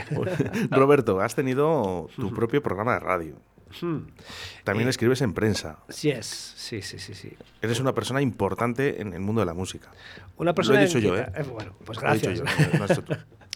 Roberto, 0.71 1.19
has 1.21 1.35
tenido 1.35 2.07
tu 2.15 2.33
propio 2.33 2.61
programa 2.61 2.93
de 2.93 2.99
radio. 2.99 3.35
Hmm. 3.81 4.07
También 4.63 4.89
escribes 4.89 5.21
en 5.21 5.33
prensa. 5.33 5.79
Yes, 6.01 6.53
sí, 6.55 6.81
sí, 6.81 6.99
sí, 6.99 7.13
sí. 7.13 7.33
Eres 7.61 7.79
una 7.79 7.93
persona 7.93 8.21
importante 8.21 9.01
en 9.01 9.13
el 9.13 9.19
mundo 9.19 9.41
de 9.41 9.45
la 9.45 9.53
música. 9.53 9.91
Una 10.37 10.53
persona 10.53 10.79
Lo 10.79 10.83
he 10.83 10.87
dicho 10.87 10.99
yo, 10.99 11.17
¿eh? 11.17 11.27
Bueno, 11.51 11.75
pues 11.85 12.01
Lo 12.01 12.09
he 12.09 12.13
dicho 12.13 12.29
gracias. 12.29 12.71
yo, 12.71 12.77
no 12.77 12.83
has 12.85 12.91
hecho 12.91 13.03
tú. 13.03 13.13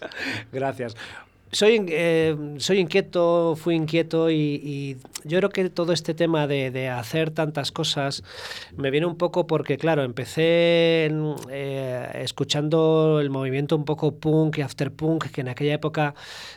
Gracias. 0.51 0.95
Soy, 1.51 1.85
eh, 1.89 2.35
soy 2.57 2.79
inquieto, 2.79 3.55
fui 3.55 3.75
inquieto 3.75 4.29
y, 4.29 4.35
y 4.35 4.97
yo 5.23 5.37
creo 5.39 5.49
que 5.49 5.69
todo 5.69 5.93
este 5.93 6.13
tema 6.13 6.45
de, 6.45 6.71
de 6.71 6.89
hacer 6.89 7.31
tantas 7.31 7.71
cosas 7.71 8.21
me 8.75 8.91
viene 8.91 9.05
un 9.07 9.17
poco 9.17 9.47
porque, 9.47 9.77
claro, 9.77 10.03
empecé 10.03 11.05
en, 11.05 11.35
eh, 11.49 12.05
escuchando 12.23 13.19
el 13.21 13.29
movimiento 13.29 13.77
un 13.77 13.85
poco 13.85 14.15
punk 14.19 14.57
y 14.57 14.61
after 14.61 14.91
punk, 14.91 15.27
que 15.31 15.39
en 15.41 15.47
aquella 15.47 15.73
época 15.75 16.15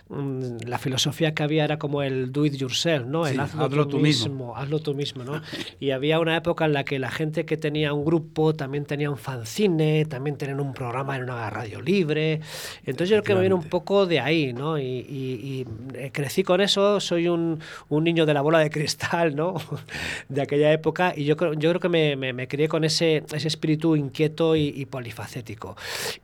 mm, 0.09 0.57
la 0.66 0.79
filosofía 0.79 1.35
que 1.35 1.44
había 1.44 1.64
era 1.64 1.79
como 1.79 2.03
el 2.03 2.33
do 2.33 2.44
it 2.44 2.55
yourself, 2.55 3.07
¿no? 3.07 3.29
El 3.29 3.37
Sí, 3.37 3.38
hazlo, 3.38 3.66
hazlo 3.66 3.87
tú 3.87 3.87
tú 3.87 4.00
mismo. 4.00 4.29
mismo, 4.29 4.57
hazlo 4.57 4.81
tú 4.81 4.94
mismo, 4.94 5.22
¿no? 5.24 5.40
Y 5.79 5.90
había 5.92 6.18
una 6.18 6.37
época 6.37 6.64
en 6.64 6.72
la 6.72 6.85
que 6.85 6.98
la 6.98 7.11
gente 7.12 7.44
que 7.46 7.57
tenía 7.57 7.92
un 7.92 8.05
grupo 8.05 8.55
también 8.55 8.85
tenía 8.87 9.09
un 9.09 9.18
fanzine, 9.18 10.05
también 10.07 10.37
tenían 10.37 10.59
un 10.61 10.72
programa 10.74 11.14
en 11.16 11.22
una 11.22 11.48
radio 11.48 11.81
libre. 11.81 12.40
Entonces 12.85 13.11
yo 13.11 13.16
creo 13.16 13.22
que 13.22 13.35
me 13.35 13.40
viene 13.40 13.55
un 13.55 13.68
poco 13.68 14.07
de 14.07 14.18
ahí, 14.18 14.53
¿no? 14.53 14.79
Y, 14.80 15.00
y- 15.08 15.64
y, 15.94 15.98
eh, 15.98 16.10
crecí 16.12 16.42
con 16.42 16.60
eso, 16.60 17.00
soy 17.00 17.28
un, 17.28 17.60
un 17.88 18.04
niño 18.04 18.26
de 18.26 18.34
la 18.34 18.40
bola 18.40 18.58
de 18.60 18.70
cristal, 18.70 19.34
¿no? 19.36 19.54
De 20.28 20.42
aquella 20.42 20.72
época 20.72 21.12
y 21.16 21.24
yo 21.24 21.36
creo, 21.36 21.54
yo 21.54 21.70
creo 21.70 21.80
que 21.80 21.88
me, 21.88 22.16
me- 22.16 22.32
me 22.32 22.48
crié 22.48 22.68
con 22.68 22.84
ese, 22.84 23.22
ese 23.32 23.48
espíritu 23.48 23.96
inquieto 23.96 24.56
y, 24.56 24.68
y 24.76 24.86
polifacético. 24.86 25.76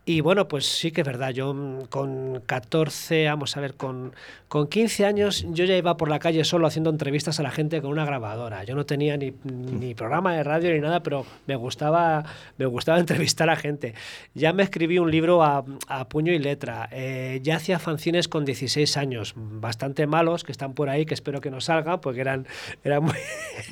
Y 0.04 0.20
bueno, 0.20 0.48
pues 0.48 0.66
sí 0.66 0.92
que 0.92 1.00
es 1.02 1.06
verdad, 1.06 1.30
yo 1.30 1.52
mm, 1.54 1.86
con 1.88 2.40
14, 2.46 3.26
vamos 3.26 3.56
a 3.56 3.60
ver, 3.60 3.74
con, 3.74 4.12
con 4.48 4.68
15 4.68 5.04
años 5.04 5.44
yo 5.50 5.64
ya 5.64 5.76
iba 5.76 5.96
por 5.96 6.08
la 6.08 6.18
calle 6.18 6.44
solo 6.44 6.66
haciendo 6.66 6.90
entrevistas 6.90 7.40
a 7.40 7.42
la 7.42 7.50
gente 7.50 7.82
con 7.82 7.90
una 7.90 8.04
grabadora. 8.04 8.64
Yo 8.64 8.74
no 8.74 8.86
tenía 8.86 9.16
ni, 9.16 9.32
ni 9.44 9.94
programa 9.94 10.34
de 10.34 10.42
radio 10.44 10.72
ni 10.72 10.80
nada, 10.80 11.02
pero 11.02 11.26
me 11.46 11.56
gustaba, 11.56 12.24
me 12.58 12.66
gustaba 12.66 12.98
entrevistar 13.00 13.50
a 13.50 13.56
gente. 13.56 13.94
Ya 14.34 14.52
me 14.52 14.62
escribí 14.62 14.98
un 14.98 15.10
libro 15.10 15.42
a, 15.42 15.64
a 15.88 16.08
puño 16.08 16.32
y 16.32 16.38
letra. 16.38 16.88
Eh, 16.92 17.40
ya 17.42 17.56
hacía 17.56 17.78
fanzines 17.78 18.28
con 18.28 18.44
16 18.46 18.96
años, 18.96 19.34
bastante 19.36 20.06
malos, 20.06 20.42
que 20.44 20.52
están 20.52 20.72
por 20.72 20.88
ahí, 20.88 21.04
que 21.04 21.12
espero 21.14 21.40
que 21.42 21.50
no 21.50 21.60
salgan, 21.60 22.00
porque 22.00 22.20
eran, 22.22 22.46
eran, 22.84 23.02
muy, 23.04 23.14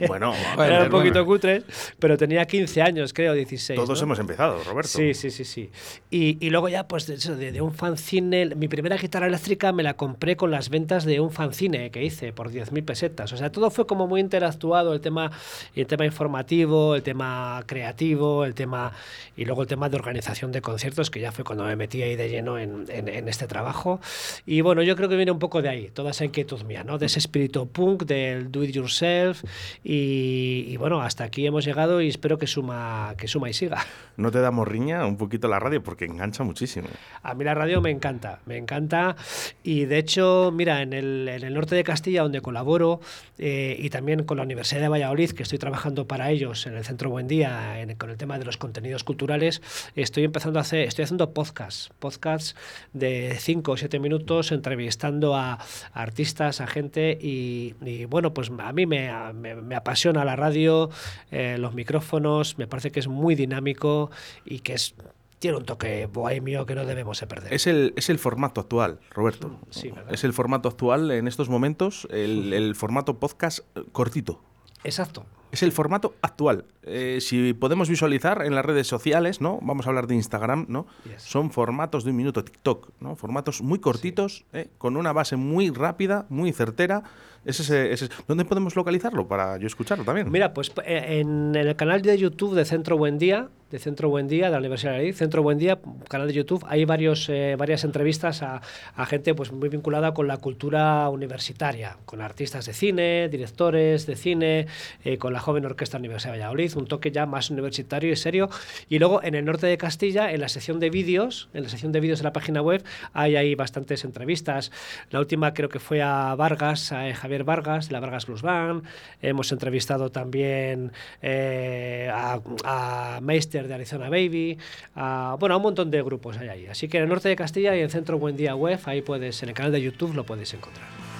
Bueno, 0.06 0.34
Bueno, 0.56 0.64
eran 0.64 0.78
ver, 0.78 0.82
un 0.82 0.90
poquito 0.90 1.24
bueno, 1.24 1.26
cutres, 1.26 1.64
pero 1.98 2.18
tenía 2.18 2.44
15 2.44 2.82
años, 2.82 3.12
creo, 3.14 3.32
16. 3.34 3.78
todos 3.80 3.98
¿no? 4.00 4.04
hemos 4.04 4.18
empezado, 4.18 4.62
Roberto. 4.64 4.88
Sí, 4.90 5.14
sí, 5.14 5.30
sí, 5.30 5.44
sí. 5.44 5.70
Y, 6.10 6.44
y 6.44 6.50
luego 6.50 6.68
ya, 6.68 6.86
pues, 6.86 7.06
de, 7.06 7.52
de 7.52 7.60
un 7.62 7.72
fanzine, 7.72 8.54
mi 8.54 8.68
primera 8.68 8.96
guitarra 8.96 9.26
eléctrica 9.28 9.72
me 9.72 9.82
la 9.82 9.94
compré 9.94 10.36
con 10.36 10.50
las 10.50 10.68
ventas 10.68 11.04
de 11.04 11.20
un 11.20 11.30
fanzine 11.30 11.90
que 11.90 12.02
hice 12.04 12.32
por 12.32 12.50
10.000 12.50 12.84
pesetas. 12.84 13.32
O 13.32 13.36
sea, 13.36 13.50
todo 13.50 13.70
fue 13.70 13.86
como 13.86 14.06
muy 14.06 14.20
interactuado, 14.20 14.92
el 14.92 15.00
tema, 15.00 15.30
el 15.74 15.86
tema 15.86 16.04
informativo, 16.04 16.94
el 16.96 17.02
tema 17.02 17.62
creativo, 17.66 18.44
el 18.44 18.54
tema... 18.54 18.92
Y 19.36 19.44
luego 19.44 19.62
el 19.62 19.68
tema 19.68 19.88
de 19.88 19.96
organización 19.96 20.52
de 20.52 20.60
conciertos, 20.60 21.10
que 21.10 21.20
ya 21.20 21.32
fue 21.32 21.44
cuando 21.44 21.64
me 21.64 21.74
metí 21.76 22.02
ahí 22.02 22.14
de 22.16 22.28
lleno 22.28 22.58
en, 22.58 22.84
en- 22.88 23.08
en 23.08 23.28
este 23.28 23.46
trabajo. 23.46 24.00
Y 24.46 24.60
bueno, 24.64 24.82
yo 24.82 24.96
creo 24.96 25.08
que 25.08 25.16
viene 25.16 25.30
un 25.30 25.38
poco 25.38 25.62
de 25.62 25.68
ahí, 25.68 25.90
toda 25.94 26.10
esa 26.10 26.24
inquietud 26.24 26.62
mía, 26.64 26.82
¿no? 26.82 26.98
De 26.98 27.06
ese 27.06 27.20
espíritu 27.20 27.68
punk, 27.68 28.02
del 28.04 28.50
do 28.50 28.64
it 28.64 28.70
yourself. 28.72 29.44
Y, 29.84 30.66
y 30.68 30.76
bueno, 30.76 31.00
hasta 31.02 31.24
aquí 31.24 31.46
hemos 31.46 31.64
llegado 31.64 32.00
y 32.00 32.08
espero 32.08 32.38
que 32.38 32.46
suma, 32.46 33.14
que 33.16 33.28
suma 33.28 33.48
y 33.48 33.52
siga. 33.52 33.84
No 34.16 34.30
te 34.30 34.40
damos 34.40 34.66
riña 34.66 35.06
un 35.06 35.16
poquito 35.16 35.46
la 35.46 35.58
radio 35.60 35.82
porque 35.82 36.04
engancha 36.06 36.42
muchísimo. 36.42 36.88
A 37.22 37.34
mí 37.34 37.44
la 37.44 37.54
radio 37.54 37.80
me 37.80 37.90
encanta, 37.90 38.40
me 38.46 38.56
encanta. 38.56 39.16
Y 39.62 39.84
de 39.84 39.98
hecho, 39.98 40.50
mira, 40.54 40.82
en 40.82 40.92
el, 40.92 41.28
en 41.28 41.44
el 41.44 41.54
norte 41.54 41.74
de 41.74 41.84
Castilla, 41.84 42.22
donde 42.22 42.40
colaboro, 42.40 43.00
eh, 43.38 43.76
y 43.78 43.90
también 43.90 44.24
con 44.24 44.36
la 44.38 44.42
Universidad 44.44 44.80
de 44.80 44.88
Valladolid, 44.88 45.30
que 45.32 45.42
estoy 45.42 45.58
trabajando 45.58 46.06
para 46.06 46.30
ellos 46.30 46.66
en 46.66 46.74
el 46.74 46.84
Centro 46.84 47.10
Buen 47.10 47.28
Día, 47.28 47.80
en- 47.80 47.94
con 47.96 48.10
el 48.10 48.16
tema 48.16 48.38
de 48.38 48.44
los 48.44 48.56
contenidos 48.56 49.04
culturales, 49.04 49.60
estoy 49.96 50.24
empezando 50.24 50.58
a 50.58 50.62
hacer, 50.62 50.80
estoy 50.88 51.04
haciendo 51.04 51.32
podcasts, 51.34 51.90
podcasts 51.98 52.54
de 52.92 53.36
5 53.38 53.72
o 53.72 53.76
7 53.76 53.98
minutos 53.98 54.52
entrevistando 54.54 55.34
a, 55.34 55.54
a 55.54 55.58
artistas, 55.92 56.60
a 56.60 56.66
gente 56.66 57.18
y, 57.20 57.74
y, 57.84 58.04
bueno, 58.06 58.32
pues 58.34 58.50
a 58.58 58.72
mí 58.72 58.86
me, 58.86 59.10
me, 59.34 59.54
me 59.56 59.74
apasiona 59.74 60.24
la 60.24 60.36
radio, 60.36 60.90
eh, 61.30 61.56
los 61.58 61.74
micrófonos, 61.74 62.58
me 62.58 62.66
parece 62.66 62.90
que 62.90 63.00
es 63.00 63.08
muy 63.08 63.34
dinámico 63.34 64.10
y 64.44 64.60
que 64.60 64.74
es 64.74 64.94
tiene 65.38 65.58
un 65.58 65.66
toque 65.66 66.06
bohemio 66.06 66.64
que 66.64 66.74
no 66.74 66.86
debemos 66.86 67.20
de 67.20 67.26
perder. 67.26 67.52
Es 67.52 67.66
el, 67.66 67.92
es 67.96 68.08
el 68.08 68.18
formato 68.18 68.62
actual, 68.62 69.00
Roberto. 69.10 69.60
Sí, 69.68 69.92
es 70.10 70.24
el 70.24 70.32
formato 70.32 70.70
actual 70.70 71.10
en 71.10 71.28
estos 71.28 71.50
momentos, 71.50 72.08
el, 72.10 72.54
el 72.54 72.74
formato 72.74 73.20
podcast 73.20 73.58
cortito. 73.92 74.40
Exacto. 74.84 75.24
Es 75.52 75.62
el 75.62 75.70
formato 75.70 76.14
actual. 76.20 76.64
Eh, 76.82 77.18
si 77.20 77.52
podemos 77.54 77.88
visualizar 77.88 78.42
en 78.44 78.56
las 78.56 78.64
redes 78.64 78.88
sociales, 78.88 79.40
¿no? 79.40 79.60
Vamos 79.62 79.86
a 79.86 79.90
hablar 79.90 80.08
de 80.08 80.16
Instagram, 80.16 80.66
¿no? 80.68 80.86
Yes. 81.04 81.22
Son 81.22 81.52
formatos 81.52 82.02
de 82.02 82.10
un 82.10 82.16
minuto 82.16 82.42
TikTok, 82.44 82.90
¿no? 83.00 83.14
Formatos 83.14 83.62
muy 83.62 83.78
cortitos, 83.78 84.44
¿eh? 84.52 84.68
con 84.78 84.96
una 84.96 85.12
base 85.12 85.36
muy 85.36 85.70
rápida, 85.70 86.26
muy 86.28 86.52
certera. 86.52 87.04
Es 87.44 87.60
ese, 87.60 87.92
ese- 87.92 88.08
¿Dónde 88.26 88.44
podemos 88.44 88.74
localizarlo 88.74 89.28
para 89.28 89.56
yo 89.58 89.68
escucharlo 89.68 90.04
también? 90.04 90.28
Mira, 90.30 90.52
pues 90.54 90.72
eh, 90.84 91.20
en 91.20 91.54
el 91.54 91.76
canal 91.76 92.02
de 92.02 92.18
YouTube 92.18 92.54
de 92.54 92.64
Centro 92.64 92.96
Buen 92.98 93.18
Día, 93.18 93.48
de 93.74 93.80
Centro 93.80 94.08
Buen 94.08 94.28
Día, 94.28 94.46
de 94.46 94.52
la 94.52 94.58
Universidad 94.58 94.92
de 94.92 94.98
Madrid, 94.98 95.14
Centro 95.16 95.42
Buen 95.42 95.58
Día, 95.58 95.80
canal 96.08 96.28
de 96.28 96.32
YouTube, 96.32 96.64
hay 96.68 96.84
varios, 96.84 97.28
eh, 97.28 97.56
varias 97.58 97.82
entrevistas 97.82 98.40
a, 98.40 98.62
a 98.94 99.04
gente 99.04 99.34
pues, 99.34 99.50
muy 99.50 99.68
vinculada 99.68 100.14
con 100.14 100.28
la 100.28 100.36
cultura 100.36 101.08
universitaria, 101.10 101.96
con 102.06 102.20
artistas 102.20 102.66
de 102.66 102.72
cine, 102.72 103.28
directores 103.28 104.06
de 104.06 104.14
cine, 104.14 104.66
eh, 105.02 105.18
con 105.18 105.32
la 105.32 105.40
joven 105.40 105.64
orquesta 105.64 105.98
de 105.98 106.02
la 106.02 106.06
Universidad 106.06 106.34
de 106.34 106.38
Valladolid, 106.38 106.76
un 106.76 106.86
toque 106.86 107.10
ya 107.10 107.26
más 107.26 107.50
universitario 107.50 108.12
y 108.12 108.16
serio. 108.16 108.48
Y 108.88 109.00
luego 109.00 109.24
en 109.24 109.34
el 109.34 109.44
norte 109.44 109.66
de 109.66 109.76
Castilla, 109.76 110.30
en 110.30 110.40
la 110.40 110.48
sección 110.48 110.78
de 110.78 110.90
vídeos, 110.90 111.48
en 111.52 111.64
la 111.64 111.68
sección 111.68 111.90
de 111.90 111.98
vídeos 111.98 112.20
de 112.20 112.24
la 112.24 112.32
página 112.32 112.62
web, 112.62 112.84
hay 113.12 113.34
ahí 113.34 113.56
bastantes 113.56 114.04
entrevistas. 114.04 114.70
La 115.10 115.18
última 115.18 115.52
creo 115.52 115.68
que 115.68 115.80
fue 115.80 116.00
a 116.00 116.36
Vargas, 116.36 116.92
a 116.92 117.08
eh, 117.08 117.14
Javier 117.14 117.42
Vargas, 117.42 117.88
de 117.88 117.94
la 117.94 117.98
Vargas 117.98 118.26
Blues 118.26 118.42
Band. 118.42 118.84
Hemos 119.20 119.50
entrevistado 119.50 120.12
también 120.12 120.92
eh, 121.22 122.08
a, 122.14 122.40
a 122.64 123.20
Meister 123.20 123.63
de 123.68 123.74
Arizona 123.74 124.08
Baby, 124.08 124.58
a, 124.94 125.36
bueno, 125.38 125.54
a 125.54 125.58
un 125.58 125.62
montón 125.62 125.90
de 125.90 126.02
grupos 126.02 126.38
hay 126.38 126.48
ahí. 126.48 126.66
Así 126.66 126.88
que 126.88 126.98
en 126.98 127.04
el 127.04 127.08
norte 127.08 127.28
de 127.28 127.36
Castilla 127.36 127.76
y 127.76 127.80
en 127.80 127.90
Centro 127.90 128.18
Buen 128.18 128.36
Día 128.36 128.54
Web, 128.54 128.80
ahí 128.84 129.02
puedes, 129.02 129.42
en 129.42 129.50
el 129.50 129.54
canal 129.54 129.72
de 129.72 129.82
YouTube 129.82 130.14
lo 130.14 130.24
puedes 130.24 130.52
encontrar. 130.54 131.13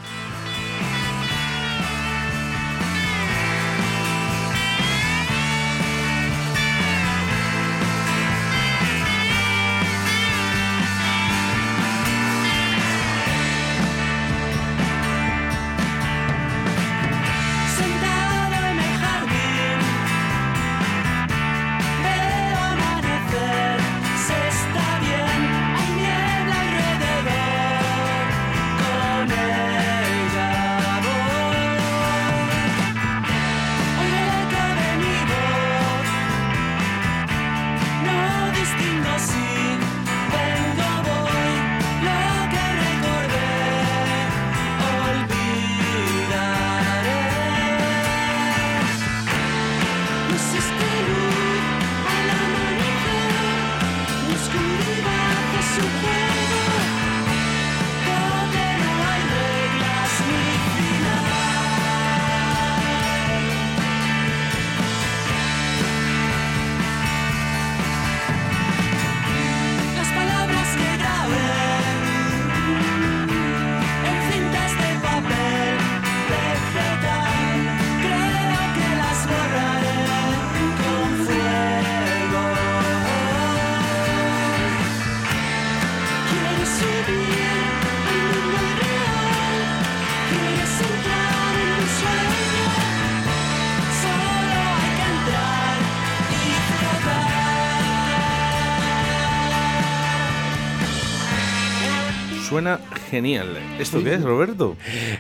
Suena 102.55 102.79
genial. 103.11 103.49
¿Esto 103.81 104.01
qué 104.05 104.15
es, 104.15 104.23
Roberto? 104.23 104.77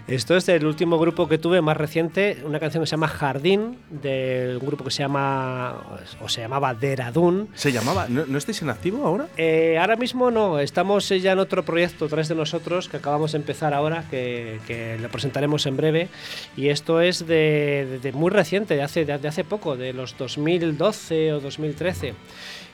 Esto 0.06 0.36
es 0.36 0.46
del 0.46 0.64
último 0.66 1.00
grupo 1.00 1.26
que 1.26 1.36
tuve 1.36 1.60
más 1.62 1.76
reciente, 1.76 2.38
una 2.46 2.60
canción 2.60 2.84
que 2.84 2.86
se 2.86 2.92
llama 2.92 3.08
Jardín, 3.08 3.76
del 3.90 4.60
grupo 4.60 4.84
que 4.84 4.92
se 4.92 5.02
llama, 5.02 5.74
o 6.22 6.28
se 6.28 6.42
llamaba 6.42 6.74
Deradun. 6.74 7.48
¿Se 7.54 7.72
llamaba? 7.72 8.06
¿No, 8.08 8.24
¿no 8.24 8.38
estáis 8.38 8.62
en 8.62 8.70
activo 8.70 9.04
ahora? 9.04 9.26
Eh, 9.36 9.76
ahora 9.80 9.96
mismo 9.96 10.30
no, 10.30 10.60
estamos 10.60 11.10
eh, 11.10 11.18
ya 11.18 11.32
en 11.32 11.40
otro 11.40 11.64
proyecto 11.64 12.06
tras 12.06 12.28
de 12.28 12.36
nosotros 12.36 12.88
que 12.88 12.98
acabamos 12.98 13.32
de 13.32 13.38
empezar 13.38 13.74
ahora, 13.74 14.04
que, 14.08 14.60
que 14.68 14.96
lo 15.02 15.08
presentaremos 15.08 15.66
en 15.66 15.76
breve. 15.76 16.08
Y 16.56 16.68
esto 16.68 17.00
es 17.00 17.26
de, 17.26 17.84
de- 17.90 17.98
de 17.98 18.12
muy 18.12 18.30
reciente, 18.30 18.76
de 18.76 18.82
hace, 18.84 19.04
de, 19.04 19.18
de 19.18 19.26
hace 19.26 19.42
poco, 19.42 19.76
de 19.76 19.92
los 19.92 20.16
2012 20.16 21.32
o 21.32 21.40
2013. 21.40 22.14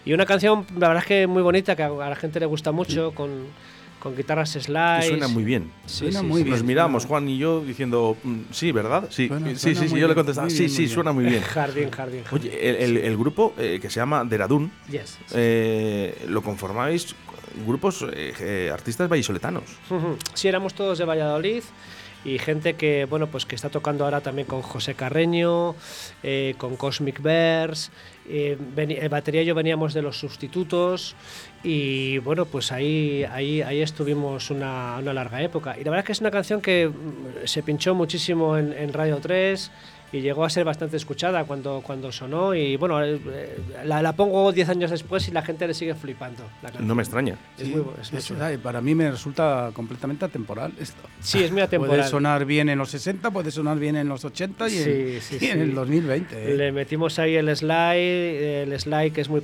Y 0.04 0.12
una 0.12 0.26
canción, 0.26 0.66
la 0.78 0.88
verdad 0.88 1.02
es 1.04 1.08
que 1.08 1.26
muy 1.26 1.40
bonita, 1.42 1.74
que 1.76 1.82
a 1.82 1.86
a 1.86 2.10
la 2.10 2.16
gente 2.16 2.38
le 2.40 2.44
gusta 2.46 2.72
mucho, 2.72 3.12
con, 3.14 3.46
con 4.00 4.16
guitarras 4.16 4.50
slides. 4.50 5.06
suena 5.06 5.28
muy 5.28 5.44
bien. 5.44 5.70
Sí, 5.86 5.98
Suena 5.98 6.20
sí, 6.20 6.26
muy 6.26 6.38
sí. 6.38 6.44
bien. 6.44 6.56
Nos 6.56 6.64
miramos, 6.66 7.06
Juan 7.06 7.28
y 7.28 7.38
yo, 7.38 7.60
diciendo, 7.62 8.16
mm, 8.24 8.38
sí, 8.50 8.72
¿verdad? 8.72 9.08
Sí, 9.10 9.28
Suena- 9.28 9.48
sí, 9.50 9.56
suena 9.56 9.80
sí, 9.82 9.88
sí, 9.88 9.98
yo 10.00 10.08
le 10.08 10.14
contestaba, 10.14 10.50
sí, 10.50 10.68
sí, 10.68 10.88
suena 10.88 11.12
muy 11.12 11.24
bien. 11.26 11.42
Jardín, 11.42 11.90
jardín. 11.90 12.24
jardín. 12.24 12.50
Oye, 12.50 12.68
el, 12.70 12.76
el- 12.76 13.04
el 13.04 13.16
grupo 13.16 13.54
eh, 13.58 13.78
que 13.80 13.88
se 13.90 14.00
llama 14.00 14.24
Deradun, 14.24 14.72
Yes. 14.90 15.18
eh, 15.34 16.24
lo 16.28 16.42
conformáis 16.42 17.14
grupos, 17.66 18.04
eh, 18.12 18.32
eh, 18.40 18.70
artistas 18.72 19.08
vallisoletanos. 19.08 19.64
Sí, 20.34 20.48
éramos 20.48 20.74
todos 20.74 20.98
de 20.98 21.04
Valladolid 21.04 21.62
y 22.24 22.38
gente 22.38 22.74
que, 22.74 23.06
bueno, 23.06 23.26
pues 23.28 23.44
que 23.46 23.54
está 23.54 23.70
tocando 23.70 24.04
ahora 24.04 24.20
también 24.20 24.46
con 24.46 24.62
José 24.62 24.94
Carreño, 24.94 25.74
eh, 26.22 26.54
con 26.58 26.76
Cosmic 26.76 27.20
Bears. 27.22 27.90
Eh, 28.32 29.08
batería 29.10 29.42
y 29.42 29.46
yo 29.46 29.56
veníamos 29.56 29.92
de 29.92 30.02
los 30.02 30.18
sustitutos 30.18 31.16
y 31.64 32.18
bueno, 32.18 32.46
pues 32.46 32.70
ahí, 32.70 33.24
ahí, 33.24 33.60
ahí 33.60 33.82
estuvimos 33.82 34.50
una, 34.50 34.98
una 34.98 35.12
larga 35.12 35.42
época. 35.42 35.76
Y 35.76 35.82
la 35.82 35.90
verdad 35.90 36.00
es 36.00 36.06
que 36.06 36.12
es 36.12 36.20
una 36.20 36.30
canción 36.30 36.60
que 36.60 36.88
mm, 36.88 37.46
se 37.46 37.64
pinchó 37.64 37.94
muchísimo 37.96 38.56
en, 38.56 38.72
en 38.72 38.92
Radio 38.92 39.18
3 39.20 39.70
y 40.12 40.20
llegó 40.20 40.44
a 40.44 40.50
ser 40.50 40.64
bastante 40.64 40.96
escuchada 40.96 41.44
cuando, 41.44 41.82
cuando 41.86 42.10
sonó 42.10 42.52
y 42.54 42.76
bueno, 42.76 43.00
eh, 43.04 43.18
la, 43.84 44.02
la 44.02 44.12
pongo 44.14 44.50
10 44.50 44.68
años 44.70 44.90
después 44.90 45.28
y 45.28 45.30
la 45.30 45.42
gente 45.42 45.66
le 45.68 45.74
sigue 45.74 45.94
flipando. 45.94 46.42
la. 46.62 46.70
No 46.80 46.94
me 46.96 47.02
extraña. 47.02 47.36
Es 47.56 47.66
Sí, 47.66 47.70
muy 47.72 47.84
es 48.00 48.10
muy 48.12 48.18
es 48.18 48.26
chula. 48.26 48.38
verdad, 48.40 48.54
y 48.54 48.58
para 48.58 48.80
mí 48.80 48.94
me 48.94 49.10
resulta 49.10 49.70
completamente 49.72 50.24
atemporal 50.24 50.72
esto. 50.80 51.00
Sí, 51.20 51.42
es 51.44 51.52
muy 51.52 51.62
atemporal. 51.62 51.96
Puede 51.98 52.08
sonar 52.10 52.44
bien 52.44 52.68
en 52.68 52.78
los 52.78 52.90
60, 52.90 53.30
puede 53.30 53.50
sonar 53.52 53.78
bien 53.78 53.94
en 53.96 54.08
los 54.08 54.24
80 54.24 54.68
y, 54.68 54.76
en, 54.78 54.84
Sí, 54.84 55.20
sí, 55.20 55.38
y 55.40 55.44
en 55.50 55.52
sí. 55.58 55.60
el 55.60 55.74
2020. 55.74 56.52
¿eh? 56.52 56.56
Le 56.56 56.72
metimos 56.72 57.18
ahí 57.20 57.36
el 57.36 57.54
slide, 57.56 58.62
el 58.64 58.80
slide 58.80 59.12
que 59.12 59.20
es 59.20 59.28
muy, 59.28 59.42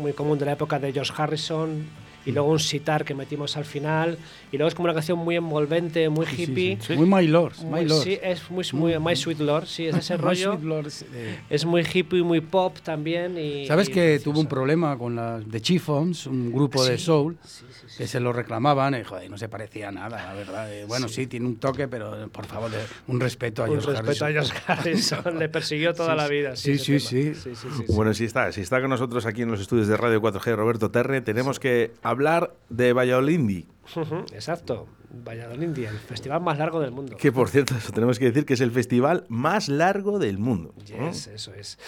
muy 0.00 0.12
común 0.12 0.38
de 0.38 0.46
la 0.46 0.52
época 0.52 0.78
de 0.78 0.92
George 0.92 1.12
Harrison, 1.16 1.86
y 2.26 2.32
luego 2.32 2.50
un 2.50 2.58
sitar 2.58 3.04
que 3.04 3.14
metimos 3.14 3.56
al 3.56 3.64
final, 3.64 4.18
y 4.52 4.56
luego 4.56 4.68
es 4.68 4.74
como 4.74 4.84
una 4.84 4.94
canción 4.94 5.18
muy 5.18 5.36
envolvente, 5.36 6.08
muy 6.08 6.26
Sí, 6.26 6.36
sí, 6.36 6.42
hippie. 6.42 6.78
sí. 6.80 6.94
Muy 6.96 7.06
My 7.06 7.26
Lords, 7.26 7.62
muy- 7.62 7.80
My 7.82 7.86
Lords. 7.88 8.04
sí, 8.04 8.18
es 8.22 8.50
muy, 8.50 8.64
muy 8.72 8.98
My 8.98 9.14
Sweet 9.16 9.40
Lord, 9.40 9.66
sí, 9.66 9.86
es 9.86 9.96
ese 9.96 10.16
My 10.16 10.22
rollo. 10.22 10.52
Sweet 10.52 10.64
Lords, 10.64 11.04
eh, 11.14 11.38
Es 11.50 11.64
muy 11.64 11.82
hippie, 11.82 12.22
muy 12.22 12.40
pop 12.40 12.76
también. 12.82 13.36
Y, 13.38 13.66
¿Sabes 13.66 13.88
y 13.88 13.92
que 13.92 14.00
precioso. 14.00 14.24
tuvo 14.30 14.40
un 14.40 14.46
problema 14.46 14.96
con 14.98 15.16
las 15.16 15.44
The 15.48 15.60
Chiffons, 15.60 16.26
un 16.26 16.52
grupo 16.52 16.84
de 16.84 16.98
soul, 16.98 17.36
sí, 17.44 17.64
sí, 17.70 17.86
sí, 17.88 17.96
que 17.98 18.06
se 18.06 18.20
lo 18.20 18.32
reclamaban 18.32 18.94
y 18.94 19.04
joder, 19.04 19.30
no 19.30 19.38
se 19.38 19.48
parecía 19.48 19.88
a 19.88 19.92
nada, 19.92 20.24
la 20.24 20.34
verdad. 20.34 20.72
Eh, 20.72 20.84
bueno, 20.86 21.08
sí. 21.08 21.26
tiene 21.26 21.46
un 21.46 21.56
toque, 21.56 21.88
pero 21.88 22.28
por 22.30 22.46
favor, 22.46 22.70
un 23.06 23.20
respeto 23.20 23.62
a 23.62 23.66
Un 23.66 23.80
George 23.80 24.02
respeto 24.02 24.24
a 24.24 24.28
Harrison. 24.28 24.56
George 24.66 24.72
Harrison, 25.22 25.38
le 25.38 25.48
persiguió 25.48 25.94
toda 25.94 26.12
Sí, 26.12 26.16
la 26.16 26.28
vida. 26.28 26.56
Sí, 26.56 26.72
ese 26.72 26.84
sí, 27.00 27.22
tema. 27.22 27.34
sí. 27.34 27.34
sí, 27.34 27.54
sí, 27.54 27.68
sí, 27.76 27.84
sí. 27.86 27.92
Bueno, 27.94 28.14
si 28.14 28.24
está, 28.24 28.52
si 28.52 28.60
está 28.60 28.80
con 28.80 28.90
nosotros 28.90 29.26
aquí 29.26 29.42
en 29.42 29.50
los 29.50 29.60
estudios 29.60 29.88
de 29.88 29.96
Radio 29.96 30.20
4G 30.20 30.54
Roberto 30.56 30.90
Terre, 30.90 31.20
tenemos 31.20 31.58
que 31.60 31.92
hablar 32.02 32.54
de 32.68 32.92
Valladolid. 32.92 33.64
Exacto, 34.32 34.86
Valladolid, 35.10 35.78
el 35.78 35.98
festival 35.98 36.40
más 36.40 36.58
largo 36.58 36.80
del 36.80 36.90
mundo. 36.90 37.16
Que 37.16 37.32
por 37.32 37.48
cierto, 37.48 37.74
eso 37.76 37.92
tenemos 37.92 38.18
que 38.18 38.26
decir 38.26 38.44
que 38.44 38.54
es 38.54 38.60
el 38.60 38.70
festival 38.70 39.24
más 39.28 39.68
largo 39.68 40.18
del 40.18 40.38
mundo. 40.38 40.74
¿no? 40.76 41.08
Yes, 41.10 41.28
eso 41.28 41.54
es. 41.54 41.78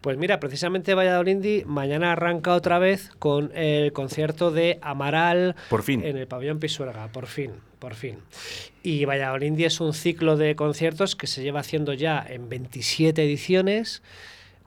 Pues 0.00 0.16
mira, 0.16 0.40
precisamente 0.40 0.94
Valladolid 0.94 1.64
mañana 1.66 2.12
arranca 2.12 2.54
otra 2.54 2.78
vez 2.78 3.10
con 3.18 3.54
el 3.54 3.92
concierto 3.92 4.50
de 4.50 4.78
Amaral 4.82 5.56
Por 5.68 5.82
fin. 5.82 6.02
en 6.04 6.16
el 6.16 6.26
pabellón 6.26 6.58
Pisuerga, 6.58 7.08
por 7.08 7.26
fin, 7.26 7.52
por 7.78 7.94
fin. 7.94 8.18
Y 8.82 9.04
Valladolid 9.04 9.60
es 9.60 9.80
un 9.80 9.92
ciclo 9.92 10.36
de 10.36 10.56
conciertos 10.56 11.16
que 11.16 11.26
se 11.26 11.42
lleva 11.42 11.60
haciendo 11.60 11.92
ya 11.92 12.24
en 12.26 12.48
27 12.48 13.22
ediciones. 13.22 14.02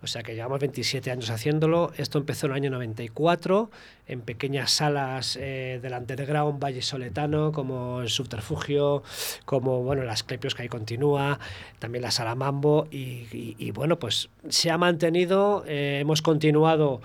O 0.04 0.08
sea 0.08 0.22
que 0.22 0.36
llevamos 0.36 0.60
27 0.60 1.12
años 1.12 1.30
haciéndolo. 1.30 1.94
Esto 1.96 2.18
empezó 2.18 2.48
en 2.48 2.52
el 2.52 2.56
año 2.58 2.70
94 2.72 3.72
en 4.06 4.20
pequeñas 4.22 4.72
salas 4.72 5.38
eh, 5.40 5.80
del 5.82 5.94
underground 5.94 6.62
Valle 6.62 6.82
Soletano, 6.82 7.54
como 7.54 8.02
el 8.02 8.10
Subterfugio, 8.10 9.02
como 9.46 9.82
bueno, 9.84 10.04
las 10.04 10.24
Clepios 10.24 10.56
que 10.56 10.64
ahí 10.64 10.68
continúa, 10.68 11.40
también 11.80 12.02
la 12.02 12.12
Sala 12.12 12.36
Mambo. 12.36 12.88
Y, 12.92 13.72
bueno, 13.72 13.98
pues 13.98 14.30
se 14.50 14.72
ha 14.72 14.78
mantenido, 14.78 15.64
eh, 15.68 16.00
hemos 16.02 16.22
continuado 16.22 17.02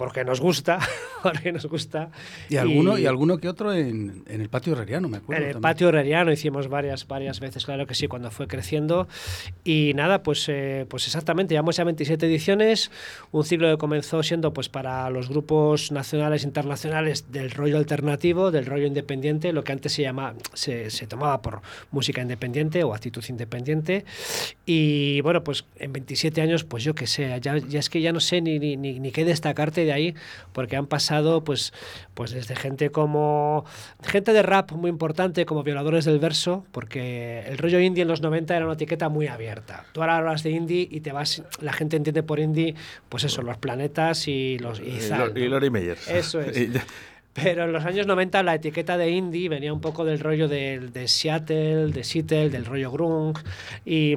porque 0.00 0.24
nos 0.24 0.40
gusta, 0.40 0.78
porque 1.22 1.52
nos 1.52 1.66
gusta. 1.66 2.08
Y 2.48 2.56
alguno, 2.56 2.96
y 2.96 3.04
alguno 3.04 3.36
que 3.36 3.50
otro 3.50 3.74
en, 3.74 4.24
en 4.26 4.40
el 4.40 4.48
patio 4.48 4.72
herreriano, 4.72 5.10
me 5.10 5.18
acuerdo. 5.18 5.42
En 5.42 5.48
el 5.48 5.52
también. 5.52 5.74
patio 5.74 5.88
herreriano 5.90 6.32
hicimos 6.32 6.68
varias, 6.68 7.06
varias 7.06 7.38
veces, 7.38 7.66
claro 7.66 7.86
que 7.86 7.94
sí, 7.94 8.08
cuando 8.08 8.30
fue 8.30 8.48
creciendo. 8.48 9.08
Y 9.62 9.92
nada, 9.94 10.22
pues, 10.22 10.46
eh, 10.48 10.86
pues 10.88 11.06
exactamente, 11.06 11.52
llevamos 11.52 11.76
ya 11.76 11.84
27 11.84 12.24
ediciones, 12.24 12.90
un 13.30 13.44
ciclo 13.44 13.70
que 13.70 13.76
comenzó 13.76 14.22
siendo 14.22 14.54
pues 14.54 14.70
para 14.70 15.10
los 15.10 15.28
grupos 15.28 15.92
nacionales 15.92 16.44
e 16.44 16.46
internacionales 16.46 17.30
del 17.30 17.50
rollo 17.50 17.76
alternativo, 17.76 18.50
del 18.50 18.64
rollo 18.64 18.86
independiente, 18.86 19.52
lo 19.52 19.64
que 19.64 19.72
antes 19.72 19.92
se, 19.92 20.00
llama, 20.00 20.32
se, 20.54 20.88
se 20.88 21.06
tomaba 21.08 21.42
por 21.42 21.60
música 21.90 22.22
independiente 22.22 22.84
o 22.84 22.94
actitud 22.94 23.22
independiente. 23.28 24.06
Y 24.64 25.20
bueno, 25.20 25.44
pues 25.44 25.66
en 25.76 25.92
27 25.92 26.40
años, 26.40 26.64
pues 26.64 26.84
yo 26.84 26.94
qué 26.94 27.06
sé, 27.06 27.38
ya, 27.42 27.58
ya 27.58 27.78
es 27.78 27.90
que 27.90 28.00
ya 28.00 28.14
no 28.14 28.20
sé 28.20 28.40
ni, 28.40 28.58
ni, 28.58 28.78
ni, 28.78 28.98
ni 28.98 29.10
qué 29.10 29.26
destacarte 29.26 29.89
de 29.90 29.94
ahí, 29.94 30.14
porque 30.52 30.76
han 30.76 30.86
pasado 30.86 31.42
pues, 31.42 31.72
pues 32.14 32.30
desde 32.30 32.56
gente 32.56 32.90
como 32.90 33.64
gente 34.02 34.32
de 34.32 34.42
rap 34.42 34.72
muy 34.72 34.90
importante, 34.90 35.44
como 35.46 35.62
violadores 35.62 36.04
del 36.04 36.18
verso, 36.18 36.64
porque 36.72 37.44
el 37.46 37.58
rollo 37.58 37.80
indie 37.80 38.02
en 38.02 38.08
los 38.08 38.22
90 38.22 38.56
era 38.56 38.64
una 38.64 38.74
etiqueta 38.74 39.08
muy 39.08 39.26
abierta. 39.26 39.84
Tú 39.92 40.00
ahora 40.00 40.16
hablas 40.18 40.42
de 40.42 40.50
indie 40.50 40.88
y 40.90 41.00
te 41.00 41.12
vas, 41.12 41.42
la 41.60 41.72
gente 41.72 41.96
entiende 41.96 42.22
por 42.22 42.40
indie, 42.40 42.74
pues 43.08 43.24
eso, 43.24 43.42
los 43.42 43.58
planetas 43.58 44.28
y 44.28 44.58
los 44.58 44.80
y 44.80 44.90
Y, 44.90 44.98
y 44.98 45.10
¿no? 45.10 45.48
Lori 45.48 45.70
Meyers. 45.70 46.08
Eso 46.08 46.40
es. 46.40 46.56
Y 46.60 46.72
Pero 47.32 47.64
en 47.64 47.72
los 47.72 47.84
años 47.84 48.06
90 48.08 48.42
la 48.42 48.56
etiqueta 48.56 48.96
de 48.98 49.10
indie 49.10 49.48
venía 49.48 49.72
un 49.72 49.80
poco 49.80 50.04
del 50.04 50.18
rollo 50.18 50.48
del- 50.48 50.92
de, 50.92 51.06
Seattle, 51.06 51.92
de 51.92 52.02
Seattle, 52.02 52.50
del 52.50 52.64
rollo 52.64 52.90
grunge 52.90 53.42
y, 53.84 54.16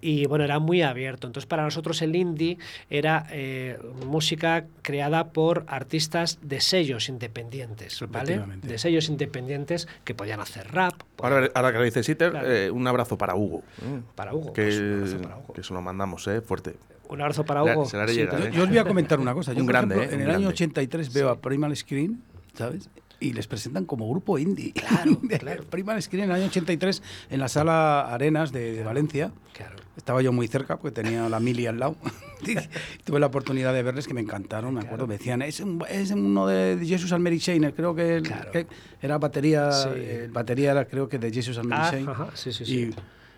y, 0.00 0.24
bueno, 0.26 0.44
era 0.44 0.58
muy 0.58 0.80
abierto. 0.80 1.26
Entonces 1.26 1.46
para 1.46 1.62
nosotros 1.62 2.00
el 2.00 2.16
indie 2.16 2.56
era 2.88 3.26
eh, 3.30 3.78
música 4.06 4.64
creada 4.82 5.28
por 5.32 5.64
artistas 5.68 6.38
de 6.42 6.60
sellos 6.62 7.08
independientes, 7.10 8.00
¿vale? 8.08 8.40
De 8.62 8.78
sellos 8.78 9.08
independientes 9.10 9.86
que 10.04 10.14
podían 10.14 10.40
hacer 10.40 10.72
rap. 10.72 10.94
Ahora, 11.22 11.50
ahora 11.54 11.72
que 11.72 11.78
lo 11.78 11.84
dice 11.84 12.16
Claro. 12.16 12.50
eh, 12.50 12.70
un 12.70 12.86
abrazo 12.86 13.18
para 13.18 13.34
Hugo. 13.34 13.62
¿eh? 13.82 14.00
Para 14.14 14.34
Hugo, 14.34 14.52
Que, 14.54 14.62
pues, 14.62 14.78
un 14.78 14.94
abrazo 14.94 15.18
para 15.22 15.36
Hugo. 15.36 15.52
que 15.54 15.62
se 15.62 15.74
lo 15.74 15.82
mandamos, 15.82 16.26
¿eh? 16.28 16.40
Fuerte. 16.40 16.76
Un 17.08 17.20
abrazo 17.20 17.44
para 17.44 17.62
Hugo. 17.62 17.84
se 17.84 17.96
la 17.98 18.04
haré 18.04 18.12
Sí, 18.14 18.20
llegar, 18.20 18.40
¿eh? 18.40 18.50
Yo 18.54 18.62
os 18.62 18.68
voy 18.70 18.78
a 18.78 18.84
comentar 18.84 19.20
una 19.20 19.34
cosa. 19.34 19.52
Yo, 19.52 19.60
Un 19.60 19.66
grande, 19.66 19.96
ejemplo, 19.96 20.12
¿eh? 20.12 20.14
en 20.16 20.20
el 20.22 20.30
año 20.30 20.38
grande. 20.48 20.54
83 20.54 21.12
veo 21.12 21.28
a 21.28 21.38
Primal 21.40 21.76
Screen, 21.76 22.22
¿sabes? 22.54 22.88
Y 23.20 23.32
les 23.32 23.46
presentan 23.46 23.84
como 23.86 24.08
grupo 24.10 24.38
indie. 24.38 24.72
Claro, 24.72 25.18
claro. 25.38 26.00
Screen 26.00 26.24
en 26.24 26.30
el 26.30 26.36
año 26.36 26.46
83 26.46 27.02
en 27.30 27.40
la 27.40 27.48
sala 27.48 28.12
Arenas 28.12 28.52
de, 28.52 28.72
de 28.72 28.82
Valencia. 28.82 29.32
Claro. 29.54 29.76
Estaba 29.96 30.20
yo 30.20 30.32
muy 30.32 30.48
cerca 30.48 30.76
porque 30.78 31.02
tenía 31.02 31.28
la 31.28 31.38
mili 31.40 31.66
al 31.66 31.78
lado. 31.78 31.96
Tuve 33.04 33.20
la 33.20 33.26
oportunidad 33.26 33.72
de 33.72 33.82
verles 33.82 34.06
que 34.08 34.12
me 34.14 34.20
encantaron, 34.20 34.74
me 34.74 34.80
acuerdo. 34.80 35.06
Me 35.06 35.16
decían, 35.18 35.40
es, 35.42 35.60
un- 35.60 35.84
es 35.88 36.10
uno 36.10 36.46
de 36.46 36.78
Jesus 36.84 37.12
and 37.12 37.22
Mary 37.22 37.38
Chain, 37.38 37.70
creo 37.70 37.94
que, 37.94 38.16
el- 38.16 38.22
Claro. 38.24 38.50
que 38.50 38.66
era 39.00 39.16
batería, 39.18 39.70
Sí. 39.72 39.88
el 39.94 40.30
batería 40.32 40.72
era 40.72 40.84
creo 40.86 41.08
que 41.08 41.18
de 41.18 41.32
Jesus 41.32 41.56
and 41.58 41.68
Mary 41.68 41.82
Ah, 41.86 41.90
Chain. 41.92 42.08
ajá, 42.08 42.28
sí, 42.34 42.52
sí, 42.52 42.64
Y, 42.64 42.94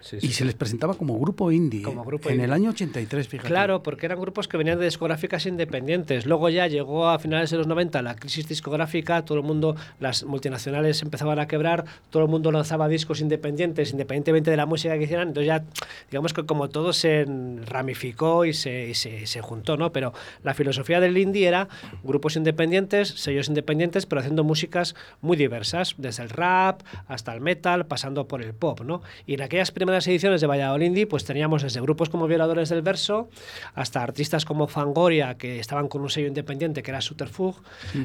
sí. 0.06 0.20
Sí, 0.20 0.26
y 0.28 0.32
se 0.32 0.44
les 0.44 0.54
presentaba 0.54 0.94
como 0.94 1.18
grupo 1.18 1.50
indie. 1.52 1.82
Como 1.82 2.02
¿eh? 2.02 2.06
grupo 2.06 2.28
en 2.28 2.36
indie. 2.36 2.44
el 2.46 2.52
año 2.52 2.70
83, 2.70 3.28
fíjate. 3.28 3.48
Claro, 3.48 3.82
porque 3.82 4.06
eran 4.06 4.20
grupos 4.20 4.48
que 4.48 4.56
venían 4.56 4.78
de 4.78 4.84
discográficas 4.84 5.46
independientes. 5.46 6.26
Luego 6.26 6.48
ya 6.48 6.66
llegó 6.66 7.08
a 7.08 7.18
finales 7.18 7.50
de 7.50 7.58
los 7.58 7.66
90 7.66 8.02
la 8.02 8.16
crisis 8.16 8.48
discográfica, 8.48 9.24
todo 9.24 9.38
el 9.38 9.44
mundo, 9.44 9.76
las 10.00 10.24
multinacionales 10.24 11.02
empezaban 11.02 11.38
a 11.38 11.46
quebrar, 11.46 11.84
todo 12.10 12.22
el 12.22 12.28
mundo 12.28 12.52
lanzaba 12.52 12.88
discos 12.88 13.20
independientes, 13.20 13.92
independientemente 13.92 14.50
de 14.50 14.56
la 14.56 14.66
música 14.66 14.96
que 14.96 15.04
hicieran. 15.04 15.28
Entonces 15.28 15.48
ya, 15.48 15.64
digamos 16.10 16.32
que 16.32 16.44
como 16.46 16.68
todo 16.68 16.92
se 16.92 17.26
ramificó 17.64 18.44
y 18.44 18.52
se, 18.52 18.88
y 18.88 18.94
se, 18.94 19.26
se 19.26 19.40
juntó, 19.40 19.76
¿no? 19.76 19.92
Pero 19.92 20.12
la 20.42 20.54
filosofía 20.54 21.00
del 21.00 21.18
indie 21.18 21.48
era 21.48 21.68
grupos 22.02 22.36
independientes, 22.36 23.08
sellos 23.08 23.48
independientes, 23.48 24.06
pero 24.06 24.20
haciendo 24.20 24.44
músicas 24.44 24.94
muy 25.20 25.36
diversas, 25.36 25.94
desde 25.98 26.22
el 26.22 26.30
rap 26.30 26.82
hasta 27.08 27.34
el 27.34 27.40
metal, 27.40 27.86
pasando 27.86 28.28
por 28.28 28.42
el 28.42 28.54
pop, 28.54 28.80
¿no? 28.80 29.02
Y 29.26 29.34
en 29.34 29.42
aquellas 29.42 29.70
primeras 29.70 29.95
ediciones 30.04 30.40
de 30.40 30.46
Valladolid, 30.46 30.86
Indie, 30.86 31.06
pues 31.06 31.24
teníamos 31.24 31.62
desde 31.62 31.80
grupos 31.80 32.08
como 32.08 32.26
Violadores 32.26 32.68
del 32.68 32.82
Verso 32.82 33.28
hasta 33.74 34.02
artistas 34.02 34.44
como 34.44 34.66
Fangoria, 34.66 35.36
que 35.36 35.58
estaban 35.58 35.88
con 35.88 36.02
un 36.02 36.10
sello 36.10 36.28
independiente 36.28 36.82
que 36.82 36.90
era 36.90 37.00
Subterfuge, 37.00 37.60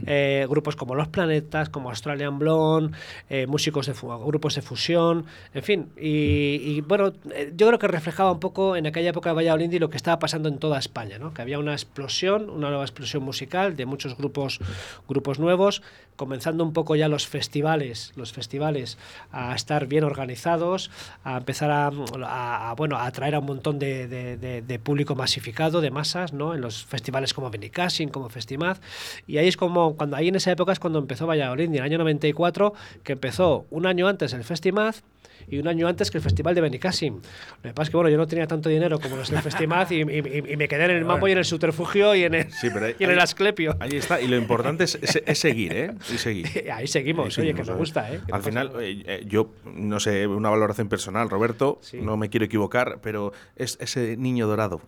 eh, 0.05 0.45
grupos 0.49 0.75
como 0.75 0.95
Los 0.95 1.07
Planetas, 1.07 1.69
como 1.69 1.89
Australian 1.89 2.39
Blonde, 2.39 2.97
eh, 3.29 3.47
músicos 3.47 3.87
de 3.87 3.93
grupos 3.93 4.55
de 4.55 4.61
fusión, 4.61 5.25
en 5.53 5.63
fin. 5.63 5.89
Y, 5.97 6.61
y, 6.63 6.81
bueno, 6.81 7.13
eh, 7.33 7.51
yo 7.55 7.67
creo 7.67 7.79
que 7.79 7.87
reflejaba 7.87 8.31
un 8.31 8.39
poco 8.39 8.75
en 8.75 8.87
aquella 8.87 9.09
época 9.09 9.29
de 9.29 9.35
Valladolid 9.35 9.65
Indie 9.65 9.79
lo 9.79 9.89
que 9.89 9.97
estaba 9.97 10.19
pasando 10.19 10.49
en 10.49 10.57
toda 10.57 10.79
España, 10.79 11.17
¿no? 11.19 11.33
que 11.33 11.41
había 11.41 11.59
una 11.59 11.73
explosión, 11.73 12.49
una 12.49 12.69
nueva 12.69 12.83
explosión 12.83 13.23
musical 13.23 13.75
de 13.75 13.85
muchos 13.85 14.17
grupos, 14.17 14.59
grupos 15.07 15.39
nuevos, 15.39 15.81
comenzando 16.21 16.63
un 16.63 16.71
poco 16.71 16.95
ya 16.95 17.07
los 17.07 17.25
festivales, 17.27 18.11
los 18.15 18.31
festivales 18.31 18.99
a 19.31 19.55
estar 19.55 19.87
bien 19.87 20.03
organizados, 20.03 20.91
a 21.23 21.37
empezar 21.37 21.71
a, 21.71 21.87
a- 21.89 22.75
bueno, 22.77 22.95
a 22.97 23.07
atraer 23.07 23.33
a 23.33 23.39
un 23.39 23.47
montón 23.47 23.79
de, 23.79 24.07
de- 24.07 24.37
de- 24.37 24.61
de 24.61 24.77
público 24.79 25.15
masificado, 25.15 25.81
de 25.81 25.89
masas, 25.89 26.31
¿no? 26.31 26.53
En 26.53 26.61
los 26.61 26.85
festivales 26.85 27.33
como 27.33 27.49
Benicassin, 27.49 28.09
como 28.09 28.29
Festimaz. 28.29 28.79
Y 29.25 29.37
ahí 29.39 29.47
es 29.47 29.57
como, 29.57 29.95
cuando 29.97 30.15
ahí 30.15 30.27
en 30.27 30.35
esa 30.35 30.51
época 30.51 30.71
es 30.73 30.79
cuando 30.79 30.99
empezó 30.99 31.25
Valladolid, 31.25 31.65
en 31.65 31.75
el 31.77 31.81
año 31.81 31.97
94, 31.97 32.75
que 33.03 33.13
empezó 33.13 33.65
un 33.71 33.87
año 33.87 34.07
antes 34.07 34.33
el 34.33 34.43
Festimaz 34.43 35.01
y 35.47 35.57
un 35.59 35.67
año 35.67 35.87
antes 35.87 36.11
que 36.11 36.17
el 36.17 36.23
festival 36.23 36.55
de 36.55 36.61
Benicassim. 36.61 37.15
Lo 37.15 37.61
que 37.69 37.73
pasa 37.73 37.83
es 37.83 37.89
que 37.89 37.97
bueno, 37.97 38.09
yo 38.09 38.17
no 38.17 38.27
tenía 38.27 38.47
tanto 38.47 38.69
dinero 38.69 38.99
como 38.99 39.15
los 39.15 39.29
del 39.29 39.41
Festimaz 39.43 39.91
y, 39.91 40.01
y- 40.01 40.01
y- 40.01 40.53
y 40.53 40.57
me 40.57 40.67
quedé 40.67 40.85
en 40.85 40.91
el 40.91 41.05
Mambo 41.05 41.27
y 41.27 41.31
en 41.31 41.37
el 41.39 41.45
Subterfugio 41.45 42.15
y 42.15 42.23
en 42.23 42.33
el, 42.35 42.51
Sí, 42.51 42.69
pero 42.73 42.85
ahí- 42.87 42.95
y 42.99 43.03
en 43.03 43.11
el 43.11 43.19
Asclepio. 43.19 43.75
Ahí 43.79 43.95
está. 43.97 44.19
Y 44.21 44.27
lo 44.27 44.37
importante 44.37 44.83
es, 44.85 44.95
es- 45.01 45.21
es 45.25 45.39
seguir, 45.39 45.73
¿eh? 45.73 45.91
Y 46.13 46.17
seguir. 46.17 46.47
Ahí 46.73 46.87
seguimos, 46.87 47.37
Ahí 47.37 47.45
oye, 47.49 47.53
que 47.53 47.61
¿eh? 47.69 47.73
gusta, 47.75 48.13
¿eh? 48.13 48.21
Que 48.25 48.31
Al 48.33 48.43
final, 48.43 48.71
eh, 48.79 49.03
eh, 49.05 49.23
yo, 49.27 49.53
no 49.65 49.99
sé, 49.99 50.27
una 50.27 50.49
valoración 50.49 50.89
personal, 50.89 51.29
Roberto, 51.29 51.79
Sí. 51.81 51.97
no 52.01 52.17
me 52.17 52.29
quiero 52.29 52.45
equivocar, 52.45 52.99
pero 53.01 53.33
es 53.55 53.77
ese 53.81 54.17
niño 54.17 54.47
dorado. 54.47 54.81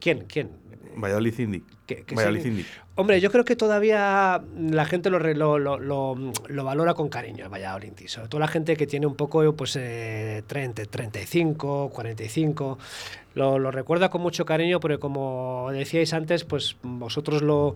¿Quién? 0.00 0.24
¿Quién? 0.26 0.50
Valladolid 0.96 1.38
Indie. 1.38 1.62
Que- 1.86 2.02
que 2.04 2.14
Valladolid 2.14 2.42
sí. 2.42 2.66
Hombre, 2.94 3.22
yo 3.22 3.30
creo 3.32 3.44
que 3.46 3.56
todavía 3.56 4.42
la 4.54 4.84
gente 4.84 5.08
lo, 5.08 5.18
lo, 5.18 5.58
lo, 5.58 5.78
lo- 5.78 6.14
lo 6.48 6.64
valora 6.64 6.92
con 6.92 7.08
cariño, 7.08 7.44
el 7.46 7.50
Valladolid. 7.50 7.92
Sobre 8.06 8.28
todo 8.28 8.38
la 8.38 8.48
gente 8.48 8.76
que 8.76 8.86
tiene 8.86 9.06
un 9.06 9.14
poco, 9.14 9.50
pues, 9.56 9.76
eh, 9.80 10.42
30, 10.46 10.84
35, 10.84 11.88
45. 11.90 12.78
Lo, 13.34 13.58
lo 13.58 13.70
recuerda 13.70 14.10
con 14.10 14.20
mucho 14.20 14.44
cariño 14.44 14.78
porque, 14.78 14.98
como 14.98 15.70
decíais 15.72 16.12
antes, 16.12 16.44
pues 16.44 16.76
vosotros 16.82 17.40
lo, 17.40 17.72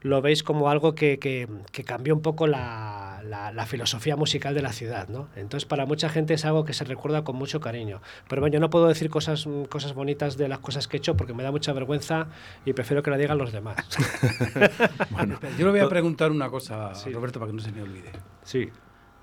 lo 0.00 0.20
veis 0.20 0.42
como 0.42 0.68
algo 0.68 0.96
que, 0.96 1.20
que- 1.20 1.46
que 1.70 1.84
cambió 1.84 2.12
un 2.12 2.22
poco 2.22 2.48
la, 2.48 3.22
la- 3.24 3.52
la 3.52 3.66
filosofía 3.66 4.16
musical 4.16 4.52
de 4.52 4.62
la 4.62 4.72
ciudad, 4.72 5.06
¿no? 5.08 5.28
Entonces, 5.36 5.64
para 5.64 5.86
mucha 5.86 6.08
gente 6.08 6.34
es 6.34 6.44
algo 6.44 6.64
que 6.64 6.72
se 6.72 6.82
recuerda 6.82 7.22
con 7.22 7.36
mucho 7.36 7.60
cariño. 7.60 8.00
Pero 8.28 8.40
bueno, 8.42 8.54
yo 8.54 8.58
no 8.58 8.68
puedo 8.68 8.88
decir 8.88 9.08
cosas, 9.10 9.46
cosas 9.68 9.94
bonitas 9.94 10.36
de 10.36 10.48
las 10.48 10.58
cosas 10.58 10.88
que 10.88 10.96
he 10.96 10.98
hecho 10.98 11.16
porque 11.16 11.34
me 11.34 11.44
da 11.44 11.52
mucha 11.52 11.72
vergüenza 11.72 12.26
y 12.64 12.72
prefiero 12.72 13.04
que 13.04 13.10
la 13.12 13.16
digan 13.16 13.38
los 13.38 13.52
demás. 13.52 13.76
Espera, 15.32 15.56
Yo 15.58 15.66
le 15.66 15.70
voy 15.70 15.80
a 15.80 15.88
preguntar 15.88 16.30
una 16.30 16.48
cosa, 16.50 16.94
Sí. 16.94 17.10
Roberto, 17.12 17.38
para 17.40 17.50
que 17.50 17.56
no 17.56 17.62
se 17.62 17.72
me 17.72 17.82
olvide. 17.82 18.10
Sí, 18.42 18.68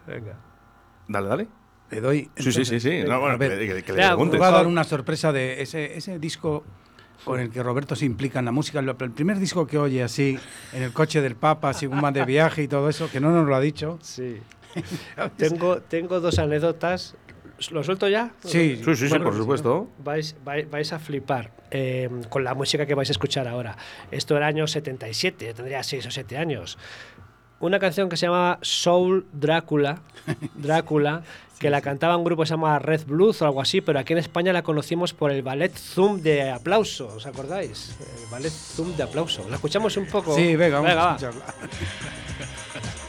venga. 0.08 0.36
Dale, 1.08 1.28
dale. 1.28 1.48
Le 1.92 2.02
doy. 2.02 2.30
Sí, 2.38 2.52
sí, 2.52 2.66
sí, 2.66 2.80
sí. 2.80 3.04
No, 3.08 3.20
bueno, 3.20 3.36
a 3.36 3.38
ver, 3.38 3.60
que, 3.60 3.68
que- 3.68 3.84
que 3.84 3.94
le 3.94 4.06
preguntes. 4.08 4.42
Va 4.42 4.48
a 4.48 4.52
dar 4.52 4.68
una 4.68 4.84
sorpresa 4.84 5.32
de 5.32 5.62
ese, 5.62 5.98
ese 5.98 6.18
disco 6.20 6.64
con 7.24 7.40
el 7.40 7.50
que 7.52 7.62
Roberto 7.62 7.96
se 7.96 8.06
implica 8.06 8.40
en 8.40 8.46
la 8.46 8.52
música. 8.52 8.80
El 8.80 9.12
primer 9.12 9.38
disco 9.40 9.68
que 9.68 9.78
oye 9.78 10.02
así, 10.04 10.38
en 10.74 10.84
el 10.84 10.92
coche 10.92 11.22
del 11.22 11.36
Papa, 11.36 11.74
según 11.74 12.02
van 12.02 12.14
de 12.14 12.26
viaje 12.26 12.64
y 12.64 12.68
todo 12.68 12.90
eso, 12.90 13.10
que 13.12 13.20
no 13.20 13.32
nos 13.32 13.46
lo 13.48 13.56
ha 13.56 13.60
dicho. 13.60 14.00
Sí. 14.02 14.42
tengo, 15.38 15.78
tengo 15.82 16.20
dos 16.20 16.40
anécdotas. 16.40 17.16
¿Lo 17.72 17.84
suelto 17.84 18.08
ya? 18.10 18.32
Sí, 18.44 18.82
Sí, 18.84 18.96
sí, 18.96 19.08
Bueno, 19.10 19.26
por 19.26 19.36
supuesto. 19.38 19.88
Vais, 20.04 20.36
vais, 20.44 20.70
vais 20.70 20.92
a 20.92 21.00
flipar 21.00 21.52
eh, 21.72 22.10
con 22.30 22.44
la 22.44 22.54
música 22.56 22.86
que 22.86 22.96
vais 22.96 23.10
a 23.10 23.12
escuchar 23.14 23.48
ahora. 23.48 23.78
Esto 24.12 24.36
era 24.36 24.48
año 24.48 24.68
77, 24.68 25.46
yo 25.48 25.54
tendría 25.54 25.82
6 25.84 26.08
o 26.08 26.12
7 26.12 26.38
años. 26.38 26.78
una 27.60 27.80
canción 27.80 28.10
que 28.10 28.18
se 28.18 28.26
llamaba 28.26 28.60
Soul 28.62 29.26
Drácula, 29.32 30.02
Drácula, 30.56 31.24
que 31.60 31.70
la 31.70 31.80
cantaba 31.80 32.18
un 32.18 32.26
grupo 32.26 32.42
que 32.42 32.48
se 32.48 32.54
llama 32.56 32.78
Red 32.80 33.06
Blues 33.06 33.42
o 33.42 33.46
algo 33.46 33.62
así, 33.62 33.80
pero 33.80 34.00
aquí 34.00 34.12
en 34.12 34.20
España 34.20 34.52
la 34.52 34.64
conocimos 34.64 35.14
por 35.14 35.32
el 35.32 35.44
ballet 35.44 35.72
Zoom 35.74 36.22
de 36.22 36.52
aplauso, 36.52 37.08
¿os 37.16 37.26
acordáis? 37.26 37.96
El 38.26 38.30
ballet 38.30 38.52
Zoom 38.52 38.98
de 38.98 39.04
aplauso. 39.04 39.48
¿La 39.50 39.56
escuchamos 39.56 39.96
un 39.96 40.08
poco? 40.08 40.36
Sí, 40.36 40.58
venga, 40.58 40.82
vamos 40.82 40.98
va. 40.98 41.12
a 41.12 41.16
escucharla. 41.16 41.46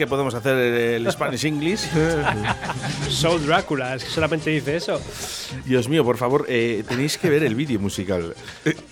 que 0.00 0.06
podemos 0.06 0.34
hacer 0.34 0.56
el 0.56 1.12
Spanish 1.12 1.44
English. 1.44 1.82
Soul 3.10 3.46
Drácula, 3.46 3.94
es 3.96 4.04
que 4.04 4.10
solamente 4.10 4.48
dice 4.48 4.76
eso. 4.76 4.98
Dios 5.66 5.90
mío, 5.90 6.02
por 6.04 6.16
favor, 6.16 6.46
eh, 6.48 6.82
tenéis 6.88 7.18
que 7.18 7.28
ver 7.28 7.44
el 7.44 7.54
vídeo 7.54 7.78
musical. 7.78 8.34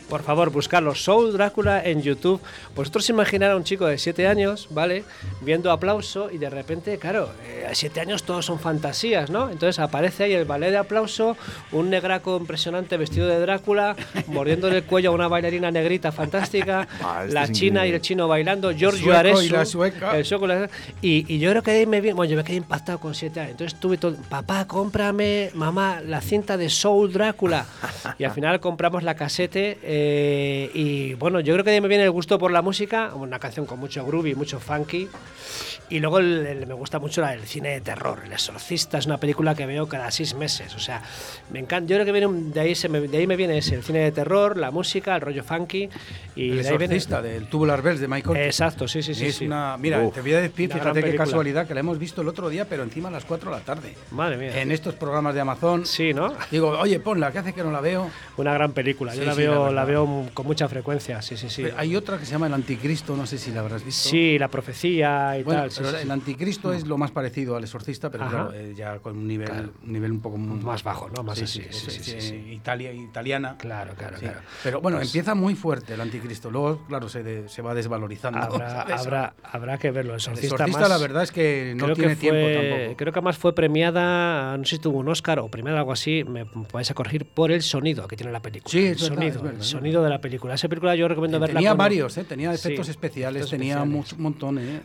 Por 0.08 0.22
favor, 0.22 0.50
buscarlo. 0.50 0.94
Soul 0.94 1.32
Drácula 1.34 1.82
en 1.84 2.00
YouTube. 2.02 2.40
Vosotros 2.74 3.08
imaginar 3.10 3.50
a 3.50 3.56
un 3.56 3.64
chico 3.64 3.86
de 3.86 3.98
7 3.98 4.26
años, 4.26 4.68
¿vale? 4.70 5.04
Viendo 5.42 5.70
aplauso 5.70 6.30
y 6.30 6.38
de 6.38 6.48
repente, 6.48 6.96
claro, 6.98 7.30
eh, 7.46 7.66
a 7.70 7.74
7 7.74 8.00
años 8.00 8.22
todos 8.22 8.46
son 8.46 8.58
fantasías, 8.58 9.28
¿no? 9.28 9.50
Entonces 9.50 9.78
aparece 9.78 10.24
ahí 10.24 10.32
el 10.32 10.46
ballet 10.46 10.70
de 10.70 10.78
aplauso, 10.78 11.36
un 11.72 11.90
negraco 11.90 12.36
impresionante 12.38 12.96
vestido 12.96 13.26
de 13.28 13.38
Drácula, 13.40 13.96
mordiéndole 14.28 14.78
el 14.78 14.84
cuello 14.84 15.10
a 15.10 15.14
una 15.14 15.28
bailarina 15.28 15.70
negrita 15.70 16.10
fantástica, 16.12 16.88
Ah, 17.02 17.22
este 17.24 17.34
la 17.34 17.48
china 17.52 17.86
y 17.86 17.90
el 17.92 18.00
chino 18.00 18.26
bailando, 18.28 18.72
Giorgio 18.72 19.14
Aresu, 19.16 19.40
el 20.14 20.24
sueco 20.24 20.44
y 20.46 20.48
la- 20.48 20.70
y, 21.02 21.34
y 21.34 21.38
yo 21.38 21.50
creo 21.50 21.62
que 21.62 21.70
ahí 21.72 21.86
me 21.86 22.00
vi, 22.00 22.12
bueno, 22.12 22.30
yo 22.30 22.36
me 22.36 22.44
quedé 22.44 22.56
impactado 22.56 22.98
con 22.98 23.14
7 23.14 23.40
años. 23.40 23.50
Entonces 23.52 23.78
tuve 23.78 23.98
todo, 23.98 24.16
papá, 24.28 24.66
cómprame, 24.66 25.50
mamá, 25.54 26.00
la 26.00 26.20
cinta 26.22 26.56
de 26.56 26.70
Soul 26.70 27.12
Drácula. 27.12 27.66
Y 28.18 28.24
al 28.24 28.32
final 28.32 28.58
compramos 28.60 29.02
la 29.02 29.14
casete 29.14 29.78
eh, 29.82 29.97
y 30.74 31.14
bueno, 31.14 31.40
yo 31.40 31.54
creo 31.54 31.64
que 31.64 31.80
me 31.80 31.88
viene 31.88 32.04
el 32.04 32.10
gusto 32.10 32.38
por 32.38 32.50
la 32.50 32.62
música, 32.62 33.12
una 33.14 33.38
canción 33.38 33.66
con 33.66 33.78
mucho 33.78 34.04
groovy, 34.04 34.34
mucho 34.34 34.60
funky. 34.60 35.08
Y 35.90 36.00
luego 36.00 36.18
el- 36.18 36.46
el- 36.46 36.66
me 36.66 36.74
gusta 36.74 36.98
mucho 36.98 37.20
la- 37.20 37.32
el 37.34 37.42
cine 37.42 37.70
de 37.70 37.80
terror. 37.80 38.20
El 38.24 38.32
Exorcista 38.32 38.98
es 38.98 39.06
una 39.06 39.16
película 39.18 39.54
que 39.54 39.64
veo 39.66 39.88
cada 39.88 40.10
seis 40.10 40.34
meses. 40.34 40.74
O 40.74 40.78
sea, 40.78 41.02
me 41.50 41.58
encanta. 41.60 41.88
Yo 41.88 41.96
creo 41.96 42.04
que 42.04 42.12
viene 42.12 42.26
un- 42.26 42.52
de 42.52 42.60
ahí, 42.60 42.74
se 42.74 42.88
me, 42.88 43.00
de 43.00 43.16
ahí 43.16 43.26
me 43.26 43.36
viene 43.36 43.56
ese, 43.58 43.74
el 43.74 43.82
cine 43.82 44.00
de 44.00 44.12
terror, 44.12 44.56
la 44.56 44.70
música, 44.70 45.14
el 45.14 45.20
rollo 45.22 45.42
funky. 45.44 45.88
Y 46.36 46.50
El 46.50 46.62
de 46.62 46.68
ahí 46.68 46.76
viene. 46.78 46.94
exorcista 46.96 47.22
del 47.22 47.46
Tubular 47.46 47.80
Bells 47.82 48.00
de 48.00 48.08
Michael. 48.08 48.36
Exacto, 48.36 48.86
sí, 48.86 49.02
sí, 49.02 49.14
sí. 49.14 49.26
es 49.26 49.36
sí. 49.36 49.46
una, 49.46 49.76
mira, 49.78 50.00
Uf. 50.00 50.14
te 50.14 50.20
voy 50.20 50.34
a 50.34 50.40
decir, 50.40 50.70
fíjate 50.72 51.02
qué 51.02 51.14
casualidad 51.16 51.66
que 51.66 51.74
la 51.74 51.80
hemos 51.80 51.98
visto 51.98 52.20
el 52.22 52.28
otro 52.28 52.48
día, 52.48 52.66
pero 52.66 52.82
encima 52.82 53.08
a 53.08 53.12
las 53.12 53.24
4 53.24 53.50
de 53.50 53.56
la 53.56 53.62
tarde. 53.64 53.94
Madre 54.10 54.36
mía. 54.36 54.60
En 54.60 54.70
estos 54.72 54.94
programas 54.94 55.34
de 55.34 55.40
Amazon. 55.40 55.86
Sí, 55.86 56.12
¿no? 56.12 56.34
Digo, 56.50 56.68
oye, 56.78 57.00
ponla, 57.00 57.32
¿qué 57.32 57.38
hace 57.38 57.52
que 57.54 57.62
no 57.62 57.72
la 57.72 57.80
veo? 57.80 58.10
Una 58.36 58.52
gran 58.52 58.72
película. 58.72 59.14
Yo 59.14 59.20
Sí, 59.22 59.26
la 59.26 59.32
sí, 59.34 59.38
veo, 59.40 59.66
la 59.66 59.72
la, 59.72 59.84
veo 59.84 60.26
con 60.34 60.46
mucha 60.46 60.68
frecuencia. 60.68 61.22
Sí, 61.22 61.36
sí, 61.36 61.48
sí. 61.48 61.62
Pero 61.62 61.76
Hay 61.78 61.96
otra 61.96 62.18
que 62.18 62.26
se 62.26 62.32
llama 62.32 62.46
El 62.46 62.54
Anticristo, 62.54 63.16
no 63.16 63.26
sé 63.26 63.38
si 63.38 63.50
la 63.52 63.60
habrás 63.60 63.84
visto. 63.84 64.08
Sí, 64.10 64.38
la 64.38 64.48
profecía 64.48 65.36
y 65.38 65.42
Bueno, 65.42 65.62
tal. 65.62 65.70
Pero 65.78 65.98
el. 65.98 66.10
Anticristo 66.10 66.72
es 66.72 66.86
lo 66.86 66.98
más 66.98 67.10
parecido 67.10 67.56
al 67.56 67.64
exorcista, 67.64 68.10
pero 68.10 68.24
Ajá. 68.24 68.30
claro, 68.48 68.52
eh, 68.54 68.74
ya 68.76 68.98
con 68.98 69.16
un 69.16 69.26
nivel, 69.26 69.70
un 69.84 69.92
nivel 69.92 70.12
un 70.12 70.20
poco 70.20 70.36
Más 70.38 70.82
bajo, 70.82 71.08
¿no? 71.14 71.22
Más 71.22 71.40
así. 71.42 71.62
Italia, 72.50 72.92
italiana. 72.92 73.56
Claro, 73.58 73.94
claro, 73.96 74.18
claro. 74.18 74.40
Pero 74.62 74.80
bueno, 74.80 74.98
Pues- 74.98 75.08
empieza 75.08 75.34
muy 75.34 75.54
fuerte 75.54 75.94
el 75.94 76.00
Anticristo. 76.00 76.50
Luego, 76.50 76.84
claro, 76.86 77.08
se, 77.08 77.22
de- 77.22 77.48
se 77.48 77.62
va 77.62 77.74
desvalorizando. 77.74 78.38
Habrá, 78.38 78.70
¿sabes? 78.86 79.00
habrá, 79.00 79.34
habrá 79.42 79.78
que 79.78 79.90
verlo. 79.90 80.14
El 80.14 80.20
El 80.20 80.38
exorcista, 80.38 80.80
más- 80.80 80.88
la 80.88 80.98
verdad 80.98 81.22
es 81.22 81.32
que 81.32 81.74
no 81.76 81.84
creo 81.84 81.96
tiene 81.96 82.14
que 82.14 82.20
tiempo 82.20 82.46
tampoco. 82.46 82.96
Creo 82.96 83.12
que 83.12 83.18
además 83.18 83.38
fue 83.38 83.54
premiada, 83.54 84.56
no 84.56 84.64
sé 84.64 84.76
si 84.76 84.82
tuvo 84.82 84.98
un 84.98 85.08
Oscar 85.08 85.38
o 85.38 85.48
premiada 85.48 85.78
algo 85.80 85.92
así, 85.92 86.24
me 86.24 86.44
podéis 86.46 86.90
a 86.90 86.94
corregir, 86.94 87.24
por 87.26 87.50
el 87.52 87.62
sonido 87.62 88.06
que 88.08 88.16
tiene 88.16 88.32
la 88.32 88.40
película. 88.40 88.70
Sí, 88.70 88.78
el 88.86 88.94
verdad, 88.94 89.06
sonido, 89.08 89.42
verdad, 89.42 89.58
el 89.60 89.64
sonido 89.64 90.02
de 90.02 90.10
la 90.10 90.20
película. 90.20 90.54
Esa 90.54 90.68
película 90.68 90.94
yo 90.94 91.08
recomiendo 91.08 91.38
verla. 91.38 91.54
Tenía 91.54 91.70
con- 91.70 91.78
varios, 91.78 92.16
¿eh? 92.18 92.24
tenía 92.24 92.50
Sí, 92.56 92.66
efectos 92.68 92.88
especiales, 92.88 93.42
efectos 93.42 93.50
tenía 93.50 93.74
especiales. 93.82 94.12
un 94.12 94.22
montón. 94.22 94.58
¿eh? 94.58 94.80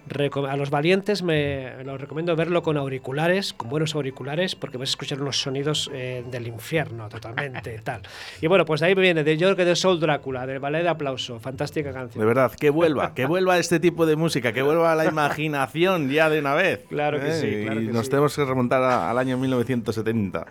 A 0.50 0.56
los 0.58 0.70
valientes 0.84 1.23
me 1.23 1.81
los 1.86 1.99
recomiendo 2.01 2.36
verlo 2.36 2.61
con 2.61 2.75
auriculares, 2.75 3.53
con 3.53 3.69
buenos 3.69 3.95
auriculares, 3.95 4.53
porque 4.53 4.77
vais 4.77 4.89
a 4.89 4.91
escuchar 4.91 5.21
unos 5.21 5.39
sonidos 5.39 5.89
eh, 5.93 6.25
del 6.29 6.45
infierno 6.47 7.07
totalmente 7.07 7.79
tal. 7.86 8.01
Y 8.41 8.47
bueno, 8.47 8.65
pues 8.65 8.81
de 8.81 8.88
ahí 8.88 8.95
me 8.95 9.01
viene 9.01 9.23
de 9.23 9.38
yo 9.38 9.47
creo 9.47 9.55
que 9.55 9.63
de 9.63 9.77
Soul 9.77 10.01
Drácula, 10.01 10.45
del 10.45 10.59
ballet 10.59 10.84
de 10.84 10.89
aplauso, 10.89 11.39
fantástica 11.39 11.88
De 11.88 11.95
canción. 11.95 12.27
verdad, 12.27 12.51
que 12.51 12.69
vuelva, 12.69 13.13
que 13.13 13.25
vuelva 13.25 13.57
este 13.59 13.79
tipo 13.79 14.05
de 14.05 14.17
música, 14.17 14.51
que 14.51 14.61
vuelva 14.61 14.93
la 14.93 15.05
imaginación 15.05 16.09
ya 16.09 16.29
de 16.29 16.39
una 16.41 16.53
vez. 16.53 16.84
Claro 16.89 17.17
que 17.21 17.31
sí, 17.31 17.63
claro 17.63 17.79
y 17.81 17.86
que 17.88 17.93
nos 17.93 18.03
sí. 18.03 18.09
tenemos 18.09 18.36
que 18.36 18.43
remontar 18.43 18.84
a- 18.84 19.09
al 19.09 19.17
año 19.17 19.38
1970 19.38 20.45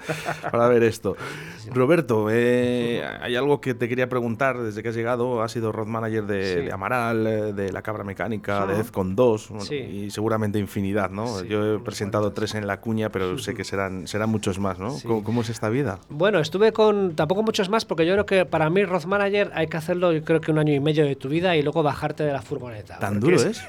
para 0.51 0.67
ver 0.69 0.83
esto. 0.85 1.15
Roberto, 1.75 2.29
eh, 2.31 3.05
hay 3.21 3.37
algo 3.37 3.61
que 3.61 3.75
te 3.75 3.87
quería 3.87 4.09
preguntar 4.09 4.57
desde 4.63 4.83
que 4.83 4.89
has 4.89 4.95
llegado. 4.95 5.43
Has 5.43 5.53
sido 5.53 5.73
road 5.73 5.89
manager 5.89 6.25
de, 6.25 6.43
Sí. 6.55 6.61
de 6.63 6.73
Amaral, 6.73 7.27
eh, 7.27 7.53
de 7.53 7.71
La 7.71 7.83
Cabra 7.83 8.03
Mecánica, 8.03 8.65
de 8.67 8.73
Ajá. 8.73 8.83
Defcon 8.83 9.15
2 9.15 9.49
bueno, 9.51 9.65
Sí. 9.67 9.75
y 9.77 10.11
seguramente 10.23 10.61
infinidad, 10.61 11.11
¿no? 11.11 11.41
Sí, 11.41 11.49
Yo 11.49 11.75
he 11.75 11.79
presentado 11.81 12.25
cuantos. 12.27 12.35
tres 12.43 12.55
en 12.55 12.69
la 12.69 12.81
cuña, 12.81 13.09
pero 13.11 13.37
sé 13.39 13.55
que 13.55 13.65
serán, 13.65 14.07
serán 14.07 14.31
muchos 14.31 14.61
más, 14.61 14.79
¿no? 14.79 14.93
Sí. 14.93 15.09
¿Cómo, 15.09 15.25
cómo 15.25 15.41
es 15.41 15.51
esta 15.51 15.69
vida? 15.69 15.99
Bueno, 16.11 16.39
estuve 16.39 16.73
con 16.73 17.17
tampoco 17.17 17.43
muchos 17.43 17.69
más 17.69 17.85
porque 17.85 18.07
yo 18.07 18.13
creo 18.15 18.27
que 18.27 18.45
para 18.47 18.71
mí 18.71 18.85
road 18.85 19.05
manager 19.05 19.51
hay 19.55 19.67
que 19.67 19.77
hacerlo 19.77 20.13
yo 20.13 20.23
creo 20.25 20.41
que 20.41 20.53
un 20.53 20.59
año 20.59 20.73
y 20.73 20.79
medio 20.79 21.05
de 21.05 21.17
tu 21.17 21.29
vida 21.29 21.57
y 21.57 21.63
luego 21.63 21.83
bajarte 21.83 22.23
de 22.23 22.33
la 22.33 22.41
furgoneta. 22.41 22.99
¿Tan 23.01 23.19
duro 23.19 23.37
es? 23.37 23.61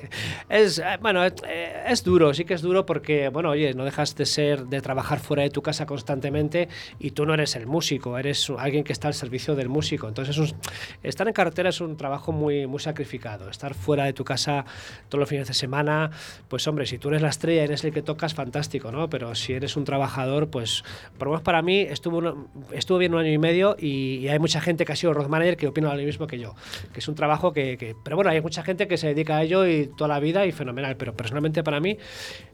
Es, 0.48 0.78
eh, 0.80 0.84
bueno, 1.02 1.24
es, 1.24 1.34
eh, 1.48 1.86
es 1.88 2.04
duro, 2.04 2.34
sí 2.36 2.46
que 2.46 2.54
es 2.54 2.62
duro 2.62 2.86
porque, 2.86 3.30
bueno, 3.30 3.50
oye, 3.50 3.74
no 3.74 3.84
dejas 3.84 4.16
de 4.16 4.28
ser, 4.28 4.68
de 4.68 4.80
trabajar 4.82 5.20
fuera 5.20 5.42
de 5.42 5.50
tu 5.50 5.64
casa 5.64 5.88
constantemente 5.88 6.70
y 7.00 7.12
tú 7.12 7.26
no 7.26 7.34
eres 7.34 7.56
el 7.56 7.66
músico, 7.66 8.16
eres 8.20 8.48
alguien 8.60 8.84
que 8.84 8.94
está 8.94 9.08
al 9.08 9.16
servicio 9.16 9.56
del 9.56 9.70
músico. 9.70 10.08
Entonces, 10.08 10.38
es 10.38 10.52
un- 10.52 10.58
estar 11.02 11.28
en 11.28 11.34
carretera 11.34 11.70
es 11.70 11.82
un 11.82 11.98
trabajo 11.98 12.32
muy, 12.32 12.68
muy 12.68 12.80
sacrificado. 12.80 13.50
Estar 13.50 13.74
fuera 13.74 14.04
de 14.06 14.14
tu 14.14 14.24
casa 14.24 14.66
todos 15.10 15.20
los 15.22 15.30
fines 15.30 15.48
de 15.48 15.54
semana, 15.54 16.12
pues 16.48 16.68
hombre, 16.68 16.86
si 16.86 16.98
tú 16.98 17.10
eres 17.10 17.22
la 17.22 17.30
estrella 17.30 17.62
y 17.62 17.64
eres 17.66 17.84
el 17.84 17.92
que 17.94 18.02
tocas, 18.02 18.34
fantástico, 18.34 18.92
¿no? 18.92 19.10
Pero 19.10 19.34
si 19.36 19.54
eres 19.54 19.76
un 19.76 19.84
trabajador, 19.86 20.50
pues, 20.50 20.84
por 21.18 21.28
lo 21.28 21.32
menos 21.34 21.42
para 21.44 21.62
mí, 21.62 21.80
estuvo, 21.80 22.48
estuvo 22.72 22.98
bien 23.00 23.14
un 23.14 23.22
año 23.22 23.32
y 23.32 23.38
medio 23.38 23.76
y, 23.80 24.18
y 24.18 24.28
hay 24.28 24.40
mucha 24.40 24.62
gente 24.62 24.86
que 24.86 24.92
ha 24.92 24.96
sido 24.96 25.14
road 25.14 25.28
manager 25.30 25.58
que 25.58 25.68
opina 25.68 25.94
lo 25.96 26.04
mismo 26.04 26.28
que 26.28 26.38
yo, 26.40 26.54
que 26.94 27.00
es 27.00 27.08
un 27.08 27.16
trabajo 27.16 27.54
que, 27.54 27.78
que- 27.78 27.96
Pero 28.04 28.16
bueno, 28.16 28.32
hay 28.32 28.42
mucha 28.42 28.62
gente 28.64 28.88
que 28.88 28.98
se 28.98 29.08
dedica 29.08 29.38
a 29.38 29.44
ello 29.44 29.66
y 29.68 29.88
toda 29.98 30.08
la 30.10 30.20
vida 30.20 30.46
y 30.46 30.52
fenomenal, 30.52 30.96
pero 30.98 31.14
personalmente 31.16 31.64
para 31.64 31.80
mí... 31.80 31.98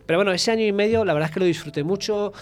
Pero 0.09 0.17
bueno, 0.17 0.31
ese 0.31 0.49
año 0.49 0.65
y 0.65 0.71
medio 0.71 1.05
la 1.05 1.13
verdad 1.13 1.29
es 1.29 1.33
que 1.35 1.39
lo 1.39 1.45
disfruté 1.45 1.83
mucho, 1.83 2.33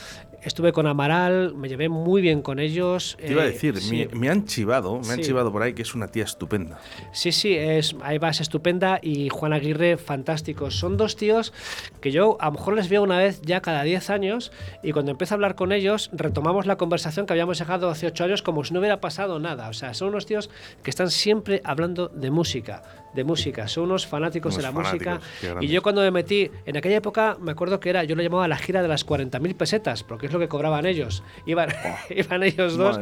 estuve 0.41 0.71
con 0.71 0.87
Amaral, 0.87 1.53
me 1.53 1.67
llevé 1.67 1.89
muy 1.89 2.21
bien 2.21 2.41
con 2.41 2.59
ellos. 2.59 3.17
Te 3.19 3.33
iba 3.33 3.41
a 3.41 3.45
eh, 3.45 3.51
decir, 3.51 3.77
sí. 3.81 4.07
me, 4.13 4.17
me 4.17 4.29
han 4.29 4.45
chivado, 4.45 5.01
me 5.01 5.09
han 5.11 5.17
Sí. 5.17 5.23
chivado 5.23 5.51
por 5.51 5.61
ahí 5.63 5.73
que 5.73 5.81
es 5.81 5.93
una 5.93 6.07
tía 6.07 6.23
estupenda. 6.23 6.79
Sí, 7.11 7.33
sí, 7.33 7.53
es, 7.53 7.93
Eva 8.09 8.29
es 8.29 8.39
estupenda 8.39 8.99
y 9.01 9.27
Juan 9.27 9.51
Aguirre 9.51 9.97
fantástico. 9.97 10.71
Son 10.71 10.95
dos 10.95 11.17
tíos 11.17 11.51
que 11.99 12.11
yo 12.13 12.37
a 12.39 12.45
lo 12.45 12.53
mejor 12.53 12.75
les 12.75 12.87
veo 12.87 13.03
una 13.03 13.17
vez 13.17 13.41
ya 13.41 13.59
cada 13.59 13.83
10 13.83 14.11
años 14.11 14.53
y 14.81 14.93
cuando 14.93 15.11
empiezo 15.11 15.33
a 15.33 15.35
hablar 15.35 15.55
con 15.55 15.73
ellos 15.73 16.09
retomamos 16.13 16.67
la 16.67 16.77
conversación 16.77 17.25
que 17.25 17.33
habíamos 17.33 17.59
dejado 17.59 17.89
hace 17.89 18.07
8 18.07 18.23
años 18.23 18.41
como 18.43 18.63
si 18.63 18.73
no 18.73 18.79
hubiera 18.79 19.01
pasado 19.01 19.39
nada. 19.39 19.67
O 19.67 19.73
sea, 19.73 19.93
son 19.93 20.07
unos 20.07 20.25
tíos 20.25 20.49
que 20.83 20.89
están 20.89 21.11
siempre 21.11 21.59
hablando 21.65 22.07
de 22.07 22.31
música, 22.31 22.81
de 23.13 23.23
música. 23.23 23.67
Son 23.67 23.85
unos 23.85 24.05
fanáticos 24.05 24.53
Unos 24.53 24.57
de 24.57 24.63
la 24.63 24.71
música. 24.71 25.19
fanáticos, 25.19 25.59
qué 25.59 25.65
Y 25.65 25.69
yo 25.69 25.81
cuando 25.81 26.01
me 26.01 26.11
metí, 26.11 26.51
en 26.65 26.77
aquella 26.77 26.97
época 26.97 27.37
me 27.41 27.51
acuerdo 27.51 27.79
que 27.79 27.89
era, 27.89 28.03
yo 28.03 28.15
lo 28.15 28.21
llamaba 28.23 28.47
la 28.47 28.57
gira 28.57 28.81
de 28.81 28.87
las 28.87 29.05
40.000 29.07 29.55
pesetas, 29.55 30.03
porque 30.03 30.27
es 30.27 30.33
lo 30.33 30.39
que 30.39 30.47
cobraban 30.47 30.85
ellos. 30.85 31.23
Iban, 31.45 31.69
iban 32.09 32.43
ellos 32.43 32.77
dos. 32.77 32.99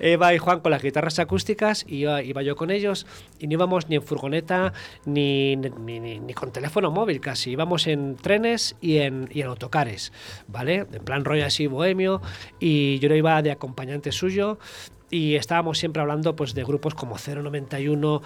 Eva 0.00 0.34
y 0.34 0.38
Juan 0.38 0.60
con 0.60 0.70
las 0.72 0.82
guitarras 0.82 1.18
acústicas, 1.18 1.84
y 1.88 1.96
iba, 1.98 2.22
iba 2.22 2.42
yo 2.42 2.56
con 2.56 2.70
ellos, 2.70 3.06
y 3.38 3.46
no 3.46 3.52
íbamos 3.54 3.88
ni 3.88 3.96
en 3.96 4.02
furgoneta 4.02 4.72
ni, 5.04 5.56
ni, 5.56 6.00
ni- 6.00 6.18
ni 6.20 6.34
con 6.34 6.50
teléfono 6.52 6.90
móvil 6.90 7.20
casi, 7.20 7.50
íbamos 7.52 7.86
en 7.86 8.16
trenes 8.16 8.74
y 8.80 8.98
en, 8.98 9.28
y 9.32 9.42
en 9.42 9.46
autocares, 9.48 10.12
¿vale? 10.48 10.86
En 10.92 11.04
plan 11.04 11.24
rollo 11.24 11.44
así 11.46 11.66
bohemio, 11.66 12.20
y 12.58 12.98
yo 12.98 13.08
no 13.08 13.14
iba 13.14 13.40
de 13.42 13.50
acompañante 13.52 14.10
suyo. 14.12 14.58
Y 15.12 15.36
estábamos 15.36 15.78
siempre 15.78 16.00
hablando 16.00 16.34
pues, 16.34 16.54
de 16.54 16.64
grupos 16.64 16.94
como 16.94 17.16
091, 17.18 18.22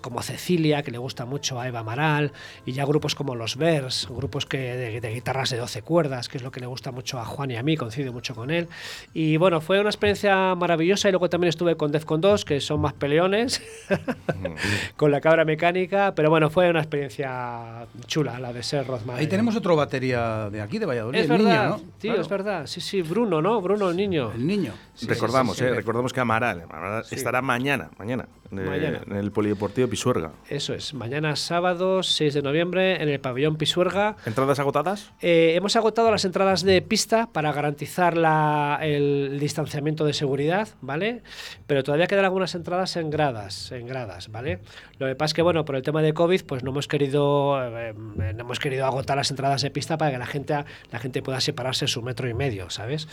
como 0.00 0.22
Cecilia, 0.22 0.84
que 0.84 0.92
le 0.92 0.98
gusta 0.98 1.26
mucho 1.26 1.58
a 1.60 1.66
Eva 1.66 1.80
Amaral, 1.80 2.30
y 2.64 2.70
ya 2.72 2.84
grupos 2.84 3.16
como 3.16 3.34
Los 3.34 3.56
Vers, 3.56 4.06
grupos 4.08 4.46
que 4.46 4.58
de, 4.58 5.00
de 5.00 5.12
guitarras 5.12 5.50
de 5.50 5.56
12 5.56 5.82
cuerdas, 5.82 6.28
que 6.28 6.38
es 6.38 6.44
lo 6.44 6.52
que 6.52 6.60
le 6.60 6.66
gusta 6.66 6.92
mucho 6.92 7.18
a 7.18 7.24
Juan 7.24 7.50
y 7.50 7.56
a 7.56 7.64
mí, 7.64 7.76
coincido 7.76 8.12
mucho 8.12 8.36
con 8.36 8.52
él. 8.52 8.68
Y 9.12 9.38
bueno, 9.38 9.60
fue 9.60 9.80
una 9.80 9.90
experiencia 9.90 10.54
maravillosa. 10.54 11.08
Y 11.08 11.10
luego 11.10 11.28
también 11.28 11.48
estuve 11.48 11.76
con 11.76 11.90
Defcon 11.90 12.20
2, 12.20 12.44
que 12.44 12.60
son 12.60 12.80
más 12.80 12.92
peleones, 12.92 13.60
con 14.96 15.10
la 15.10 15.20
cabra 15.20 15.44
mecánica. 15.44 16.14
Pero 16.14 16.30
bueno, 16.30 16.48
fue 16.48 16.70
una 16.70 16.78
experiencia 16.78 17.86
chula 18.06 18.38
la 18.38 18.52
de 18.52 18.62
ser 18.62 18.86
Rozma. 18.86 19.16
Ahí 19.16 19.26
tenemos 19.26 19.56
otro 19.56 19.74
batería 19.74 20.48
de 20.48 20.60
aquí, 20.60 20.78
de 20.78 20.86
Valladolid, 20.86 21.18
Es 21.18 21.24
el 21.24 21.30
verdad, 21.30 21.44
niño, 21.44 21.68
¿no? 21.70 21.76
tío, 21.98 22.10
Claro, 22.12 22.22
es 22.22 22.28
verdad. 22.28 22.66
Sí, 22.66 22.80
sí, 22.80 23.02
Bruno, 23.02 23.42
¿no? 23.42 23.60
Bruno, 23.60 23.90
el 23.90 23.96
niño. 23.96 24.30
El 24.32 24.46
niño. 24.46 24.74
Sí, 24.94 25.06
recordamos, 25.06 25.56
sí, 25.56 25.64
sí, 25.64 25.66
eh, 25.66 25.70
sí. 25.70 25.76
recordamos 25.76 26.12
que 26.12 26.19
Amaral, 26.20 26.62
Amaral 26.70 27.04
estará 27.10 27.42
mañana, 27.42 27.90
mañana, 27.98 28.28
Mañana. 28.50 29.00
en 29.06 29.16
el 29.16 29.30
Polideportivo 29.30 29.88
Pisuerga. 29.88 30.32
Eso 30.48 30.74
es, 30.74 30.92
mañana 30.94 31.36
sábado 31.36 32.02
6 32.02 32.34
de 32.34 32.42
noviembre 32.42 33.00
en 33.02 33.08
el 33.08 33.20
pabellón 33.20 33.56
Pisuerga. 33.56 34.16
¿Entradas 34.26 34.58
agotadas? 34.58 35.12
Eh, 35.20 35.52
hemos 35.54 35.76
agotado 35.76 36.10
las 36.10 36.24
entradas 36.24 36.62
de 36.62 36.82
pista 36.82 37.28
para 37.32 37.52
garantizar 37.52 38.16
la- 38.16 38.78
el 38.82 39.38
distanciamiento 39.40 40.04
de 40.04 40.12
seguridad, 40.12 40.68
¿vale? 40.80 41.22
Pero 41.66 41.82
todavía 41.84 42.06
quedan 42.06 42.24
algunas 42.24 42.54
entradas 42.54 42.96
en 42.96 43.10
gradas, 43.10 43.70
en 43.72 43.86
gradas, 43.86 44.30
¿vale? 44.30 44.58
Lo 44.98 45.06
que 45.06 45.14
pasa 45.14 45.26
es 45.30 45.34
que, 45.34 45.42
bueno, 45.42 45.64
por 45.64 45.76
el 45.76 45.82
tema 45.82 46.02
de 46.02 46.12
COVID, 46.12 46.42
pues 46.44 46.62
no 46.64 46.70
hemos 46.70 46.88
querido, 46.88 47.62
eh, 47.64 47.90
eh, 47.90 48.32
no 48.34 48.40
hemos 48.40 48.58
querido 48.58 48.84
agotar 48.86 49.16
las 49.16 49.30
entradas 49.30 49.62
de 49.62 49.70
pista 49.70 49.96
para 49.96 50.10
que 50.10 50.18
la 50.18 50.26
gente, 50.26 50.54
la 50.90 50.98
gente 50.98 51.22
pueda 51.22 51.40
separarse 51.40 51.86
su 51.86 52.02
metro 52.02 52.28
y 52.28 52.34
medio, 52.34 52.68
¿sabes? 52.70 53.06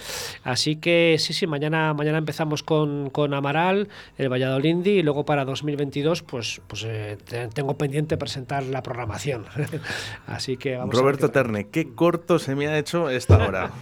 Así 0.43 0.77
que 0.77 1.15
sí, 1.19 1.33
sí, 1.33 1.45
mañana, 1.45 1.93
mañana 1.93 2.17
empezamos 2.17 2.63
con, 2.63 2.96
con 3.11 3.33
Amaral, 3.33 3.87
el 4.17 4.29
Valladolid 4.29 4.85
y 4.85 5.01
luego 5.03 5.25
para 5.25 5.45
2022, 5.45 6.23
pues, 6.23 6.61
pues 6.67 6.83
eh, 6.85 7.17
te- 7.27 7.47
tengo 7.47 7.77
pendiente 7.77 8.17
presentar 8.17 8.63
la 8.63 8.83
programación. 8.83 9.45
Así 10.27 10.57
que 10.57 10.75
vamos 10.77 10.93
a 10.93 10.97
ver 10.97 11.01
Roberto 11.03 11.27
qué. 11.27 11.33
Terne, 11.33 11.67
qué 11.69 11.93
corto 11.93 12.39
se 12.39 12.55
me 12.55 12.67
ha 12.67 12.77
hecho 12.77 13.09
esta 13.09 13.37
hora. 13.47 13.71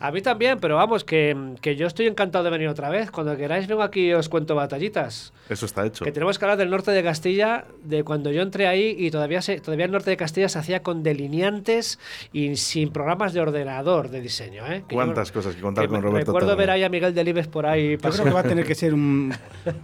A 0.00 0.10
mí 0.10 0.20
también, 0.20 0.58
pero 0.60 0.76
vamos, 0.76 1.02
que, 1.02 1.54
que 1.62 1.76
yo 1.76 1.86
estoy 1.86 2.06
encantado 2.06 2.44
de 2.44 2.50
venir 2.50 2.68
otra 2.68 2.90
vez. 2.90 3.10
Cuando 3.10 3.34
queráis 3.38 3.66
vengo 3.66 3.82
aquí 3.82 4.08
y 4.08 4.12
os 4.12 4.28
cuento 4.28 4.54
batallitas. 4.54 5.32
Eso 5.48 5.64
está 5.64 5.86
hecho. 5.86 6.04
Que 6.04 6.12
tenemos 6.12 6.38
que 6.38 6.44
hablar 6.44 6.58
del 6.58 6.68
norte 6.68 6.90
de 6.90 7.02
Castilla, 7.02 7.64
de 7.82 8.04
cuando 8.04 8.30
yo 8.30 8.42
entré 8.42 8.66
ahí 8.66 8.94
y 8.98 9.10
todavía, 9.10 9.40
se, 9.40 9.60
todavía 9.60 9.86
el 9.86 9.92
norte 9.92 10.10
de 10.10 10.18
Castilla 10.18 10.50
se 10.50 10.58
hacía 10.58 10.82
con 10.82 11.02
delineantes 11.02 11.98
y 12.34 12.56
sin 12.56 12.90
programas 12.90 13.32
de 13.32 13.40
ordenador 13.40 14.10
de 14.10 14.20
diseño. 14.20 14.66
¿eh? 14.66 14.84
Que 14.86 14.94
yo- 14.94 14.98
Cuántas 15.00 15.32
cosas 15.32 15.54
que 15.54 15.62
contar 15.62 15.88
con 15.88 16.02
Roberto 16.02 16.26
Recuerdo 16.32 16.48
Terne. 16.48 16.60
ver 16.62 16.70
ahí 16.70 16.82
a 16.82 16.88
Miguel 16.90 17.14
Delibes 17.14 17.46
por 17.48 17.64
ahí. 17.64 17.92
Yo 17.92 17.98
creo 18.10 18.23
que 18.24 18.30
va 18.30 18.40
a 18.40 18.44
tener 18.44 18.66
que 18.66 18.74
ser 18.74 18.92
un, 18.94 19.32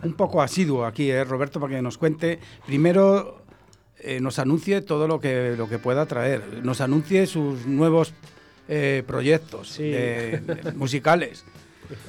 un 0.02 0.12
poco 0.14 0.42
asiduo 0.42 0.84
aquí, 0.84 1.10
¿eh, 1.10 1.22
Roberto, 1.24 1.60
para 1.60 1.76
que 1.76 1.82
nos 1.82 1.98
cuente. 1.98 2.38
Primero, 2.66 3.42
eh, 4.00 4.20
nos 4.20 4.38
anuncie 4.38 4.80
todo 4.80 5.06
lo 5.06 5.20
que, 5.20 5.54
lo 5.56 5.68
que 5.68 5.78
pueda 5.78 6.06
traer. 6.06 6.60
Nos 6.64 6.80
anuncie 6.80 7.26
sus 7.26 7.66
nuevos 7.66 8.12
eh, 8.68 9.02
proyectos 9.06 9.68
Sí. 9.68 9.92
musicales. 10.76 11.44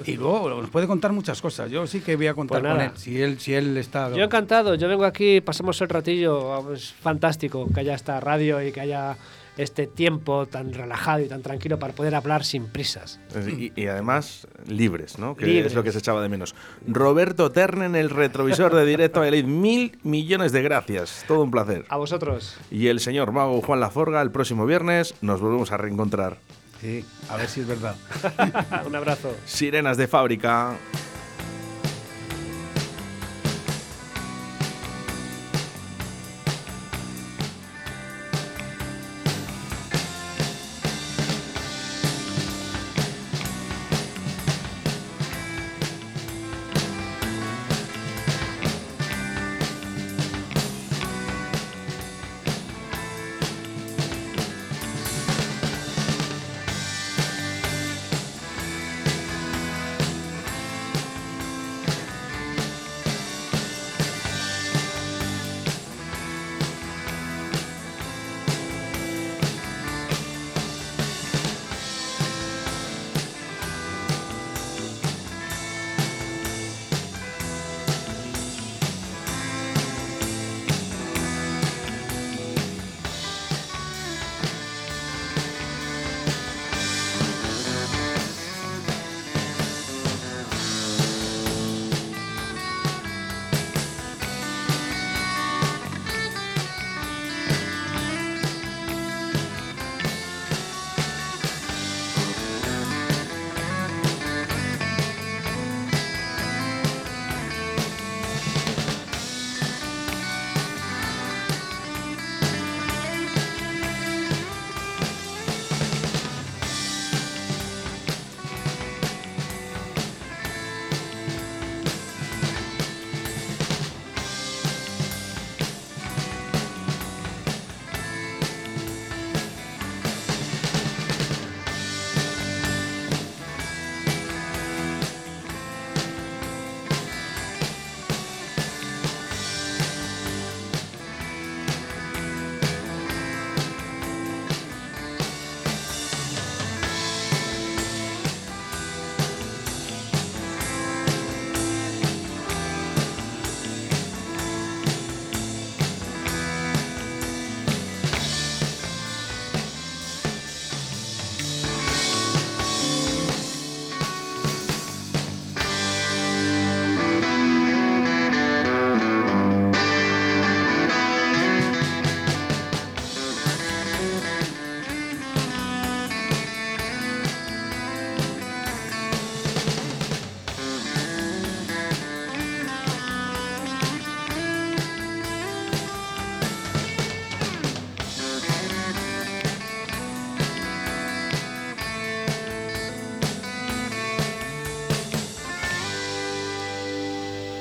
Y 0.06 0.16
luego 0.16 0.48
nos 0.62 0.70
puede 0.70 0.86
contar 0.86 1.12
muchas 1.12 1.42
cosas. 1.42 1.72
Yo 1.72 1.88
sí 1.88 2.02
que 2.02 2.16
voy 2.16 2.28
a 2.28 2.36
contar 2.36 2.62
Pues 2.62 2.72
con 2.72 2.82
él. 2.82 2.92
Si 2.96 3.20
él, 3.20 3.40
si 3.40 3.54
él 3.56 3.76
está. 3.78 4.12
Yo 4.16 4.24
encantado, 4.24 4.76
yo 4.76 4.88
vengo 4.88 5.06
aquí, 5.06 5.42
pasamos 5.42 5.82
el 5.82 5.90
ratillo, 5.90 6.72
es 6.72 6.94
fantástico 6.94 7.68
que 7.74 7.80
haya 7.80 7.96
esta 7.96 8.20
radio 8.20 8.62
y 8.62 8.72
que 8.72 8.80
haya 8.82 9.18
este 9.58 9.88
tiempo 9.88 10.46
tan 10.46 10.74
relajado 10.74 11.20
y 11.22 11.28
tan 11.28 11.42
tranquilo 11.42 11.78
para 11.78 11.94
poder 11.94 12.16
hablar 12.16 12.44
sin 12.44 12.68
prisas. 12.68 13.20
Y, 13.48 13.72
y 13.80 13.88
además 13.88 14.48
libres, 14.68 15.20
¿no? 15.20 15.36
Que 15.36 15.46
Libres. 15.46 15.68
es 15.68 15.74
lo 15.76 15.84
que 15.84 15.92
se 15.92 16.00
echaba 16.00 16.22
de 16.22 16.30
menos. 16.30 16.56
Roberto 16.88 17.52
Terne 17.52 17.86
en 17.86 17.96
el 17.96 18.10
retrovisor 18.10 18.74
de 18.74 18.86
Directo 18.86 19.20
a 19.20 19.24
Valladolid. 19.24 19.46
Mil 19.46 19.98
millones 20.04 20.52
de 20.52 20.62
gracias. 20.62 21.26
Todo 21.28 21.42
un 21.42 21.52
placer. 21.52 21.86
A 21.90 21.98
vosotros. 21.98 22.58
Y 22.70 22.88
el 22.88 23.00
señor 23.00 23.32
mago 23.32 23.62
Juan 23.62 23.80
Laforga, 23.80 24.22
el 24.22 24.32
próximo 24.32 24.66
viernes 24.66 25.16
nos 25.22 25.42
volvemos 25.42 25.72
a 25.72 25.78
reencontrar. 25.78 26.38
Sí, 26.80 27.06
a 27.30 27.38
ver 27.38 27.48
si 27.48 27.62
es 27.62 27.68
verdad. 27.68 27.96
Un 28.88 28.96
abrazo. 28.96 29.36
Sirenas 29.46 29.98
de 29.98 30.08
fábrica. 30.08 30.76